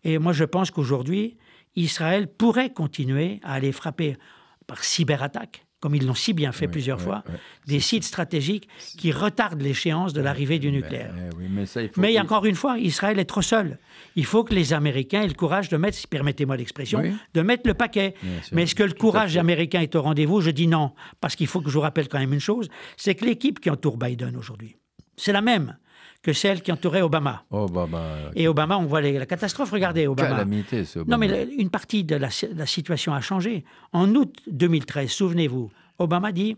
Et 0.03 0.19
moi, 0.19 0.35
je 0.35 0.45
pense 0.45 0.71
qu'aujourd'hui, 0.71 1.38
Israël 1.77 2.29
pourrait 2.29 2.71
continuer 2.75 3.40
à 3.43 3.55
aller 3.55 3.73
frapper 3.73 4.19
par 4.66 4.83
cyberattaque, 4.85 5.64
comme 5.81 5.94
ils 5.94 6.07
l'ont 6.07 6.14
si 6.14 6.33
bien 6.33 6.50
fait 6.53 6.64
Oui, 6.66 6.72
plusieurs 6.72 6.98
oui, 6.98 7.05
fois, 7.05 7.24
oui. 7.29 7.35
des 7.66 7.81
sites 7.81 8.05
stratégiques 8.05 8.68
qui 8.98 9.12
retardent 9.12 9.61
l'échéance 9.61 10.12
de 10.14 10.22
l'arrivée 10.22 10.59
du 10.59 10.72
nucléaire. 10.72 11.12
Mais, 11.14 11.29
eh 11.44 11.48
mais 11.50 11.66
ça, 11.66 11.83
il 11.83 11.88
faut. 11.90 12.00
Mais 12.00 12.14
il- 12.14 12.20
encore 12.20 12.46
une 12.46 12.55
fois, 12.55 12.79
Israël 12.79 13.18
est 13.18 13.24
trop 13.27 13.42
seul. 13.42 13.79
Il 14.16 14.24
faut 14.24 14.44
que 14.44 14.55
les 14.55 14.72
Américains 14.72 15.22
aient 15.22 15.29
le 15.29 15.35
courage 15.35 15.68
de 15.68 15.77
mettre, 15.77 15.96
si 15.98 16.07
permettez-moi 16.07 16.57
l'expression, 16.57 17.03
de 17.35 17.40
mettre 17.42 17.66
le 17.66 17.74
paquet. 17.74 18.14
Mais 18.53 18.62
est-ce 18.62 18.74
que 18.74 18.83
le 18.83 18.92
courage 18.94 19.37
américain 19.37 19.81
est 19.81 19.94
au 19.94 20.03
rendez-vous? 20.03 20.40
Je 20.40 20.50
dis 20.50 20.66
non. 20.68 20.92
Parce 21.20 21.37
qu'il 21.37 21.46
faut 21.46 21.61
que 21.61 21.68
je 21.68 21.74
vous 21.74 21.81
rappelle 21.83 22.09
quand 22.09 22.18
même 22.18 22.33
une 22.33 22.40
chose 22.40 22.68
c'est 22.96 23.14
que 23.14 23.24
l'équipe 23.24 23.61
qui 23.61 23.68
entoure 23.70 23.96
Biden 23.98 24.37
aujourd'hui, 24.37 24.77
c'est 25.16 25.33
la 25.33 25.42
même 25.42 25.77
que 26.25 26.33
celle 26.33 26.63
qui 26.63 26.73
entourait 26.73 27.03
Obama. 27.03 27.45
Bah, 27.51 27.87
Et 28.35 28.49
Obama, 28.49 28.79
on 28.79 28.87
voit 28.87 29.03
les- 29.03 29.19
la 29.19 29.27
catastrophe. 29.27 29.71
Regardez, 29.71 30.07
Obama. 30.07 30.31
calamité, 30.31 30.85
ce 30.87 30.99
Non, 31.01 31.19
mais 31.19 31.29
Obama. 31.31 31.53
une 31.59 31.69
partie 31.71 32.03
de 32.03 32.17
la, 32.17 32.31
la 32.57 32.67
situation 32.67 33.13
a 33.13 33.21
changé. 33.21 33.63
En 33.93 34.13
août 34.15 34.35
2013, 34.51 35.11
souvenez-vous, 35.11 35.71
Obama 35.99 36.33
dit 36.33 36.57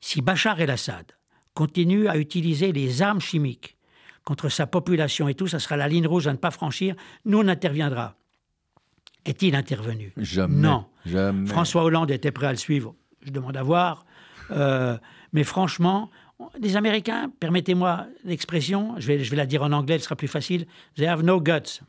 si 0.00 0.22
Bachar 0.22 0.60
el-Assad 0.60 1.06
continue 1.54 2.08
à 2.08 2.16
utiliser 2.18 2.72
les 2.72 3.00
armes 3.00 3.20
chimiques 3.20 3.76
contre 4.24 4.48
sa 4.48 4.66
population 4.66 5.28
et 5.28 5.34
tout, 5.34 5.46
ça 5.46 5.58
sera 5.60 5.76
la 5.76 5.88
ligne 5.88 6.06
rouge 6.06 6.26
à 6.26 6.32
ne 6.32 6.36
pas 6.38 6.50
franchir, 6.50 6.94
nous 7.24 7.38
on 7.38 7.48
interviendra. 7.48 8.16
Est-il 9.24 9.54
intervenu? 9.54 10.12
Jamais. 10.16 10.56
Non. 10.56 10.86
Jamais. 11.06 11.46
François 11.48 11.84
Hollande 11.84 12.10
était 12.10 12.30
prêt 12.32 12.46
à 12.46 12.52
le 12.52 12.56
suivre. 12.58 12.94
Je 13.22 13.30
demande 13.30 13.56
à 13.56 13.62
voir. 13.62 14.04
Euh, 14.50 14.96
mais 15.32 15.44
franchement, 15.44 16.10
les 16.60 16.76
Américains, 16.76 17.30
permettez-moi 17.40 18.06
l'expression, 18.24 18.94
je 18.98 19.06
vais, 19.06 19.18
je 19.24 19.30
vais 19.30 19.36
la 19.36 19.46
dire 19.46 19.62
en 19.62 19.72
anglais, 19.72 19.98
ce 19.98 20.04
sera 20.04 20.16
plus 20.16 20.28
facile, 20.28 20.66
they 20.96 21.06
have 21.06 21.22
no 21.22 21.40
guts. 21.40 21.80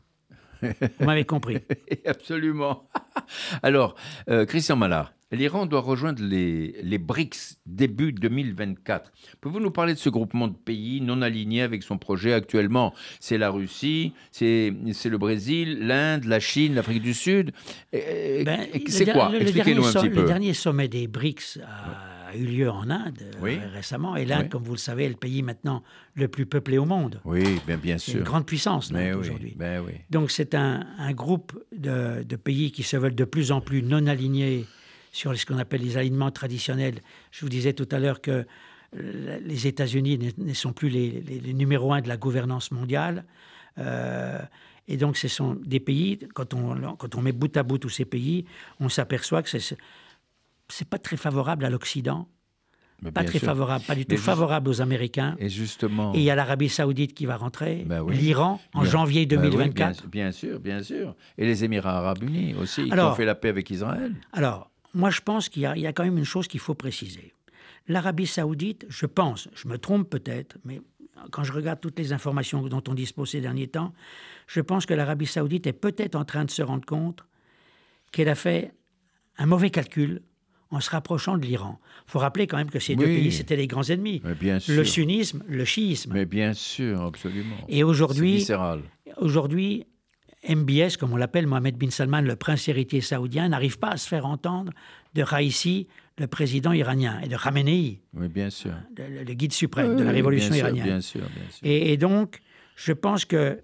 Vous 0.62 1.04
m'avez 1.06 1.24
compris. 1.24 1.58
Absolument. 2.06 2.88
Alors, 3.64 3.96
euh, 4.30 4.46
Christian 4.46 4.76
Mallard, 4.76 5.12
l'Iran 5.32 5.66
doit 5.66 5.80
rejoindre 5.80 6.22
les, 6.22 6.76
les 6.84 6.98
BRICS 6.98 7.56
début 7.66 8.12
2024. 8.12 9.10
Pouvez-vous 9.40 9.58
nous 9.58 9.72
parler 9.72 9.94
de 9.94 9.98
ce 9.98 10.08
groupement 10.08 10.46
de 10.46 10.54
pays 10.54 11.00
non 11.00 11.20
alignés 11.20 11.62
avec 11.62 11.82
son 11.82 11.98
projet 11.98 12.32
actuellement? 12.32 12.94
C'est 13.18 13.38
la 13.38 13.50
Russie, 13.50 14.12
c'est 14.30 14.70
le 14.70 15.16
Brésil, 15.18 15.78
l'Inde, 15.84 16.26
la 16.26 16.38
Chine, 16.38 16.74
l'Afrique 16.76 17.02
du 17.02 17.14
Sud. 17.14 17.50
Ben, 17.92 18.68
le 18.72 18.80
c'est 18.88 19.10
quoi? 19.10 19.30
le- 19.30 19.38
le 19.38 19.42
Expliquez-nous 19.42 19.82
dernier 19.82 19.96
un 19.96 20.00
petit 20.00 20.08
Le 20.10 20.14
peu. 20.14 20.24
dernier 20.28 20.54
sommet 20.54 20.86
des 20.86 21.08
BRICS 21.08 21.58
a 22.32 22.36
eu 22.36 22.44
lieu 22.46 22.70
en 22.70 22.88
Inde 22.90 23.18
euh, 23.22 23.30
Oui. 23.40 23.58
récemment. 23.72 24.16
Et 24.16 24.24
l'Inde, 24.24 24.42
Oui. 24.44 24.48
comme 24.48 24.62
vous 24.62 24.72
le 24.72 24.78
savez, 24.78 25.04
est 25.04 25.08
le 25.08 25.14
pays 25.16 25.42
maintenant 25.42 25.82
le 26.14 26.28
plus 26.28 26.46
peuplé 26.46 26.78
au 26.78 26.84
monde. 26.84 27.20
Oui, 27.24 27.60
bien, 27.66 27.76
bien 27.76 27.98
C'est 27.98 28.12
une 28.12 28.18
sûr. 28.18 28.24
grande 28.24 28.46
puissance 28.46 28.90
oui, 28.94 29.12
aujourd'hui. 29.12 29.56
Donc 30.10 30.30
c'est 30.30 30.54
un, 30.54 30.86
un 30.98 31.12
groupe 31.12 31.52
de, 31.76 32.22
de 32.22 32.36
pays 32.36 32.72
qui 32.72 32.82
se 32.82 32.96
veulent 32.96 33.14
de 33.14 33.24
plus 33.24 33.52
en 33.52 33.60
plus 33.60 33.82
non 33.82 34.06
alignés 34.06 34.66
sur 35.12 35.36
ce 35.38 35.44
qu'on 35.46 35.58
appelle 35.58 35.82
les 35.82 35.96
alignements 35.96 36.30
traditionnels. 36.30 37.00
Je 37.30 37.42
vous 37.42 37.50
disais 37.50 37.74
tout 37.74 37.88
à 37.90 37.98
l'heure 37.98 38.20
que 38.20 38.44
euh, 38.96 39.38
les 39.44 39.66
États-Unis 39.66 40.18
ne, 40.38 40.54
sont 40.54 40.72
plus 40.72 40.88
les, 40.88 41.20
les, 41.20 41.40
les 41.40 41.52
numéros 41.54 41.92
un 41.92 42.00
de 42.00 42.08
la 42.08 42.16
gouvernance 42.16 42.70
mondiale. 42.70 43.24
Euh, 43.78 44.38
et 44.88 44.96
donc 44.96 45.16
ce 45.16 45.28
sont 45.28 45.54
des 45.64 45.80
pays, 45.80 46.18
quand 46.34 46.54
on, 46.54 46.96
quand 46.96 47.14
on 47.14 47.22
met 47.22 47.32
bout 47.32 47.54
à 47.56 47.62
bout 47.62 47.78
tous 47.78 47.88
ces 47.88 48.04
pays, 48.04 48.44
on 48.80 48.88
s'aperçoit 48.88 49.42
que 49.42 49.48
c'est 49.48 49.76
c'est 50.72 50.88
pas 50.88 50.98
très 50.98 51.16
favorable 51.16 51.64
à 51.64 51.70
l'Occident, 51.70 52.28
pas 53.14 53.24
très 53.24 53.38
sûr. 53.40 53.46
favorable, 53.46 53.84
pas 53.84 53.94
du 53.96 54.02
tout 54.04 54.12
Mais 54.12 54.16
juste- 54.16 54.26
favorable 54.26 54.68
aux 54.70 54.80
Américains. 54.80 55.34
Et 55.38 55.48
justement. 55.48 56.14
Et 56.14 56.18
il 56.18 56.22
y 56.24 56.30
a 56.30 56.34
l'Arabie 56.36 56.68
Saoudite 56.68 57.14
qui 57.14 57.26
va 57.26 57.36
rentrer, 57.36 57.84
Ben 57.86 58.00
oui. 58.00 58.16
l'Iran 58.16 58.60
en 58.74 58.82
Bien- 58.82 58.90
janvier 58.90 59.26
Ben 59.26 59.38
oui, 59.40 59.50
2024. 59.50 60.06
bien, 60.06 60.22
bien 60.24 60.32
sûr, 60.32 60.60
bien 60.60 60.82
sûr. 60.82 61.14
Et 61.36 61.44
les 61.46 61.64
Émirats 61.64 61.98
arabes 61.98 62.22
unis 62.22 62.54
aussi, 62.54 62.84
qui 62.84 62.92
Alors- 62.92 63.12
ont 63.12 63.14
fait 63.16 63.24
la 63.24 63.34
paix 63.34 63.48
avec 63.48 63.68
Israël. 63.70 64.14
Alors, 64.32 64.70
moi, 64.94 65.10
je 65.10 65.20
pense 65.20 65.48
qu'il 65.48 65.62
y 65.62 65.66
a 65.86 65.92
quand 65.92 66.04
même 66.04 66.18
une 66.18 66.24
chose 66.24 66.46
qu'il 66.48 66.60
faut 66.60 66.74
préciser. 66.74 67.32
L'Arabie 67.88 68.26
saoudite, 68.28 68.86
je 68.88 69.06
pense, 69.06 69.48
je 69.54 69.66
me 69.66 69.78
trompe 69.78 70.08
peut-être, 70.08 70.58
mais 70.64 70.80
quand 71.32 71.42
je 71.42 71.52
regarde 71.52 71.80
toutes 71.80 71.98
les 71.98 72.12
informations 72.12 72.62
dont 72.68 72.82
on 72.88 72.94
dispose 72.94 73.30
ces 73.30 73.40
derniers 73.40 73.66
temps, 73.66 73.92
je 74.46 74.60
pense 74.60 74.86
que 74.86 74.94
l'Arabie 74.94 75.26
saoudite 75.26 75.66
est 75.66 75.72
peut-être 75.72 76.14
en 76.14 76.24
train 76.24 76.44
de 76.44 76.50
se 76.50 76.62
rendre 76.62 76.84
compte 76.86 77.24
qu'elle 78.12 78.28
a 78.28 78.36
fait 78.36 78.72
un 79.38 79.46
mauvais 79.46 79.70
calcul 79.70 80.22
en 80.72 80.80
se 80.80 80.90
rapprochant 80.90 81.36
de 81.38 81.44
l'Iran. 81.46 81.78
Il 82.08 82.10
faut 82.10 82.18
rappeler 82.18 82.46
quand 82.46 82.56
même 82.56 82.70
que 82.70 82.80
ces 82.80 82.96
deux 82.96 83.04
pays, 83.04 83.30
c'était 83.30 83.56
les 83.56 83.66
grands 83.66 83.84
ennemis. 83.84 84.20
Le 84.68 84.84
sunnisme, 84.84 85.44
le 85.46 85.64
chiisme. 85.64 86.12
Mais 86.14 86.24
bien 86.24 86.54
sûr, 86.54 87.00
absolument. 87.02 87.56
Et 87.68 87.84
aujourd'hui. 87.84 88.44
Aujourd'hui, 89.18 89.86
MBS, 90.48 90.96
comme 90.98 91.12
on 91.12 91.16
l'appelle, 91.16 91.46
Mohamed 91.46 91.76
bin 91.76 91.90
Salman, 91.90 92.22
le 92.22 92.34
prince 92.36 92.66
héritier 92.68 93.00
saoudien, 93.00 93.48
n'arrive 93.50 93.78
pas 93.78 93.90
à 93.90 93.96
se 93.96 94.08
faire 94.08 94.26
entendre 94.26 94.72
de 95.14 95.22
Raisi, 95.22 95.86
le 96.18 96.26
président 96.26 96.72
iranien, 96.72 97.20
et 97.22 97.28
de 97.28 97.36
Khamenei, 97.36 98.00
Oui, 98.14 98.28
bien 98.28 98.50
sûr. 98.50 98.72
le, 98.96 99.22
le 99.24 99.34
guide 99.34 99.52
suprême 99.52 99.96
de 99.96 100.02
la 100.02 100.10
révolution 100.10 100.48
bien 100.50 100.56
sûr, 100.58 100.66
iranienne. 100.66 100.86
Bien 100.86 101.00
sûr, 101.00 101.20
bien 101.20 101.50
sûr. 101.50 101.60
Et, 101.66 101.92
et 101.92 101.96
donc, 101.96 102.40
je 102.76 102.92
pense 102.92 103.24
qu'il 103.24 103.58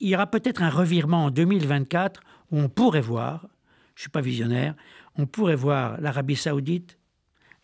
y 0.00 0.14
aura 0.14 0.26
peut-être 0.30 0.62
un 0.62 0.70
revirement 0.70 1.24
en 1.24 1.30
2024 1.30 2.20
où 2.50 2.58
on 2.60 2.68
pourrait 2.68 3.00
voir, 3.00 3.48
je 3.94 4.00
ne 4.00 4.02
suis 4.02 4.10
pas 4.10 4.20
visionnaire, 4.20 4.74
on 5.16 5.26
pourrait 5.26 5.54
voir 5.56 6.00
l'Arabie 6.00 6.36
saoudite, 6.36 6.98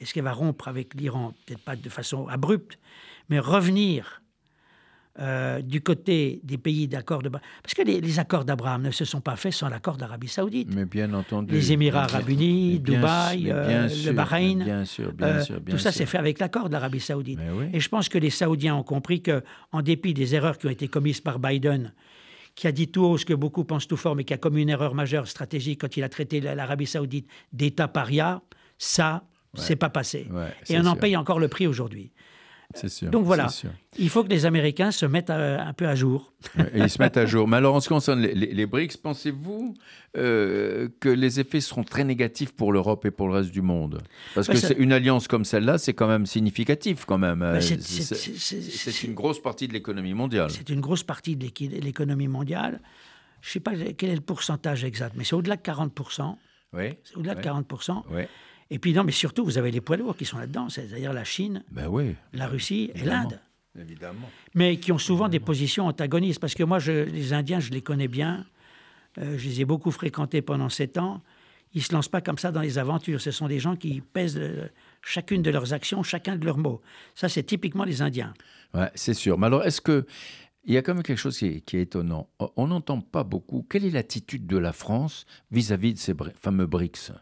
est-ce 0.00 0.14
qu'elle 0.14 0.24
va 0.24 0.32
rompre 0.32 0.68
avec 0.68 0.94
l'Iran? 0.94 1.34
Peut-être 1.46 1.62
pas 1.64 1.74
de 1.76 1.88
façon 1.88 2.28
abrupte, 2.28 2.78
mais 3.28 3.38
revenir 3.38 4.22
euh, 5.20 5.60
du 5.62 5.80
côté 5.80 6.40
des 6.44 6.58
pays 6.58 6.86
d'accord 6.86 7.22
de... 7.22 7.28
Parce 7.28 7.74
que 7.74 7.82
les, 7.82 8.00
les 8.00 8.18
accords 8.20 8.44
d'Abraham 8.44 8.82
ne 8.82 8.92
se 8.92 9.04
sont 9.04 9.20
pas 9.20 9.34
faits 9.34 9.52
sans 9.52 9.68
l'accord 9.68 9.96
d'Arabie 9.96 10.28
saoudite. 10.28 10.72
Mais 10.72 10.84
bien 10.84 11.12
entendu. 11.12 11.52
Les 11.52 11.72
Émirats 11.72 12.04
arabes 12.04 12.28
unis, 12.28 12.78
bien 12.78 12.94
Dubaï, 13.00 13.42
sûr, 13.42 13.52
euh, 13.56 13.88
le 14.06 14.12
Bahreïn, 14.12 14.62
Bien 14.64 14.84
sûr, 14.84 15.12
bien 15.12 15.26
Euh, 15.26 15.42
sûr. 15.42 15.60
bien 15.60 15.74
tout 15.74 15.80
ça 15.80 15.90
s'est 15.90 16.06
fait 16.06 16.18
avec 16.18 16.38
l'accord 16.38 16.68
de 16.68 16.74
l'Arabie 16.74 17.00
saoudite. 17.00 17.40
Oui. 17.54 17.64
Et 17.72 17.80
je 17.80 17.88
pense 17.88 18.08
que 18.08 18.18
les 18.18 18.30
Saoudiens 18.30 18.76
ont 18.76 18.84
compris 18.84 19.20
que, 19.20 19.42
en 19.72 19.82
dépit 19.82 20.14
des 20.14 20.36
erreurs 20.36 20.56
qui 20.56 20.66
ont 20.68 20.70
été 20.70 20.86
commises 20.86 21.20
par 21.20 21.40
Biden, 21.40 21.92
qui 22.58 22.66
a 22.66 22.72
dit 22.72 22.88
tout 22.88 23.04
haut 23.04 23.16
ce 23.16 23.24
que 23.24 23.34
beaucoup 23.34 23.62
pensent 23.62 23.86
tout 23.86 23.96
fort, 23.96 24.16
mais 24.16 24.24
qui 24.24 24.34
a 24.34 24.36
commis 24.36 24.62
une 24.62 24.68
erreur 24.68 24.92
majeure 24.92 25.28
stratégique 25.28 25.80
quand 25.80 25.96
il 25.96 26.02
a 26.02 26.08
traité 26.08 26.40
l'Arabie 26.40 26.86
saoudite 26.86 27.28
d'État 27.52 27.86
paria, 27.86 28.42
ça, 28.78 29.22
c'est 29.54 29.76
pas 29.76 29.90
passé. 29.90 30.26
Ouais, 30.28 30.52
Et 30.68 30.76
on 30.76 30.80
en 30.80 30.92
sûr. 30.94 30.98
paye 30.98 31.16
encore 31.16 31.38
le 31.38 31.46
prix 31.46 31.68
aujourd'hui. 31.68 32.10
Sûr. 32.74 33.10
Donc 33.10 33.24
voilà, 33.24 33.48
sûr. 33.48 33.70
il 33.98 34.10
faut 34.10 34.22
que 34.22 34.28
les 34.28 34.44
Américains 34.44 34.90
se 34.90 35.06
mettent 35.06 35.30
euh, 35.30 35.58
un 35.58 35.72
peu 35.72 35.88
à 35.88 35.94
jour. 35.94 36.34
Et 36.74 36.80
ils 36.80 36.90
se 36.90 37.00
mettent 37.00 37.16
à 37.16 37.24
jour. 37.24 37.48
Mais 37.48 37.56
alors, 37.56 37.74
en 37.74 37.80
ce 37.80 37.88
qui 37.88 37.94
concerne 37.94 38.20
les, 38.20 38.34
les- 38.34 38.52
les 38.52 38.66
BRICS, 38.66 38.98
pensez-vous 38.98 39.72
euh, 40.18 40.88
que 41.00 41.08
les 41.08 41.40
effets 41.40 41.60
seront 41.62 41.82
très 41.82 42.04
négatifs 42.04 42.52
pour 42.52 42.70
l'Europe 42.72 43.06
et 43.06 43.10
pour 43.10 43.28
le 43.28 43.34
reste 43.36 43.52
du 43.52 43.62
monde? 43.62 44.02
Parce 44.34 44.48
Ouais, 44.48 44.54
que 44.54 44.60
ça- 44.60 44.74
une 44.74 44.92
alliance 44.92 45.28
comme 45.28 45.46
celle-là, 45.46 45.78
c'est 45.78 45.94
quand 45.94 46.08
même 46.08 46.26
significatif, 46.26 47.06
quand 47.06 47.16
même. 47.16 47.40
Euh, 47.40 47.54
Bah, 47.54 47.60
c'est- 47.62 47.80
c'est- 47.80 49.02
une 49.06 49.14
grosse 49.14 49.40
partie 49.40 49.66
de 49.66 49.72
l'économie 49.72 50.12
mondiale. 50.14 50.50
C'est 50.50 50.68
une 50.68 50.80
grosse 50.80 51.02
partie 51.02 51.36
de 51.36 51.46
l'économie 51.80 52.28
mondiale. 52.28 52.80
Je 53.40 53.48
ne 53.48 53.52
sais 53.54 53.60
pas 53.60 53.72
quel 53.96 54.10
est 54.10 54.14
le 54.14 54.20
pourcentage 54.20 54.84
exact, 54.84 55.14
mais 55.16 55.24
c'est 55.24 55.34
au-delà 55.34 55.56
de 55.56 55.62
40%. 55.62 56.36
Oui. 56.74 56.90
C'est 57.02 57.16
au-delà 57.16 57.32
de 57.32 57.38
Ouais. 57.38 57.44
40%. 57.44 58.04
Oui. 58.10 58.22
Et 58.70 58.78
puis 58.78 58.92
non, 58.92 59.02
mais 59.04 59.12
surtout, 59.12 59.44
vous 59.44 59.56
avez 59.58 59.70
les 59.70 59.80
poids 59.80 59.96
lourds 59.96 60.16
qui 60.16 60.24
sont 60.24 60.38
là-dedans, 60.38 60.68
c'est-à-dire 60.68 61.12
la 61.12 61.24
Chine, 61.24 61.64
Ben 61.70 61.88
oui. 61.88 62.14
la 62.34 62.46
Russie 62.46 62.90
et 62.94 63.02
l'Inde, 63.04 63.40
Évidemment. 63.78 64.28
mais 64.54 64.76
qui 64.78 64.92
ont 64.92 64.98
souvent 64.98 65.28
des 65.28 65.40
positions 65.40 65.86
antagonistes. 65.86 66.40
Parce 66.40 66.54
que 66.54 66.64
moi, 66.64 66.78
je- 66.78 67.04
les 67.04 67.32
Indiens, 67.32 67.60
je 67.60 67.70
les 67.70 67.82
connais 67.82 68.08
bien, 68.08 68.44
Euh, 69.16 69.36
je 69.36 69.48
les 69.48 69.62
ai 69.62 69.64
beaucoup 69.64 69.90
fréquentés 69.90 70.42
pendant 70.42 70.68
sept 70.68 70.96
ans. 70.96 71.22
Ils 71.74 71.78
ne 71.78 71.82
se 71.82 71.92
lancent 71.92 72.10
pas 72.10 72.20
comme 72.20 72.38
ça 72.38 72.52
dans 72.52 72.60
les 72.60 72.78
aventures. 72.78 73.20
Ce 73.20 73.32
sont 73.32 73.48
des 73.48 73.58
gens 73.58 73.74
qui 73.74 74.00
pèsent 74.00 74.36
euh, 74.38 74.68
chacune 75.02 75.42
de 75.42 75.50
leurs 75.50 75.72
actions, 75.72 76.04
chacun 76.04 76.36
de 76.36 76.44
leurs 76.44 76.58
mots. 76.58 76.80
Ça, 77.16 77.28
c'est 77.28 77.42
typiquement 77.42 77.82
les 77.84 78.00
Indiens. 78.00 78.32
Ouais, 78.74 78.90
c'est 78.94 79.14
sûr. 79.14 79.36
Mais 79.38 79.46
alors, 79.46 79.64
est-ce 79.64 79.80
que. 79.80 80.06
Il 80.64 80.74
y 80.74 80.76
a 80.76 80.82
quand 80.82 80.92
même 80.94 81.02
quelque 81.02 81.18
chose 81.18 81.36
qui 81.38 81.46
est, 81.46 81.60
qui 81.62 81.78
est 81.78 81.82
étonnant. 81.82 82.28
On 82.56 82.66
n'entend 82.68 83.00
pas 83.00 83.24
beaucoup. 83.24 83.66
Quelle 83.68 83.86
est 83.86 83.90
l'attitude 83.90 84.46
de 84.46 84.58
la 84.58 84.72
France 84.74 85.24
vis-à-vis 85.50 85.94
de 85.94 85.98
ces 85.98 86.14
fameux 86.38 86.66
BRICS? 86.66 87.12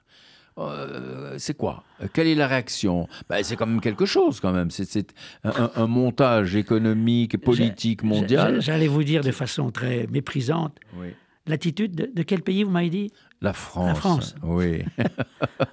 Euh, 0.58 1.34
c'est 1.38 1.56
quoi? 1.56 1.84
Quelle 2.14 2.26
est 2.28 2.34
la 2.34 2.46
réaction? 2.46 3.08
Ben, 3.28 3.42
C'est 3.42 3.56
quand 3.56 3.66
même 3.66 3.80
quelque 3.80 4.06
chose, 4.06 4.40
quand 4.40 4.52
même. 4.52 4.70
C'est- 4.70 5.14
un, 5.44 5.70
un- 5.76 5.86
montage 5.86 6.56
économique 6.56 7.36
politique 7.42 8.02
mondial. 8.02 8.60
J'allais 8.62 8.88
vous 8.88 9.04
dire 9.04 9.22
de 9.22 9.32
façon 9.32 9.70
très 9.70 10.06
méprisante, 10.10 10.76
Oui. 10.98 11.08
L'attitude 11.46 11.94
de, 11.94 12.10
de 12.14 12.22
quel 12.22 12.42
pays 12.42 12.62
vous 12.64 12.70
m'avez 12.70 12.90
dit? 12.90 13.10
La 13.40 13.52
France. 13.52 13.86
La 13.88 13.94
France. 13.94 14.34
Oui. 14.42 14.82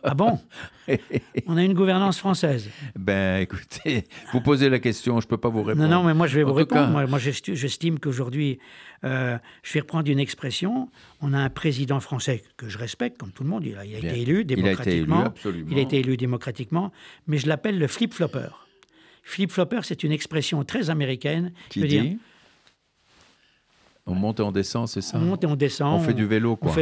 Ah 0.05 0.13
bon? 0.15 0.37
On 1.47 1.55
a 1.57 1.63
une 1.63 1.73
gouvernance 1.73 2.19
française. 2.19 2.69
ben, 2.95 3.41
écoutez, 3.41 4.03
vous 4.33 4.41
posez 4.41 4.69
la 4.69 4.79
question, 4.79 5.19
je 5.21 5.25
ne 5.25 5.29
peux 5.29 5.37
pas 5.37 5.47
vous 5.49 5.63
répondre. 5.63 5.87
Non, 5.87 6.01
non, 6.01 6.03
mais 6.03 6.13
moi 6.13 6.27
je 6.27 6.35
vais 6.35 6.43
En 6.43 6.47
vous 6.49 6.53
répondre. 6.53 6.81
cas- 6.81 6.87
Moi, 6.91 7.07
moi, 7.07 7.19
j'esti- 7.19 7.55
j'estime 7.55 7.99
qu'aujourd'hui, 7.99 8.59
euh, 9.05 9.37
je 9.63 9.73
vais 9.73 9.79
reprendre 9.79 10.09
une 10.11 10.19
expression. 10.19 10.89
On 11.21 11.31
a 11.33 11.37
un 11.39 11.49
président 11.49 11.99
français 12.01 12.43
que 12.57 12.67
je 12.69 12.77
respecte, 12.77 13.17
comme 13.17 13.31
tout 13.31 13.43
le 13.43 13.49
monde. 13.49 13.65
Il 13.65 13.77
a, 13.77 13.85
il 13.85 13.95
a 13.95 13.99
Bien. 14.01 14.11
été 14.11 14.21
élu 14.21 14.33
Il 14.33 14.37
a 14.37 14.41
été 14.41 14.53
élu, 14.53 14.61
démocratiquement. 14.63 15.23
absolument. 15.25 15.69
Il 15.71 15.77
a 15.77 15.81
été 15.81 15.99
élu 15.99 16.17
démocratiquement, 16.17 16.91
mais 17.27 17.37
je 17.37 17.47
l'appelle 17.47 17.79
le 17.79 17.87
flip-flopper. 17.87 18.49
Flip-flopper, 19.23 19.79
c'est 19.83 20.03
une 20.03 20.11
expression 20.11 20.63
très 20.65 20.89
américaine. 20.89 21.53
Qui 21.69 21.79
Je 21.79 21.85
veux 21.85 21.89
dire, 21.89 22.03
On 24.05 24.15
monte 24.15 24.41
et 24.41 24.43
on 24.43 24.51
descend, 24.51 24.87
c'est 24.89 24.99
ça 24.99 25.17
on 25.17 25.21
monte 25.21 25.45
et 25.45 25.47
on 25.47 25.55
descend. 25.55 26.01
On 26.01 26.03
fait 26.03 26.13
du 26.13 26.25
vélo, 26.25 26.51
on 26.51 26.55
quoi. 26.57 26.73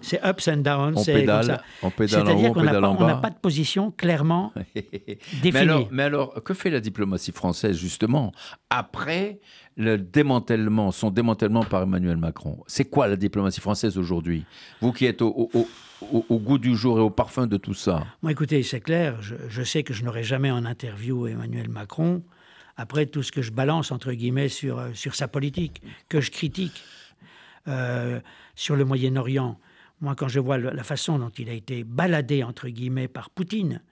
C'est 0.00 0.20
ups 0.24 0.46
and 0.48 0.58
downs. 0.58 0.92
On 0.96 1.02
comme 1.02 1.04
pédale, 1.04 1.44
ça. 1.44 1.62
on 1.82 1.90
pédale 1.90 2.20
en 2.20 2.22
haut, 2.22 2.26
C'est-à-dire 2.28 2.50
on 2.50 2.54
qu'on 2.54 2.60
n'a 2.62 2.66
pédale 2.70 2.82
pas, 2.82 2.88
en 2.88 2.96
on 2.96 3.06
n'a 3.06 3.14
bas. 3.14 3.20
pas 3.20 3.30
de 3.30 3.38
position 3.38 3.90
clairement 3.90 4.52
mais 4.76 5.18
définie. 5.42 5.56
alors, 5.58 5.88
mais 5.90 6.02
alors, 6.04 6.34
que 6.44 6.54
fait 6.54 6.70
la 6.70 6.78
diplomatie 6.80 7.32
française, 7.32 7.76
justement, 7.76 8.30
après 8.70 9.40
le 9.76 9.98
démantèlement, 9.98 10.92
son 10.92 11.10
démantèlement 11.10 11.64
par 11.64 11.82
Emmanuel 11.82 12.16
Macron? 12.16 12.62
C'est 12.68 12.84
quoi 12.84 13.08
la 13.08 13.16
diplomatie 13.16 13.60
française 13.60 13.98
aujourd'hui? 13.98 14.44
Vous 14.80 14.92
qui 14.92 15.06
êtes 15.06 15.20
au, 15.22 15.28
au- 15.30 15.50
au- 15.58 15.68
au- 16.12 16.26
au 16.28 16.38
goût 16.38 16.58
du 16.58 16.76
jour 16.76 16.98
et 16.98 17.02
au 17.02 17.10
parfum 17.10 17.48
de 17.48 17.56
tout 17.56 17.74
ça. 17.74 18.04
Moi, 18.22 18.30
écoutez, 18.30 18.62
c'est 18.62 18.80
clair, 18.80 19.16
je, 19.20 19.34
je 19.48 19.62
sais 19.64 19.82
que 19.82 19.92
je 19.92 20.04
n'aurai 20.04 20.22
jamais 20.22 20.52
en 20.52 20.64
interview 20.64 21.26
Emmanuel 21.26 21.68
Macron, 21.68 22.22
après 22.78 23.06
tout 23.06 23.24
ce 23.24 23.32
que 23.32 23.42
je 23.42 23.50
balance, 23.50 23.90
entre 23.90 24.12
guillemets, 24.12 24.48
sur, 24.48 24.78
euh, 24.78 24.92
sur 24.94 25.14
sa 25.16 25.28
politique, 25.28 25.82
que 26.08 26.20
je 26.20 26.30
critique 26.30 26.82
euh, 27.66 28.20
sur 28.54 28.76
le 28.76 28.84
Moyen-Orient. 28.84 29.58
Moi, 30.00 30.14
quand 30.14 30.28
je 30.28 30.38
vois 30.38 30.58
la 30.58 30.84
façon 30.84 31.18
dont 31.18 31.32
il 31.36 31.50
a 31.50 31.52
été 31.52 31.82
baladé, 31.82 32.44
entre 32.44 32.68
guillemets, 32.68 33.08
par 33.08 33.30
Poutine, 33.30 33.82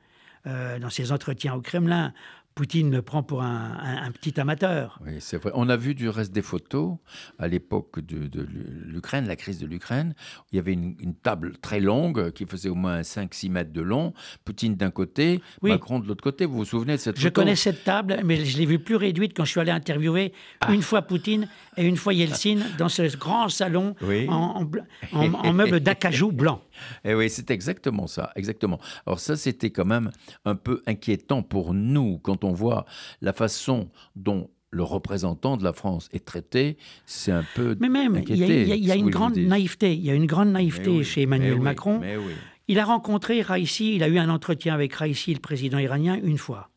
euh, 0.46 0.78
dans 0.78 0.88
ses 0.88 1.10
entretiens 1.10 1.54
au 1.54 1.60
Kremlin, 1.60 2.14
Poutine 2.56 2.90
le 2.90 3.02
prend 3.02 3.22
pour 3.22 3.42
un, 3.42 3.76
un- 3.78 4.02
un 4.06 4.10
petit 4.12 4.40
amateur. 4.40 4.98
Oui, 5.04 5.16
c'est 5.20 5.36
vrai. 5.36 5.50
On 5.54 5.68
a 5.68 5.76
vu 5.76 5.94
du 5.94 6.08
reste 6.08 6.32
des 6.32 6.40
photos 6.40 6.96
à 7.38 7.48
l'époque 7.48 8.00
de, 8.00 8.28
de 8.28 8.48
l'Ukraine, 8.86 9.26
la 9.28 9.36
crise 9.36 9.58
de 9.58 9.66
l'Ukraine. 9.66 10.14
Il 10.52 10.56
y 10.56 10.58
avait 10.58 10.72
une, 10.72 10.96
une 11.00 11.14
table 11.14 11.58
très 11.58 11.80
longue 11.80 12.30
qui 12.30 12.46
faisait 12.46 12.70
au 12.70 12.74
moins 12.74 13.02
5-6 13.02 13.50
mètres 13.50 13.74
de 13.74 13.82
long. 13.82 14.14
Poutine 14.46 14.74
d'un 14.74 14.90
côté, 14.90 15.42
Oui. 15.60 15.70
Macron 15.70 15.98
de 15.98 16.08
l'autre 16.08 16.24
côté. 16.24 16.46
Vous 16.46 16.56
vous 16.56 16.64
souvenez 16.64 16.94
de 16.94 16.96
cette 16.98 17.18
Je 17.18 17.24
photo? 17.24 17.42
connais 17.42 17.56
cette 17.56 17.84
table, 17.84 18.20
mais 18.24 18.42
je 18.42 18.56
l'ai 18.56 18.64
vue 18.64 18.78
plus 18.78 18.96
réduite 18.96 19.36
quand 19.36 19.44
je 19.44 19.50
suis 19.50 19.60
allé 19.60 19.70
interviewer 19.70 20.32
une 20.70 20.80
fois 20.80 21.02
Poutine 21.02 21.48
et 21.76 21.84
une 21.84 21.98
fois 21.98 22.14
Yeltsin 22.14 22.60
dans 22.78 22.88
ce 22.88 23.14
grand 23.18 23.50
salon 23.50 23.94
Oui. 24.00 24.26
en, 24.30 24.66
en 25.12 25.78
d'acajou 25.78 26.32
blanc. 26.32 26.62
Eh 27.04 27.14
oui, 27.14 27.28
c'est 27.28 27.50
exactement 27.50 28.06
ça, 28.06 28.32
exactement. 28.34 28.78
Alors 29.06 29.20
ça, 29.20 29.36
c'était 29.36 29.68
quand 29.70 29.84
même 29.84 30.10
un 30.46 30.54
peu 30.56 30.82
inquiétant 30.86 31.42
pour 31.42 31.74
nous 31.74 32.18
quand 32.18 32.44
on 32.44 32.45
voit 32.52 32.86
la 33.20 33.32
façon 33.32 33.88
dont 34.14 34.50
le 34.70 34.82
représentant 34.82 35.56
de 35.56 35.64
la 35.64 35.72
France 35.72 36.08
est 36.12 36.24
traité. 36.24 36.76
C'est 37.06 37.32
un 37.32 37.44
peu 37.54 37.76
Mais 37.80 37.88
même, 37.88 38.22
il 38.28 38.36
y 38.36 38.44
a, 38.44 38.76
y 38.76 38.80
y 38.80 38.98
une 38.98 39.10
grande 39.10 39.36
naïveté. 39.36 39.94
Il 39.94 40.04
y 40.04 40.10
a 40.10 40.14
une 40.14 40.26
grande 40.26 40.50
naïveté 40.50 40.90
oui, 40.90 41.04
chez 41.04 41.22
Emmanuel 41.22 41.56
mais 41.56 41.64
Macron. 41.64 41.98
Mais 42.00 42.16
oui. 42.16 42.32
Il 42.68 42.78
a 42.80 42.84
rencontré 42.84 43.42
Raisi, 43.42 43.94
il 43.94 44.02
a 44.02 44.08
eu 44.08 44.18
un 44.18 44.28
entretien 44.28 44.74
avec 44.74 44.92
Raisi, 44.92 45.32
le 45.32 45.40
président 45.40 45.78
iranien, 45.78 46.18
une 46.22 46.38
fois. 46.38 46.70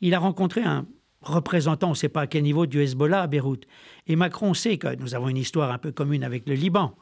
Il 0.00 0.14
a 0.14 0.18
rencontré 0.18 0.62
un 0.62 0.86
représentant, 1.22 1.88
on 1.88 1.90
ne 1.90 1.94
sait 1.94 2.08
pas 2.08 2.22
à 2.22 2.26
quel 2.26 2.42
niveau, 2.42 2.66
du 2.66 2.80
Hezbollah 2.80 3.22
à 3.22 3.26
Beyrouth. 3.26 3.64
Et 4.06 4.16
Macron 4.16 4.54
sait 4.54 4.78
que 4.78 4.96
nous 4.96 5.14
avons 5.14 5.28
une 5.28 5.36
histoire 5.36 5.70
un 5.70 5.78
peu 5.78 5.92
commune 5.92 6.24
avec 6.24 6.48
le 6.48 6.54
Liban. 6.54 6.94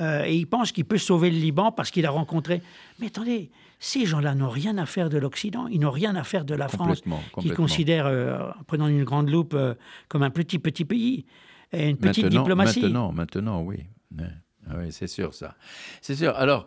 Euh, 0.00 0.24
et 0.24 0.34
il 0.34 0.46
pense 0.46 0.72
qu'il 0.72 0.84
peut 0.84 0.98
sauver 0.98 1.30
le 1.30 1.38
Liban 1.38 1.72
parce 1.72 1.90
qu'il 1.90 2.06
a 2.06 2.10
rencontré. 2.10 2.62
Mais 2.98 3.06
attendez, 3.06 3.50
ces 3.78 4.06
gens-là 4.06 4.34
n'ont 4.34 4.48
rien 4.48 4.78
à 4.78 4.86
faire 4.86 5.08
de 5.08 5.18
l'Occident, 5.18 5.66
ils 5.66 5.80
n'ont 5.80 5.90
rien 5.90 6.16
à 6.16 6.24
faire 6.24 6.44
de 6.44 6.54
la 6.54 6.68
France, 6.68 7.00
Complètement, 7.00 7.18
qui 7.18 7.30
complètement. 7.32 7.56
considère, 7.56 8.06
euh, 8.06 8.50
en 8.58 8.62
prenant 8.64 8.88
une 8.88 9.04
grande 9.04 9.30
loupe, 9.30 9.54
euh, 9.54 9.74
comme 10.08 10.22
un 10.22 10.30
petit, 10.30 10.58
petit 10.58 10.84
pays. 10.84 11.24
Et 11.72 11.88
une 11.88 11.96
petite 11.96 12.24
maintenant, 12.24 12.40
diplomatie. 12.42 12.82
Maintenant, 12.82 13.12
maintenant, 13.12 13.62
oui. 13.62 13.84
Ah 14.68 14.74
oui, 14.78 14.90
c'est 14.90 15.06
sûr 15.06 15.34
ça. 15.34 15.54
C'est 16.00 16.16
sûr. 16.16 16.34
Alors, 16.36 16.66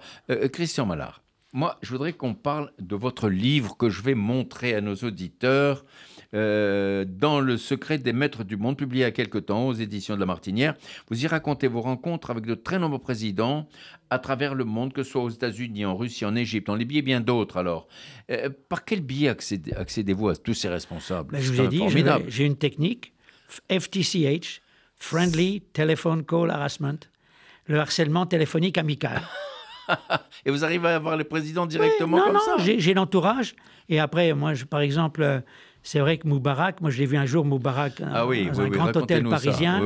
Christian 0.53 0.85
Mallard, 0.85 1.21
moi, 1.51 1.77
je 1.81 1.91
voudrais 1.91 2.13
qu'on 2.13 2.33
parle 2.33 2.71
de 2.79 2.95
votre 2.95 3.29
livre 3.29 3.77
que 3.77 3.89
je 3.89 4.01
vais 4.01 4.15
montrer 4.15 4.73
à 4.73 4.81
nos 4.81 4.95
auditeurs. 4.95 5.85
Euh, 6.33 7.05
dans 7.07 7.39
le 7.39 7.57
secret 7.57 7.97
des 7.97 8.13
maîtres 8.13 8.43
du 8.43 8.57
monde, 8.57 8.77
publié 8.77 9.03
il 9.03 9.05
y 9.05 9.07
a 9.07 9.11
quelque 9.11 9.37
temps 9.37 9.67
aux 9.67 9.73
éditions 9.73 10.15
de 10.15 10.19
La 10.19 10.25
Martinière. 10.25 10.73
Vous 11.09 11.23
y 11.23 11.27
racontez 11.27 11.67
vos 11.67 11.81
rencontres 11.81 12.31
avec 12.31 12.45
de 12.45 12.55
très 12.55 12.79
nombreux 12.79 12.99
présidents 12.99 13.67
à 14.09 14.19
travers 14.19 14.55
le 14.55 14.63
monde, 14.65 14.93
que 14.93 15.03
ce 15.03 15.11
soit 15.11 15.23
aux 15.23 15.29
États-Unis, 15.29 15.85
en 15.85 15.95
Russie, 15.95 16.25
en 16.25 16.35
Égypte, 16.35 16.69
en 16.69 16.75
Libye 16.75 16.99
et 16.99 17.01
bien 17.01 17.21
d'autres. 17.21 17.57
Alors, 17.57 17.87
Euh, 18.31 18.49
par 18.69 18.85
quel 18.85 19.01
biais 19.01 19.29
accédez- 19.29 19.73
accédez-vous 19.73 20.29
à 20.29 20.35
tous 20.35 20.53
ces 20.53 20.69
responsables? 20.69 21.33
Ben, 21.33 21.41
je 21.41 21.51
vous 21.51 21.61
ai 21.61 21.67
dit, 21.67 21.81
j'ai 22.29 22.45
une 22.45 22.55
technique, 22.57 23.13
FTCH, 23.69 24.61
Friendly 24.95 25.61
Telephone 25.73 26.23
Call 26.23 26.49
Harassment, 26.49 26.99
le 27.67 27.79
harcèlement 27.79 28.25
téléphonique 28.25 28.77
amical. 28.77 29.21
Et 30.45 30.51
vous 30.51 30.63
arrivez 30.63 30.87
à 30.87 30.95
avoir 30.95 31.17
les 31.17 31.23
présidents 31.25 31.65
directement 31.65 32.17
non, 32.17 32.23
comme 32.25 32.33
non, 32.35 32.39
ça? 32.39 32.55
j'ai 32.59 32.79
j'ai 32.79 32.93
l'entourage. 32.93 33.53
Et 33.89 33.99
après, 33.99 34.33
moi, 34.33 34.53
je- 34.53 34.63
par 34.63 34.79
exemple, 34.79 35.21
euh, 35.21 35.41
c'est 35.83 35.99
vrai 35.99 36.17
que 36.17 36.27
Moubarak, 36.27 36.81
moi 36.81 36.89
je 36.89 36.97
l'ai 36.99 37.05
vu 37.05 37.17
un 37.17 37.25
jour, 37.25 37.45
Moubarak, 37.45 38.01
Ah 38.01 38.25
oui, 38.25 38.45
dans 38.45 38.53
oui, 38.53 38.59
un 38.59 38.63
oui, 38.63 38.69
grand 38.77 38.95
hôtel 38.95 39.23
parisien, 39.27 39.81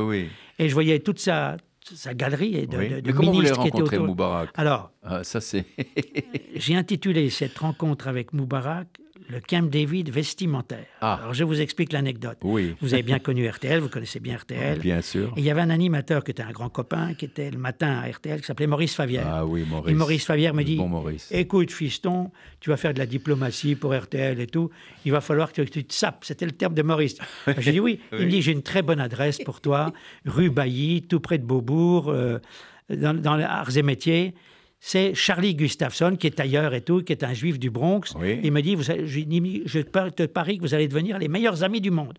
et 0.58 0.68
je 0.68 0.74
voyais 0.74 1.00
toute 1.00 1.18
sa, 1.18 1.56
sa 1.94 2.14
galerie 2.14 2.66
de, 2.66 2.76
Oui. 2.78 2.88
de- 2.88 3.00
de 3.00 3.06
Mais 3.06 3.12
comment 3.12 3.32
vous 3.32 3.40
l'avez 3.40 3.50
ministres 3.52 3.62
qui 3.62 3.68
étaient 3.68 3.76
rencontré, 3.76 3.96
autour. 3.96 4.06
Moubarak? 4.08 4.50
Alors, 4.54 4.90
Ah, 5.02 5.24
Ça, 5.24 5.40
c'est. 5.40 5.64
j'ai 6.56 6.74
intitulé 6.76 7.30
cette 7.30 7.56
rencontre 7.58 8.08
avec 8.08 8.32
Moubarak 8.32 8.88
le 9.28 9.40
Camp 9.40 9.70
David 9.70 10.10
vestimentaire. 10.10 10.86
Ah. 11.00 11.20
Alors, 11.22 11.34
je 11.34 11.44
vous 11.44 11.60
explique 11.60 11.92
l'anecdote. 11.92 12.38
Oui. 12.42 12.74
Vous 12.80 12.94
avez 12.94 13.02
bien 13.02 13.18
connu 13.18 13.48
RTL, 13.48 13.80
vous 13.80 13.88
connaissez 13.88 14.20
bien 14.20 14.36
RTL. 14.36 14.78
Bien 14.88 15.00
sûr. 15.02 15.32
Et 15.36 15.40
il 15.40 15.44
y 15.44 15.50
avait 15.50 15.60
un 15.60 15.70
animateur 15.70 16.24
qui 16.24 16.30
était 16.30 16.42
un 16.42 16.50
grand 16.50 16.68
copain, 16.68 17.14
qui 17.14 17.24
était 17.24 17.50
le 17.50 17.58
matin 17.58 18.00
à 18.02 18.10
RTL, 18.10 18.40
qui 18.40 18.46
s'appelait 18.46 18.66
Maurice 18.66 18.94
Favière. 18.94 19.26
Ah 19.26 19.46
oui, 19.46 19.64
Maurice. 19.68 19.92
Et 19.92 19.94
Maurice 19.94 20.24
Favière 20.24 20.54
me 20.54 20.62
dit 20.62 20.76
Bon 20.76 20.88
Maurice. 20.88 21.28
Écoute, 21.30 21.70
fiston, 21.70 22.30
tu 22.60 22.70
vas 22.70 22.76
faire 22.76 22.94
de 22.94 22.98
la 22.98 23.06
diplomatie 23.06 23.74
pour 23.74 23.94
RTL 23.94 24.40
et 24.40 24.46
tout. 24.46 24.70
Il 25.04 25.12
va 25.12 25.20
falloir 25.20 25.52
que 25.52 25.62
tu 25.62 25.84
te 25.84 25.94
sapes. 25.94 26.24
C'était 26.24 26.46
le 26.46 26.52
terme 26.52 26.74
de 26.74 26.82
Maurice. 26.82 27.16
J'ai 27.58 27.72
dit 27.72 27.80
oui. 27.80 28.00
Il 28.12 28.26
me 28.26 28.30
dit 28.30 28.42
J'ai 28.42 28.52
une 28.52 28.62
très 28.62 28.82
bonne 28.82 29.00
adresse 29.00 29.38
pour 29.38 29.60
toi, 29.60 29.92
rue 30.24 30.50
Bailly, 30.50 31.02
tout 31.02 31.20
près 31.20 31.38
de 31.38 31.44
Beaubourg, 31.44 32.08
euh, 32.08 32.38
dans, 32.88 33.14
dans 33.14 33.36
les 33.36 33.44
arts 33.44 33.76
et 33.76 33.82
métiers. 33.82 34.34
C'est 34.80 35.14
Charlie 35.14 35.54
Gustafsson, 35.54 36.16
qui 36.18 36.28
est 36.28 36.36
tailleur 36.36 36.72
et 36.72 36.82
tout, 36.82 37.02
qui 37.02 37.12
est 37.12 37.24
un 37.24 37.34
juif 37.34 37.58
du 37.58 37.70
Bronx. 37.70 38.14
Oui. 38.18 38.38
Il 38.42 38.52
me 38.52 38.62
dit 38.62 38.74
vous 38.74 38.82
je, 38.84 39.06
je 39.06 39.80
te 39.80 40.26
parie 40.26 40.58
que 40.58 40.62
vous 40.62 40.74
allez 40.74 40.88
devenir 40.88 41.18
les 41.18 41.28
meilleurs 41.28 41.64
amis 41.64 41.80
du 41.80 41.90
monde. 41.90 42.18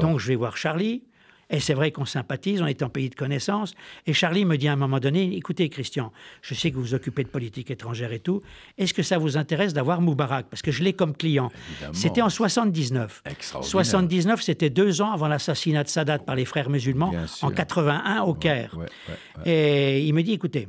Donc 0.00 0.18
je 0.18 0.28
vais 0.28 0.36
voir 0.36 0.56
Charlie. 0.56 1.02
Et 1.50 1.60
c'est 1.60 1.72
vrai 1.72 1.92
qu'on 1.92 2.04
sympathise, 2.04 2.60
on 2.60 2.66
est 2.66 2.82
en 2.82 2.90
pays 2.90 3.08
de 3.08 3.14
connaissance. 3.14 3.72
Et 4.06 4.12
Charlie 4.12 4.44
me 4.44 4.56
dit 4.56 4.68
à 4.68 4.74
un 4.74 4.76
moment 4.76 5.00
donné, 5.00 5.34
écoutez 5.34 5.68
Christian, 5.70 6.12
je 6.42 6.52
sais 6.52 6.70
que 6.70 6.76
vous 6.76 6.82
vous 6.82 6.94
occupez 6.94 7.22
de 7.22 7.28
politique 7.28 7.70
étrangère 7.70 8.12
et 8.12 8.18
tout, 8.18 8.42
est-ce 8.76 8.92
que 8.92 9.02
ça 9.02 9.16
vous 9.16 9.38
intéresse 9.38 9.72
d'avoir 9.72 10.02
Moubarak? 10.02 10.46
Parce 10.50 10.60
que 10.60 10.70
je 10.70 10.82
l'ai 10.82 10.92
comme 10.92 11.16
client. 11.16 11.50
C'était 11.92 12.20
en 12.20 12.28
79. 12.28 13.22
Extraordinaire. 13.24 13.86
79, 13.86 14.42
c'était 14.42 14.68
deux 14.68 15.00
ans 15.00 15.12
avant 15.12 15.26
l'assassinat 15.28 15.84
de 15.84 15.88
Sadat 15.88 16.18
par 16.18 16.36
les 16.36 16.44
frères 16.44 16.68
musulmans, 16.68 17.14
en 17.40 17.50
81 17.50 18.22
au 18.24 18.34
Caire. 18.34 18.76
Ouais, 18.76 18.84
ouais, 18.84 19.14
ouais. 19.38 19.50
Et 19.50 20.04
il 20.06 20.12
me 20.12 20.22
dit, 20.22 20.32
écoutez, 20.32 20.68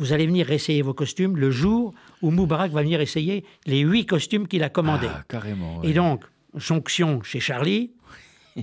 vous 0.00 0.12
allez 0.12 0.26
venir 0.26 0.50
essayer 0.50 0.82
vos 0.82 0.94
costumes 0.94 1.36
le 1.36 1.50
jour 1.50 1.94
où 2.22 2.30
Moubarak 2.30 2.72
va 2.72 2.82
venir 2.82 3.00
essayer 3.00 3.44
les 3.66 3.80
huit 3.80 4.06
costumes 4.06 4.48
qu'il 4.48 4.62
a 4.62 4.70
commandés. 4.70 5.08
Ah, 5.08 5.22
carrément. 5.28 5.82
Et 5.82 5.92
donc, 5.92 6.24
jonction 6.54 7.22
chez 7.22 7.38
Charlie. 7.38 7.90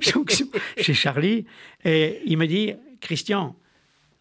jonction 0.00 0.46
chez 0.78 0.94
Charlie. 0.94 1.44
Et 1.84 2.20
il 2.24 2.38
me 2.38 2.46
dit, 2.46 2.72
Christian, 3.00 3.56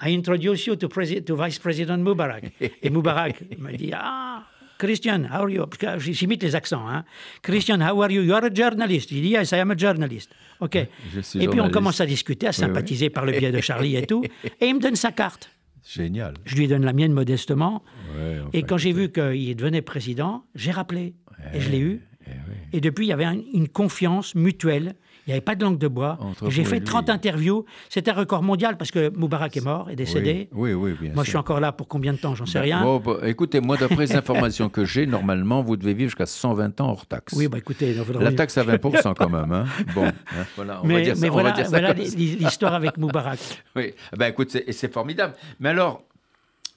I 0.02 0.16
introduce 0.16 0.66
you 0.66 0.76
to, 0.76 0.90
Vice 1.36 1.60
President 1.60 2.00
Mubarak. 2.00 2.52
Et 2.60 2.90
Mubarak 2.90 3.42
me 3.60 3.78
dit, 3.78 3.92
ah, 3.94 4.48
Christian, 4.80 5.26
how 5.26 5.44
are 5.44 5.50
you? 5.50 5.66
J'imite 6.00 6.42
les 6.42 6.56
accents. 6.56 6.88
Hein. 6.88 7.04
Christian, 7.44 7.82
how 7.82 8.02
are 8.02 8.12
you? 8.12 8.24
You 8.24 8.34
are 8.34 8.46
a 8.46 8.50
journalist. 8.54 9.12
Il 9.12 9.22
dit, 9.22 9.30
yes, 9.30 9.52
I 9.52 9.56
am 9.56 9.72
a 9.72 9.78
journalist. 9.78 10.32
OK. 10.62 10.76
Et 10.76 11.48
puis 11.48 11.62
on 11.62 11.70
commence 11.70 12.02
à 12.02 12.06
discuter, 12.06 12.48
à 12.48 12.54
sympathiser 12.54 13.10
par 13.10 13.26
le 13.26 13.34
biais 13.34 13.52
de 13.52 13.62
Charlie 13.62 13.98
et 13.98 14.08
tout. 14.08 14.24
Et 14.62 14.68
il 14.68 14.76
me 14.76 14.80
donne 14.80 14.96
sa 14.96 15.12
carte. 15.12 15.52
Génial. 15.92 16.36
Je 16.46 16.56
lui 16.56 16.68
donne 16.68 16.86
la 16.86 16.94
mienne 16.94 17.14
modestement. 17.14 17.84
Ouais, 18.16 18.38
enfin, 18.40 18.50
Et 18.54 18.64
quand 18.64 18.78
j'ai 18.78 18.94
vu 18.94 19.12
qu'il 19.12 19.56
devenait 19.56 19.82
président, 19.82 20.44
j'ai 20.56 20.72
rappelé. 20.72 21.16
Et 21.54 21.60
je 21.62 21.70
l'ai 21.70 21.80
eu. 21.80 22.02
Eh 22.28 22.32
oui. 22.32 22.56
Et 22.74 22.82
depuis, 22.82 23.06
il 23.08 23.10
y 23.10 23.14
avait 23.14 23.26
un- 23.26 23.42
une 23.54 23.68
confiance 23.68 24.36
mutuelle. 24.36 24.96
Il 25.30 25.34
n'y 25.34 25.36
avait 25.36 25.42
pas 25.42 25.54
de 25.54 25.64
langue 25.64 25.78
de 25.78 25.88
bois. 25.88 26.18
J'ai 26.48 26.64
fait 26.64 26.78
et 26.78 26.80
lui. 26.80 26.86
30 26.86 27.08
interviews. 27.12 27.64
C'était 27.88 28.10
un 28.10 28.16
record 28.16 28.42
mondial 28.42 28.78
parce 28.78 28.90
que 28.90 29.16
Moubarak 29.16 29.56
est 29.58 29.62
mort, 29.64 29.88
est 29.92 29.96
décédé. 29.96 30.50
Oui, 30.52 30.74
oui, 30.74 30.94
oui, 30.94 30.98
bien 31.00 31.12
Moi, 31.14 31.24
je 31.24 31.30
suis 31.30 31.38
encore 31.38 31.60
là 31.60 31.72
pour 31.72 31.88
combien 31.88 32.14
de 32.14 32.18
temps 32.18 32.34
J'en 32.34 32.48
sais 32.48 32.58
Ben, 32.58 32.64
rien. 32.64 32.82
bon, 32.82 32.98
bah, 32.98 33.18
écoutez, 33.26 33.62
moi, 33.62 33.78
d'après 33.78 34.08
les 34.08 34.16
informations 34.16 34.70
que 34.70 34.86
j'ai, 34.86 35.06
normalement, 35.06 35.62
vous 35.62 35.78
devez 35.78 35.94
vivre 35.94 36.10
jusqu'à 36.10 36.26
120 36.26 36.82
ans 36.82 36.90
hors 36.90 37.06
taxe. 37.06 37.36
Oui, 37.38 37.48
bah 37.48 37.60
écoutez, 37.60 37.92
il 37.92 38.04
faudra- 38.04 38.24
La 38.24 38.32
taxe 38.32 38.58
à 38.58 38.64
20% 38.64 39.14
quand 39.14 39.30
même. 39.30 39.52
Hein. 39.52 39.66
Bon, 39.94 40.06
hein, 40.08 40.12
voilà, 40.56 40.80
on 40.84 40.88
va 40.88 40.94
mais, 40.96 41.14
ça. 41.14 41.30
voilà, 41.30 41.54
l'histoire 41.94 42.74
avec 42.74 42.98
Moubarak. 42.98 43.38
Oui, 43.76 43.94
ben 44.18 44.30
écoute, 44.32 44.50
c'est- 44.50 44.72
c'est 44.72 44.92
formidable. 44.92 45.36
Mais 45.60 45.70
alors, 45.70 46.02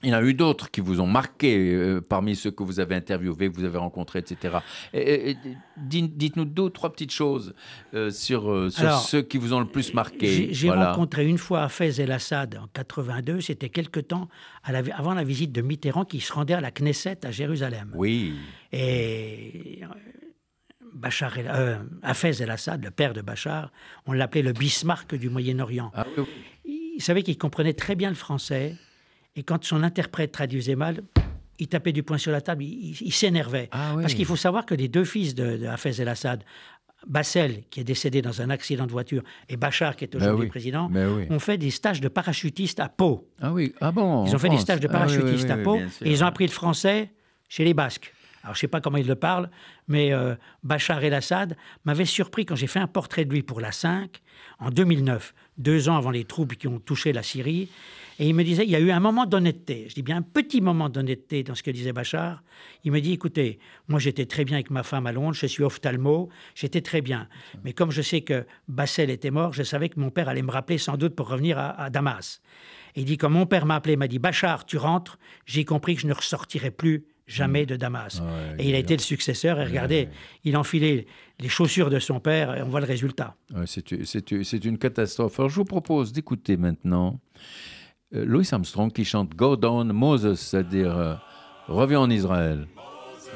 il 0.03 0.09
y 0.09 0.13
en 0.13 0.17
a 0.17 0.21
eu 0.23 0.33
d'autres 0.33 0.69
qui 0.69 0.81
vous 0.81 0.99
ont 1.01 1.07
marqué 1.07 1.73
euh, 1.73 2.01
parmi 2.01 2.35
ceux 2.35 2.51
que 2.51 2.61
vous 2.63 2.79
avez 2.79 2.95
interviewés, 2.95 3.49
que 3.49 3.55
vous 3.55 3.63
avez 3.63 3.77
rencontrés, 3.77 4.19
etc. 4.19 4.57
Et- 4.93 4.99
et- 4.99 5.29
et 5.31 5.37
dites- 5.77 6.17
Dites-nous 6.17 6.45
deux 6.45 6.63
ou 6.63 6.69
trois 6.69 6.91
petites 6.91 7.11
choses 7.11 7.53
euh, 7.93 8.09
sur, 8.11 8.51
euh, 8.51 8.69
sur 8.69 8.81
Alors, 8.85 8.99
ceux 9.01 9.21
qui 9.21 9.37
vous 9.37 9.53
ont 9.53 9.59
le 9.59 9.65
plus 9.67 9.93
marqué. 9.93 10.53
J'ai 10.53 10.67
Voilà. 10.67 10.91
rencontré 10.91 11.25
une 11.25 11.37
fois 11.37 11.63
Hafez 11.63 12.01
El 12.01 12.11
Assad 12.11 12.57
en 12.61 12.67
82. 12.67 13.41
C'était 13.41 13.69
quelque 13.69 13.99
temps 13.99 14.27
à 14.63 14.71
la- 14.71 14.83
avant 14.95 15.13
la 15.13 15.23
visite 15.23 15.51
de 15.51 15.61
Mitterrand 15.61 16.05
qui 16.05 16.19
se 16.19 16.31
rendait 16.33 16.53
à 16.53 16.61
la 16.61 16.71
Knesset 16.71 17.25
à 17.25 17.31
Jérusalem. 17.31 17.91
Oui, 17.95 18.33
Et 18.71 19.79
Bachar 20.93 21.37
el, 21.39 21.49
Hafez 22.03 22.41
el-Assad, 22.43 22.83
le 22.83 22.91
père 22.91 23.13
de 23.13 23.21
Bachar, 23.21 23.71
on 24.05 24.13
l'appelait 24.13 24.43
le 24.43 24.53
Bismarck 24.53 25.15
du 25.15 25.29
Moyen-Orient. 25.29 25.91
ah, 25.95 26.05
oui. 26.17 26.25
Il 26.95 27.01
savait 27.01 27.23
qu'il 27.23 27.37
comprenait 27.37 27.73
très 27.73 27.95
bien 27.95 28.09
le 28.09 28.15
français, 28.15 28.75
et 29.35 29.43
quand 29.43 29.63
son 29.63 29.83
interprète 29.83 30.31
traduisait 30.31 30.75
mal, 30.75 31.01
il 31.59 31.67
tapait 31.67 31.91
du 31.91 32.03
poing 32.03 32.17
sur 32.17 32.31
la 32.31 32.41
table, 32.41 32.63
il, 32.63 32.89
il- 32.91 32.97
il 33.07 33.13
s'énervait. 33.13 33.69
Ah 33.71 33.93
oui. 33.95 34.01
Parce 34.03 34.13
qu'il 34.13 34.25
faut 34.25 34.35
savoir 34.35 34.65
que 34.65 34.75
les 34.75 34.87
deux 34.87 35.05
fils 35.05 35.35
de, 35.35 35.57
de 35.57 35.65
Hafez 35.67 36.01
el-Assad, 36.01 36.43
Bassel, 37.05 37.63
qui 37.69 37.81
est 37.81 37.83
décédé 37.83 38.21
dans 38.21 38.41
un 38.41 38.49
accident 38.49 38.85
de 38.85 38.91
voiture, 38.91 39.23
et 39.49 39.57
Bachar, 39.57 39.95
qui 39.97 40.05
est 40.05 40.15
aujourd'hui 40.15 40.43
oui, 40.43 40.47
président, 40.49 40.89
oui. 40.93 41.27
ont 41.29 41.39
fait 41.39 41.57
des 41.57 41.69
stages 41.69 41.99
de 41.99 42.07
parachutistes 42.07 42.79
à 42.79 42.87
Pau. 42.87 43.27
Ah 43.41 43.51
oui, 43.51 43.73
ah 43.81 43.91
bon 43.91 44.25
Ils 44.25 44.33
ont 44.35 44.39
fait 44.39 44.49
des 44.49 44.57
stages 44.57 44.79
de 44.79 44.87
Ah 44.87 45.05
oui, 45.05 45.13
parachutistes 45.17 45.49
à 45.49 45.57
Pau 45.57 45.77
et 46.01 46.11
ils 46.11 46.23
ont 46.23 46.27
appris 46.27 46.45
le 46.45 46.51
français 46.51 47.11
chez 47.49 47.65
les 47.65 47.73
Basques. 47.73 48.13
Alors, 48.43 48.55
je 48.55 48.59
ne 48.59 48.61
sais 48.61 48.67
pas 48.67 48.81
comment 48.81 48.97
ils 48.97 49.07
le 49.07 49.15
parlent, 49.15 49.49
mais 49.87 50.13
euh, 50.13 50.35
Bachar 50.63 51.01
el-Assad 51.03 51.55
m'avait 51.85 52.05
surpris 52.05 52.45
quand 52.45 52.55
j'ai 52.55 52.67
fait 52.67 52.79
un 52.79 52.87
portrait 52.87 53.25
de 53.25 53.31
lui 53.33 53.41
pour 53.41 53.59
la 53.61 53.71
5 53.71 54.21
en 54.59 54.69
2009, 54.69 55.33
deux 55.57 55.87
ans 55.89 55.97
avant 55.97 56.11
les 56.11 56.23
troubles 56.25 56.55
qui 56.57 56.67
ont 56.67 56.79
touché 56.79 57.11
la 57.13 57.23
Syrie. 57.23 57.69
Et 58.19 58.27
il 58.27 58.35
me 58.35 58.43
disait, 58.43 58.63
il 58.63 58.69
y 58.69 58.75
a 58.75 58.79
eu 58.79 58.91
un 58.91 58.99
moment 58.99 59.25
d'honnêteté. 59.25 59.85
Je 59.89 59.95
dis 59.95 60.01
bien 60.01 60.17
un 60.17 60.21
petit 60.21 60.61
moment 60.61 60.89
d'honnêteté 60.89 61.43
dans 61.43 61.55
ce 61.55 61.63
que 61.63 61.71
disait 61.71 61.93
Bachar. 61.93 62.43
Il 62.83 62.91
me 62.91 63.01
dit, 63.01 63.13
écoutez, 63.13 63.59
moi 63.87 63.99
j'étais 63.99 64.25
très 64.25 64.45
bien 64.45 64.57
avec 64.57 64.69
ma 64.69 64.83
femme 64.83 65.07
à 65.07 65.11
Londres, 65.11 65.33
je 65.33 65.47
suis 65.47 65.63
ophtalmo, 65.63 66.29
j'étais 66.55 66.81
très 66.81 67.01
bien. 67.01 67.27
Mais 67.63 67.73
comme 67.73 67.91
je 67.91 68.01
sais 68.01 68.21
que 68.21 68.45
Bassel 68.67 69.09
était 69.09 69.31
mort, 69.31 69.53
je 69.53 69.63
savais 69.63 69.89
que 69.89 69.99
mon 69.99 70.09
père 70.09 70.29
allait 70.29 70.41
me 70.41 70.51
rappeler 70.51 70.77
sans 70.77 70.97
doute 70.97 71.15
pour 71.15 71.29
revenir 71.29 71.57
à, 71.57 71.69
à 71.81 71.89
Damas. 71.89 72.41
Et 72.95 73.01
il 73.01 73.05
dit, 73.05 73.17
quand 73.17 73.29
mon 73.29 73.45
père 73.45 73.65
m'a 73.65 73.75
appelé, 73.75 73.93
il 73.93 73.99
m'a 73.99 74.07
dit, 74.07 74.19
Bachar, 74.19 74.65
tu 74.65 74.77
rentres, 74.77 75.17
j'ai 75.45 75.65
compris 75.65 75.95
que 75.95 76.01
je 76.01 76.07
ne 76.07 76.13
ressortirai 76.13 76.71
plus 76.71 77.05
jamais 77.25 77.65
de 77.65 77.75
Damas. 77.75 78.21
Ah 78.21 78.25
ouais, 78.25 78.63
et 78.63 78.69
il 78.69 78.75
a 78.75 78.79
été 78.79 78.95
le 78.95 79.01
successeur, 79.01 79.59
et 79.59 79.65
regardez, 79.65 80.09
il 80.43 80.55
a 80.55 80.59
enfilé 80.59 81.07
les 81.39 81.49
chaussures 81.49 81.89
de 81.89 81.99
son 81.99 82.19
père, 82.19 82.55
et 82.55 82.61
on 82.61 82.69
voit 82.69 82.81
le 82.81 82.85
résultat. 82.85 83.35
Ouais, 83.53 83.65
c'est, 83.65 84.65
une 84.65 84.77
catastrophe. 84.77 85.39
Alors, 85.39 85.49
je 85.49 85.55
vous 85.55 85.65
propose 85.65 86.11
d'écouter 86.11 86.57
maintenant 86.57 87.19
Louis 88.13 88.47
Armstrong 88.51 88.91
qui 88.91 89.03
chante 89.05 89.35
Go 89.35 89.55
Down 89.55 89.91
Moses, 89.91 90.39
c'est-à-dire 90.39 90.95
euh, 90.95 91.15
Reviens 91.67 92.01
en 92.01 92.09
Israël. 92.09 92.67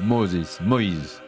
Moses, 0.01 0.59
Moïse. 0.63 1.21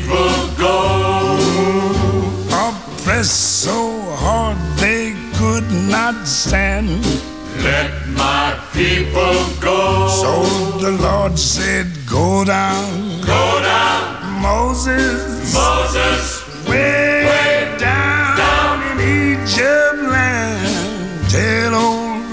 People 0.00 0.48
go. 0.56 1.36
oppressed 2.48 3.62
so 3.62 4.00
hard 4.16 4.56
they 4.78 5.14
could 5.34 5.68
not 5.88 6.26
stand. 6.26 6.88
Let 7.62 7.90
my 8.08 8.58
people 8.72 9.34
go. 9.60 10.08
So 10.22 10.78
the 10.78 10.92
Lord 10.92 11.38
said, 11.38 11.86
Go 12.06 12.44
down, 12.44 13.20
Go 13.20 13.60
down, 13.62 14.40
Moses, 14.42 15.52
Moses, 15.54 16.66
way, 16.68 17.24
way 17.26 17.76
down, 17.78 18.36
down. 18.36 18.82
in 18.90 18.98
Egypt 19.00 19.98
land. 20.14 21.30
Tell 21.30 21.74
old 21.74 22.24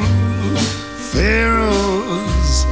Pharaohs 1.11 2.65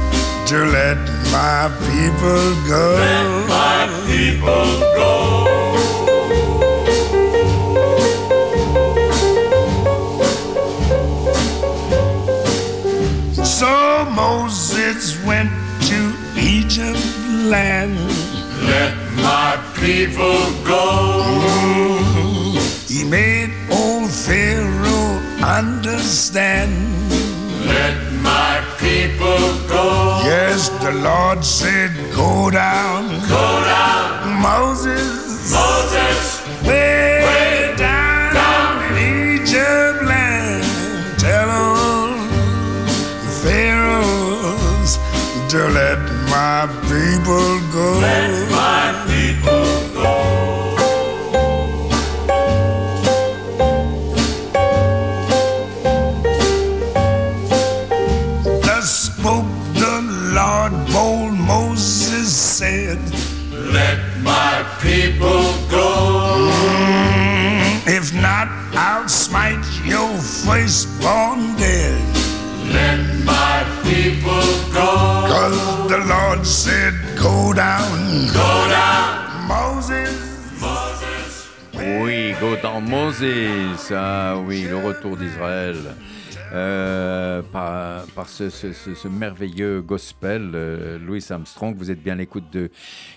to 0.50 0.64
let 0.64 1.15
my 1.36 1.68
people 1.92 2.46
go. 2.72 2.84
Let 2.96 3.28
my 3.56 3.82
people 4.08 4.68
go. 5.00 5.12
So 13.58 13.72
Moses 14.24 15.02
went 15.28 15.52
to 15.90 15.98
Egypt 16.56 17.04
land. 17.52 17.98
Let 18.72 18.94
my 19.28 19.52
people 19.82 20.40
go. 20.64 20.88
He 22.88 23.04
made 23.04 23.52
old 23.70 24.10
Pharaoh 24.10 25.20
understand. 25.60 26.72
Let 27.66 27.96
my 28.30 28.65
people 29.08 29.68
go. 29.68 30.20
Yes, 30.24 30.68
the 30.82 30.92
Lord 30.92 31.44
said, 31.44 31.90
Go 32.14 32.50
down. 32.50 33.08
Go 33.28 33.46
down, 33.64 34.40
Moses, 34.42 35.52
Moses. 35.52 36.42
way, 36.66 37.22
Way 37.24 37.74
down, 37.76 38.34
down. 38.34 38.96
in 38.96 39.40
Egypt 39.40 40.02
land. 40.10 40.64
Tell 41.18 41.46
them, 41.46 42.28
Pharaohs, 43.42 44.98
to 45.50 45.58
let 45.68 45.98
my 46.34 46.66
people 46.90 47.60
go. 47.72 47.98
Let 48.00 48.45
dead. 71.56 72.00
Let 72.72 73.24
my 73.24 73.64
people 73.82 74.44
go. 74.72 74.90
Cause 75.32 75.88
the 75.88 75.98
Lord 76.06 76.46
said, 76.46 76.92
Go 77.16 77.52
down, 77.54 78.26
Go 78.26 78.68
down, 78.68 79.48
Moses. 79.48 80.60
Moses. 80.60 81.48
Oui, 81.74 82.34
go 82.40 82.56
down 82.60 82.90
Moses. 82.90 83.90
Ah 83.90 84.36
oui, 84.36 84.64
le 84.64 84.76
retour 84.76 85.16
d'Israël. 85.16 85.76
Euh, 86.52 87.42
par, 87.42 88.28
ce, 88.28 89.08
merveilleux 89.08 89.82
gospel, 89.82 90.52
euh, 90.54 90.98
Louis 90.98 91.24
Armstrong, 91.30 91.76
vous 91.76 91.90
êtes 91.90 92.02
bien 92.02 92.14
à 92.14 92.16
l'écoute 92.16 92.44
de 92.52 92.70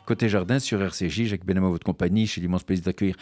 Côté 0.05 0.29
Jardin 0.29 0.59
sur 0.59 0.81
RCJ, 0.81 1.25
Jacques 1.25 1.45
Benamo, 1.45 1.69
votre 1.69 1.85
compagnie, 1.85 2.25
j'ai 2.25 2.41
l'immense 2.41 2.63
plaisir 2.63 2.85
d'accueillir 2.85 3.15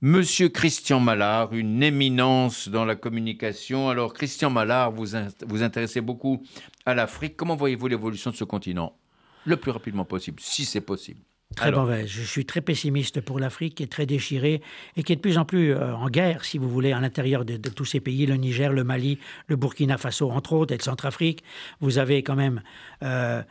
Monsieur 0.00 0.48
Christian 0.48 1.00
Mallard, 1.00 1.52
une 1.54 1.82
éminence 1.82 2.68
dans 2.68 2.84
la 2.84 2.94
communication. 2.94 3.88
Alors, 3.88 4.14
Christian 4.14 4.50
Mallard, 4.50 4.92
vous 4.92 5.06
vous 5.46 5.62
intéressez 5.62 6.00
beaucoup 6.00 6.42
à 6.86 6.94
l'Afrique. 6.94 7.36
Comment 7.36 7.56
voyez-vous 7.56 7.88
l'évolution 7.88 8.30
de 8.30 8.36
ce 8.36 8.44
continent? 8.44 8.96
Le 9.44 9.56
plus 9.56 9.70
rapidement 9.70 10.04
possible, 10.04 10.40
si 10.40 10.64
c'est 10.64 10.80
possible. 10.80 11.20
Très 11.56 11.68
Alors. 11.68 11.86
mauvais. 11.86 12.06
Je 12.06 12.22
suis 12.22 12.44
très 12.44 12.60
pessimiste 12.60 13.20
pour 13.20 13.40
l'Afrique, 13.40 13.76
qui 13.76 13.82
est 13.82 13.90
très 13.90 14.06
déchirée 14.06 14.60
et 14.96 15.02
qui 15.02 15.12
est 15.12 15.16
de 15.16 15.20
plus 15.20 15.38
en 15.38 15.44
plus 15.44 15.72
euh, 15.72 15.94
en 15.94 16.08
guerre, 16.08 16.44
si 16.44 16.58
vous 16.58 16.68
voulez, 16.68 16.92
à 16.92 17.00
l'intérieur 17.00 17.44
de, 17.44 17.56
de 17.56 17.68
tous 17.70 17.84
ces 17.86 18.00
pays, 18.00 18.26
le 18.26 18.36
Niger, 18.36 18.72
le 18.72 18.84
Mali, 18.84 19.18
le 19.46 19.56
Burkina 19.56 19.96
Faso, 19.98 20.30
entre 20.30 20.52
autres, 20.52 20.74
et 20.74 20.76
le 20.76 20.82
Centrafrique. 20.82 21.42
Vous 21.80 21.98
avez 21.98 22.22
quand 22.22 22.36
même 22.36 22.62
euh, 23.02 23.42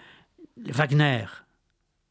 Wagner, 0.66 1.26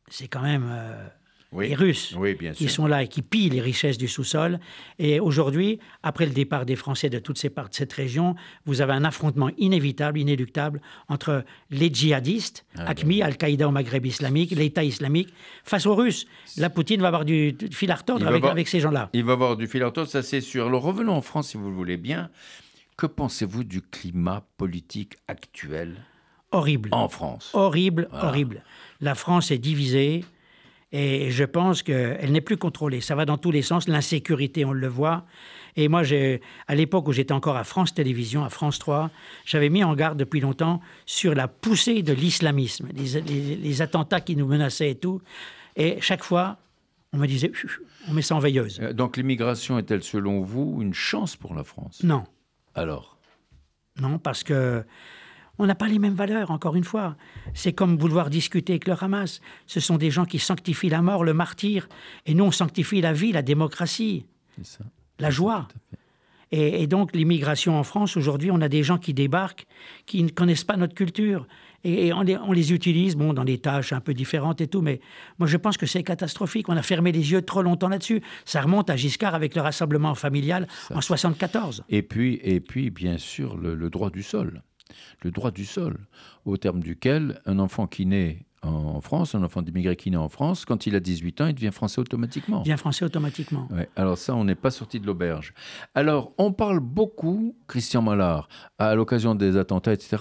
c'est 0.08 0.28
quand 0.28 0.42
même 0.42 0.68
euh, 0.70 1.08
Oui. 1.52 1.68
les 1.68 1.74
Russes 1.74 2.14
Oui, 2.18 2.34
bien 2.34 2.52
qui 2.52 2.68
sont 2.68 2.86
là 2.86 3.02
et 3.04 3.08
qui 3.08 3.22
pillent 3.22 3.48
les 3.50 3.60
richesses 3.60 3.98
du 3.98 4.08
sous-sol. 4.08 4.58
Et 4.98 5.20
aujourd'hui, 5.20 5.78
après 6.02 6.26
le 6.26 6.32
départ 6.32 6.66
des 6.66 6.76
Français 6.76 7.08
de 7.08 7.18
toutes 7.18 7.38
ces 7.38 7.50
parts 7.50 7.68
de 7.68 7.74
cette 7.74 7.92
région, 7.92 8.34
vous 8.66 8.80
avez 8.80 8.92
un 8.92 9.04
affrontement 9.04 9.50
inévitable, 9.56 10.18
inéluctable 10.18 10.80
entre 11.08 11.44
les 11.70 11.88
djihadistes, 11.92 12.66
Ah, 12.76 12.90
ACMI, 12.90 13.22
Al-Qaïda 13.22 13.68
au 13.68 13.70
Maghreb 13.70 14.04
islamique, 14.06 14.50
l'État 14.50 14.82
islamique, 14.84 15.32
face 15.64 15.86
aux 15.86 15.94
Russes. 15.94 16.26
La 16.56 16.68
Poutine 16.68 17.00
va 17.00 17.08
avoir 17.08 17.24
du, 17.24 17.56
fil 17.70 17.90
à 17.90 17.94
retordre 17.94 18.26
avec, 18.26 18.38
avoir- 18.38 18.52
avec 18.52 18.68
ces 18.68 18.80
gens-là. 18.80 19.08
Il 19.12 19.24
va 19.24 19.32
avoir 19.34 19.56
du 19.56 19.66
fil 19.68 19.82
à 19.82 19.86
retordre, 19.86 20.10
ça 20.10 20.22
c'est 20.22 20.40
sûr. 20.40 20.66
Alors 20.66 20.82
revenons 20.82 21.12
en 21.14 21.22
France 21.22 21.50
si 21.50 21.56
vous 21.56 21.68
le 21.70 21.74
voulez 21.76 21.96
bien. 21.96 22.28
Que 22.96 23.06
pensez-vous 23.06 23.62
du 23.62 23.82
climat 23.82 24.42
politique 24.56 25.14
actuel 25.28 25.96
Horrible. 26.50 26.88
en 26.92 27.08
France? 27.08 27.50
Horrible, 27.52 28.08
Voilà. 28.10 28.28
horrible. 28.28 28.62
La 29.00 29.14
France 29.14 29.50
est 29.50 29.58
divisée 29.58 30.24
et 30.92 31.30
je 31.30 31.44
pense 31.44 31.82
qu'elle 31.82 32.30
n'est 32.32 32.40
plus 32.40 32.56
contrôlée. 32.56 33.00
Ça 33.00 33.14
va 33.14 33.24
dans 33.24 33.38
tous 33.38 33.50
les 33.50 33.62
sens. 33.62 33.88
L'insécurité, 33.88 34.64
on 34.64 34.72
le 34.72 34.86
voit. 34.88 35.24
Et 35.74 35.88
moi, 35.88 36.02
à 36.68 36.74
l'époque 36.74 37.08
où 37.08 37.12
j'étais 37.12 37.32
encore 37.34 37.56
à 37.56 37.64
France 37.64 37.92
Télévisions, 37.92 38.44
à 38.44 38.48
France 38.50 38.78
3, 38.78 39.10
j'avais 39.44 39.68
mis 39.68 39.84
en 39.84 39.94
garde 39.94 40.18
depuis 40.18 40.40
longtemps 40.40 40.80
sur 41.04 41.34
la 41.34 41.48
poussée 41.48 42.02
de 42.02 42.12
l'islamisme, 42.14 42.88
les, 42.94 43.20
les- 43.20 43.56
les 43.56 43.82
attentats 43.82 44.20
qui 44.20 44.36
nous 44.36 44.46
menaçaient 44.46 44.90
et 44.92 44.94
tout. 44.94 45.20
Et 45.74 46.00
chaque 46.00 46.24
fois, 46.24 46.56
on 47.12 47.18
me 47.18 47.26
disait, 47.26 47.52
on 48.08 48.12
met 48.14 48.22
ça 48.22 48.36
en 48.36 48.38
veilleuse. 48.38 48.78
Euh, 48.80 48.92
Donc 48.94 49.16
l'immigration 49.18 49.78
est-elle 49.78 50.02
selon 50.02 50.40
vous 50.40 50.78
une 50.80 50.94
chance 50.94 51.36
pour 51.36 51.54
la 51.54 51.64
France? 51.64 52.02
Non. 52.04 52.24
Alors? 52.74 53.18
Non, 54.00 54.18
parce 54.18 54.42
que 54.44 54.84
on 55.58 55.66
n'a 55.66 55.74
pas 55.74 55.88
les 55.88 55.98
mêmes 55.98 56.14
valeurs, 56.14 56.50
encore 56.50 56.76
une 56.76 56.84
fois. 56.84 57.16
C'est 57.54 57.72
comme 57.72 57.96
vouloir 57.96 58.30
discuter 58.30 58.74
avec 58.74 58.86
le 58.86 58.94
Hamas. 59.00 59.40
Ce 59.66 59.80
sont 59.80 59.96
des 59.96 60.10
gens 60.10 60.24
qui 60.24 60.38
sanctifient 60.38 60.90
la 60.90 61.02
mort, 61.02 61.24
le 61.24 61.34
martyr, 61.34 61.88
et 62.26 62.34
nous, 62.34 62.44
on 62.44 62.50
sanctifie 62.50 63.00
la 63.00 63.12
vie, 63.12 63.32
la 63.32 63.42
démocratie, 63.42 64.26
ça. 64.62 64.84
la 65.18 65.30
joie. 65.30 65.68
Et, 66.52 66.82
et 66.82 66.86
donc, 66.86 67.14
l'immigration 67.14 67.76
en 67.78 67.82
France, 67.82 68.16
aujourd'hui, 68.16 68.50
on 68.52 68.60
a 68.60 68.68
des 68.68 68.82
gens 68.84 68.98
qui 68.98 69.12
débarquent, 69.14 69.66
qui 70.06 70.22
ne 70.22 70.28
connaissent 70.28 70.64
pas 70.64 70.76
notre 70.76 70.94
culture. 70.94 71.46
Et, 71.82 72.06
et 72.06 72.12
on, 72.12 72.22
les, 72.22 72.36
on 72.36 72.52
les 72.52 72.72
utilise, 72.72 73.16
bon, 73.16 73.32
dans 73.32 73.44
des 73.44 73.58
tâches 73.58 73.92
un 73.92 74.00
peu 74.00 74.14
différentes 74.14 74.60
et 74.60 74.66
tout, 74.68 74.80
mais 74.80 75.00
moi, 75.38 75.48
je 75.48 75.56
pense 75.56 75.76
que 75.76 75.86
c'est 75.86 76.02
catastrophique. 76.02 76.68
On 76.68 76.76
a 76.76 76.82
fermé 76.82 77.10
les 77.12 77.32
yeux 77.32 77.42
trop 77.42 77.62
longtemps 77.62 77.88
là-dessus. 77.88 78.22
Ça 78.44 78.60
remonte 78.60 78.90
à 78.90 78.96
Giscard 78.96 79.34
avec 79.34 79.54
le 79.54 79.62
rassemblement 79.62 80.14
familial 80.14 80.68
en 80.94 81.00
74. 81.00 81.84
Et 81.88 82.02
puis, 82.02 82.40
et 82.42 82.60
puis 82.60 82.90
bien 82.90 83.18
sûr, 83.18 83.56
le, 83.56 83.74
le 83.74 83.90
droit 83.90 84.10
du 84.10 84.22
sol. 84.22 84.62
Le 85.22 85.30
droit 85.30 85.50
du 85.50 85.64
sol, 85.64 85.96
au 86.44 86.56
terme 86.56 86.80
duquel 86.80 87.40
un 87.46 87.58
enfant 87.58 87.86
qui 87.86 88.06
naît 88.06 88.42
en 88.62 89.00
France, 89.00 89.36
un 89.36 89.44
enfant 89.44 89.62
d'immigré 89.62 89.94
qui 89.94 90.10
naît 90.10 90.16
en 90.16 90.28
France, 90.28 90.64
quand 90.64 90.86
il 90.86 90.96
a 90.96 91.00
18 91.00 91.40
ans, 91.40 91.46
il 91.46 91.54
devient 91.54 91.70
français 91.72 92.00
automatiquement. 92.00 92.62
Bien 92.62 92.76
français 92.76 93.04
automatiquement. 93.04 93.68
Ouais, 93.70 93.88
alors 93.94 94.18
ça, 94.18 94.34
on 94.34 94.42
n'est 94.42 94.56
pas 94.56 94.72
sorti 94.72 94.98
de 94.98 95.06
l'auberge. 95.06 95.54
Alors, 95.94 96.32
on 96.36 96.52
parle 96.52 96.80
beaucoup, 96.80 97.54
Christian 97.68 98.02
Mallard, 98.02 98.48
à 98.78 98.96
l'occasion 98.96 99.36
des 99.36 99.56
attentats, 99.56 99.92
etc., 99.92 100.16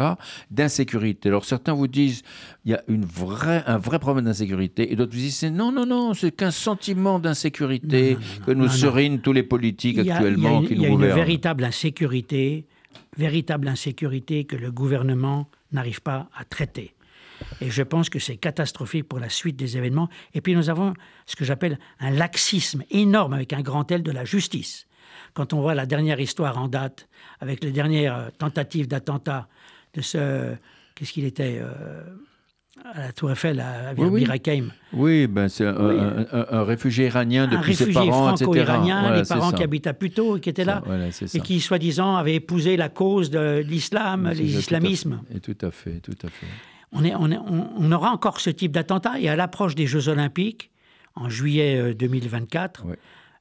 d'insécurité. 0.51 1.29
Alors, 1.29 1.43
certains 1.45 1.73
vous 1.73 1.87
disent, 1.87 2.21
il 2.65 2.71
y 2.71 2.73
a 2.75 2.83
une 2.87 3.05
vraie, 3.05 3.63
un 3.65 3.77
vrai 3.79 3.97
problème 3.99 4.25
d'insécurité, 4.25 4.91
et 4.91 4.95
d'autres 4.95 5.13
vous 5.13 5.19
disent, 5.19 5.43
non, 5.45 5.71
non, 5.71 5.85
non, 5.87 6.13
c'est 6.13 6.31
qu'un 6.31 6.51
sentiment 6.51 7.17
d'insécurité 7.19 8.17
que 8.45 8.51
nous 8.51 8.69
serinent 8.69 9.19
tous 9.21 9.33
les 9.33 9.43
politiques 9.43 9.97
a- 9.97 10.15
actuellement 10.17 10.59
il 10.59 10.63
y 10.63 10.65
a, 10.65 10.67
qui 10.67 10.73
il 10.75 10.81
y 10.81 10.85
a 10.85 10.89
nous 10.89 10.93
une 10.95 10.99
gouvernent. 11.01 11.15
véritable 11.15 11.63
insécurité, 11.63 12.65
véritable 13.17 13.67
insécurité 13.67 14.45
que 14.45 14.55
le 14.55 14.71
gouvernement 14.71 15.47
n'arrive 15.71 16.01
pas 16.01 16.29
à 16.35 16.45
traiter. 16.45 16.93
Et 17.61 17.69
je 17.69 17.83
pense 17.83 18.09
que 18.09 18.19
c'est 18.19 18.37
catastrophique 18.37 19.07
pour 19.07 19.19
la 19.19 19.29
suite 19.29 19.55
des 19.55 19.77
événements. 19.77 20.09
Et 20.33 20.41
puis 20.41 20.55
nous 20.55 20.69
avons 20.69 20.93
ce 21.25 21.35
que 21.35 21.45
j'appelle 21.45 21.79
un 21.99 22.11
laxisme 22.11 22.83
énorme 22.91 23.33
avec 23.33 23.53
un 23.53 23.61
grand 23.61 23.89
L 23.91 24.03
de 24.03 24.11
la 24.11 24.25
justice. 24.25 24.87
Quand 25.33 25.53
on 25.53 25.61
voit 25.61 25.75
la 25.75 25.85
dernière 25.85 26.19
histoire 26.19 26.57
en 26.57 26.67
date, 26.67 27.07
avec 27.39 27.63
les 27.63 27.71
dernières 27.71 28.15
euh, 28.15 28.29
tentatives 28.37 28.87
d'attentat 28.87 29.47
de 29.93 30.01
ce... 30.01 30.55
Qu'est-ce 30.95 31.11
qu'il 31.11 31.25
était 31.25 31.59
euh, 31.61 32.03
à 32.83 32.99
la 32.99 33.11
Tour 33.13 33.31
Eiffel, 33.31 33.59
à 33.61 33.93
Oui, 33.97 34.07
oui. 34.11 34.27
Hakeim. 34.29 34.71
Oui, 34.93 35.27
ben 35.27 35.47
c'est 35.47 35.65
un, 35.65 35.75
Oui. 35.87 35.95
un- 35.97 36.25
un- 36.39 36.45
un 36.59 36.63
réfugié 36.63 37.05
iranien 37.05 37.47
depuis 37.47 37.73
ses 37.75 37.85
réfugié 37.85 38.09
parents, 38.09 38.31
etc. 38.31 38.43
franco-iranien, 38.43 39.01
Voilà, 39.01 39.21
les 39.21 39.27
parents 39.27 39.51
ça. 39.51 39.57
qui 39.57 39.63
habitent 39.63 39.87
à 39.87 39.93
Puteaux, 39.93 40.39
qui 40.39 40.49
étaient 40.49 40.65
là, 40.65 40.83
voilà, 40.85 41.07
et 41.07 41.39
qui, 41.39 41.59
soi-disant, 41.61 42.15
avaient 42.15 42.35
épousé 42.35 42.75
la 42.77 42.89
cause 42.89 43.29
de 43.29 43.63
l'islam, 43.65 44.25
à 44.27 44.33
islamismes. 44.33 45.21
fait. 45.31 45.37
Et 45.37 45.39
tout 45.39 45.65
à 45.65 45.71
fait, 45.71 45.99
tout 46.01 46.17
à 46.23 46.27
fait. 46.29 46.45
On, 46.91 47.03
est, 47.03 47.15
on, 47.15 47.31
est- 47.31 47.37
on- 47.37 47.69
on 47.77 47.91
aura 47.91 48.11
encore 48.11 48.39
ce 48.39 48.49
type 48.49 48.73
d'attentat, 48.73 49.19
et 49.19 49.29
à 49.29 49.35
l'approche 49.35 49.73
des 49.75 49.87
Jeux 49.87 50.09
Olympiques, 50.09 50.69
en 51.15 51.29
juillet 51.29 51.77
euh, 51.77 51.93
2024, 51.93 52.85
Ouais. 52.85 52.97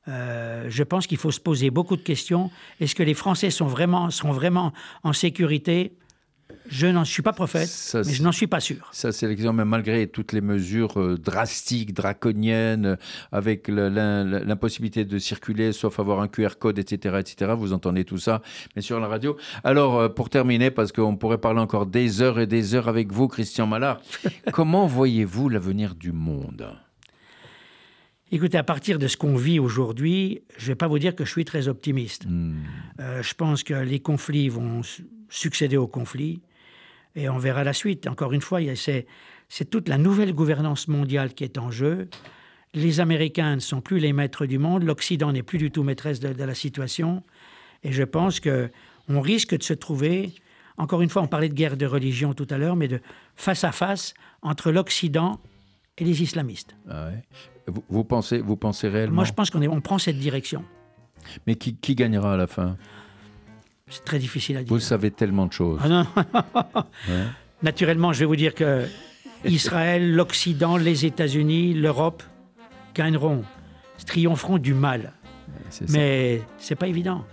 euh, 0.09 0.67
je 0.69 0.83
pense 0.85 1.07
qu'il 1.09 1.19
faut 1.19 1.33
se 1.33 1.41
poser 1.41 1.71
beaucoup 1.71 1.97
de 1.97 2.03
questions. 2.03 2.51
Est-ce 2.81 2.95
que 2.95 3.03
les 3.03 3.15
Français 3.15 3.51
sont 3.51 3.67
vraiment, 3.67 4.11
seront 4.11 4.33
vraiment 4.33 4.73
en 5.03 5.13
sécurité 5.13 5.93
Je 6.67 6.87
n'en 6.87 7.05
suis 7.05 7.23
pas 7.23 7.33
prophète, 7.33 7.69
Ça, 7.69 8.03
mais 8.05 8.13
je 8.13 8.23
n'en 8.23 8.33
suis 8.33 8.47
pas 8.47 8.61
sûr. 8.61 8.89
Ça, 8.93 9.13
c'est 9.13 9.29
l'exemple, 9.29 9.57
mais 9.59 9.65
malgré 9.65 10.07
toutes 10.07 10.33
les 10.33 10.41
mesures 10.41 10.99
euh, 10.99 11.19
drastiques, 11.19 11.93
draconiennes, 11.93 12.87
euh, 12.87 12.97
avec 13.33 13.69
l'impossibilité 13.69 15.05
de 15.05 15.19
circuler, 15.19 15.73
sauf 15.73 16.01
avoir 16.01 16.21
un 16.21 16.29
QR 16.29 16.57
code, 16.59 16.79
etc., 16.79 17.17
etc., 17.21 17.53
vous 17.57 17.73
entendez 17.73 18.05
tout 18.05 18.19
ça, 18.19 18.41
mais 18.77 18.83
sur 18.83 18.99
la 18.99 19.09
radio. 19.09 19.37
Alors, 19.63 19.99
euh, 19.99 20.09
pour 20.09 20.31
terminer, 20.31 20.71
parce 20.71 20.91
qu'on 20.91 21.17
pourrait 21.17 21.39
parler 21.39 21.61
encore 21.61 21.87
des 21.87 22.23
heures 22.23 22.41
et 22.41 22.47
des 22.47 22.75
heures 22.75 22.89
avec 22.89 23.13
vous, 23.13 23.29
Christian 23.29 23.67
Mallard, 23.67 24.01
comment 24.53 24.87
voyez-vous 24.87 25.49
l'avenir 25.51 25.95
du 25.95 26.13
monde? 26.13 26.67
Écoutez, 28.33 28.59
à 28.59 28.65
partir 28.65 28.99
de 28.99 29.07
ce 29.07 29.17
qu'on 29.17 29.37
vit 29.37 29.61
aujourd'hui, 29.61 30.43
je 30.57 30.65
ne 30.65 30.69
vais 30.69 30.75
pas 30.75 30.89
vous 30.89 30.99
dire 30.99 31.15
que 31.15 31.25
je 31.25 31.31
suis 31.31 31.45
très 31.45 31.69
optimiste. 31.69 32.27
Hmm. 32.27 32.55
Euh, 32.99 33.23
je 33.23 33.35
pense 33.35 33.63
que 33.63 33.75
les 33.75 34.01
conflits 34.01 34.49
vont 34.49 34.81
succéder 35.35 35.77
aux 35.77 35.87
conflits 35.89 36.41
et 37.17 37.29
on 37.29 37.39
verra 37.39 37.65
la 37.65 37.73
suite. 37.73 38.07
Encore 38.07 38.33
une 38.33 38.41
fois, 38.41 38.61
c'est 38.77 39.07
c'est 39.49 39.69
toute 39.69 39.89
la 39.89 39.99
nouvelle 39.99 40.33
gouvernance 40.33 40.89
mondiale 40.89 41.35
qui 41.35 41.45
est 41.45 41.59
en 41.59 41.71
jeu. 41.71 42.09
Les 42.73 42.99
Américains 43.01 43.57
ne 43.57 43.61
sont 43.61 43.81
plus 43.81 43.99
les 43.99 44.13
maîtres 44.13 44.47
du 44.47 44.59
monde, 44.59 44.83
l'Occident 44.85 45.31
n'est 45.33 45.43
plus 45.43 45.59
du 45.59 45.71
tout 45.71 45.83
maîtresse 45.85 46.19
de, 46.19 46.33
de 46.33 46.45
la 46.45 46.55
situation. 46.55 47.23
Et 47.83 47.93
je 47.93 48.03
pense 48.03 48.41
que 48.41 48.71
on 49.09 49.21
risque 49.21 49.57
de 49.57 49.63
se 49.63 49.75
trouver, 49.75 50.33
encore 50.79 51.03
une 51.03 51.11
fois, 51.11 51.23
on 51.23 51.27
parlait 51.29 51.51
de 51.51 51.55
guerre 51.55 51.77
de 51.77 51.87
religion 51.87 52.33
tout 52.33 52.47
à 52.51 52.57
l'heure, 52.59 52.75
mais 52.75 52.89
de 52.89 53.01
face 53.37 53.63
à 53.65 53.71
face 53.73 54.15
entre 54.43 54.73
l'Occident 54.73 55.39
et 55.99 56.05
les 56.05 56.23
islamistes. 56.23 56.75
Ah 56.89 57.09
ouais. 57.09 57.23
vous, 57.69 57.85
vous 57.89 58.03
pensez, 58.05 58.39
vous 58.41 58.57
pensez 58.57 58.89
réellement 58.89 59.17
Moi, 59.17 59.25
je 59.25 59.33
pense 59.33 59.51
qu'on 59.51 59.63
est- 59.63 59.69
on 59.69 59.81
prend 59.81 59.99
cette 59.99 60.19
direction. 60.19 60.65
Mais 61.47 61.55
qui, 61.55 61.77
qui 61.77 61.95
gagnera 61.95 62.35
à 62.35 62.37
la 62.37 62.47
fin? 62.47 62.77
C'est 63.89 64.05
très 64.05 64.19
difficile 64.19 64.57
à 64.57 64.63
dire. 64.63 64.69
Vous 64.73 64.81
savez 64.81 65.11
tellement 65.11 65.47
de 65.47 65.53
choses. 65.53 65.81
Ah 65.83 65.89
non. 65.89 66.07
Ouais. 67.09 67.25
Naturellement, 67.63 68.13
je 68.13 68.21
vais 68.21 68.25
vous 68.25 68.37
dire 68.37 68.55
que 68.55 68.85
Israël, 69.45 70.15
l'Occident, 70.17 70.77
les 70.77 71.05
États-Unis, 71.05 71.75
l'Europe 71.75 72.23
gagneront, 72.95 73.43
triompheront 74.07 74.59
du 74.59 74.75
mal. 74.75 75.13
Mais 75.91 76.43
c'est 76.59 76.77
pas 76.77 76.87
évident. 76.87 77.25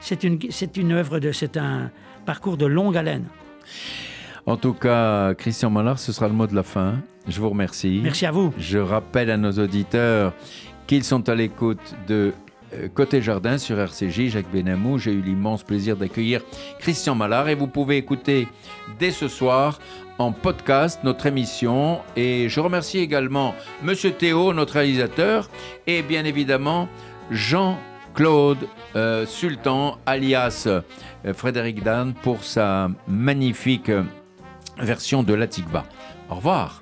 C'est 0.00 0.24
une, 0.24 0.92
œuvre 0.92 1.18
de, 1.18 1.32
c'est 1.32 1.56
un 1.56 1.90
parcours 2.24 2.56
de 2.56 2.66
longue 2.66 2.96
haleine. 2.96 3.24
En 4.46 4.56
tout 4.56 4.74
cas, 4.74 5.34
Christian 5.34 5.70
Mallard, 5.70 5.98
ce 5.98 6.12
sera 6.12 6.28
le 6.28 6.34
mot 6.34 6.46
de 6.46 6.54
la 6.54 6.62
fin. 6.62 7.00
Je 7.26 7.40
vous 7.40 7.50
remercie. 7.50 8.00
Merci 8.02 8.26
à 8.26 8.30
vous. 8.30 8.54
Je 8.58 8.78
rappelle 8.78 9.30
à 9.30 9.36
nos 9.36 9.52
auditeurs 9.52 10.32
qu'ils 10.86 11.04
sont 11.04 11.28
à 11.28 11.34
l'écoute 11.34 11.94
de 12.06 12.32
Côté 12.94 13.22
Jardin 13.22 13.58
sur 13.58 13.78
RCJ, 13.78 14.28
Jacques 14.28 14.50
Benamou. 14.52 14.98
J'ai 14.98 15.12
eu 15.12 15.20
l'immense 15.20 15.62
plaisir 15.62 15.96
d'accueillir 15.96 16.42
Christian 16.78 17.14
Mallard 17.14 17.48
et 17.48 17.54
vous 17.54 17.66
pouvez 17.66 17.96
écouter 17.96 18.48
dès 18.98 19.10
ce 19.10 19.28
soir 19.28 19.78
en 20.18 20.32
podcast 20.32 21.00
notre 21.04 21.26
émission. 21.26 22.00
Et 22.16 22.48
je 22.48 22.60
remercie 22.60 22.98
également 22.98 23.54
Monsieur 23.82 24.12
Théo, 24.12 24.52
notre 24.52 24.74
réalisateur, 24.74 25.48
et 25.86 26.02
bien 26.02 26.24
évidemment 26.24 26.88
Jean-Claude 27.30 28.68
euh, 28.94 29.26
Sultan, 29.26 29.98
alias 30.06 30.64
euh, 30.66 30.82
Frédéric 31.34 31.82
Dan, 31.82 32.14
pour 32.14 32.44
sa 32.44 32.88
magnifique 33.08 33.90
euh, 33.90 34.02
version 34.78 35.22
de 35.22 35.34
l'Atikba. 35.34 35.84
Au 36.30 36.36
revoir. 36.36 36.80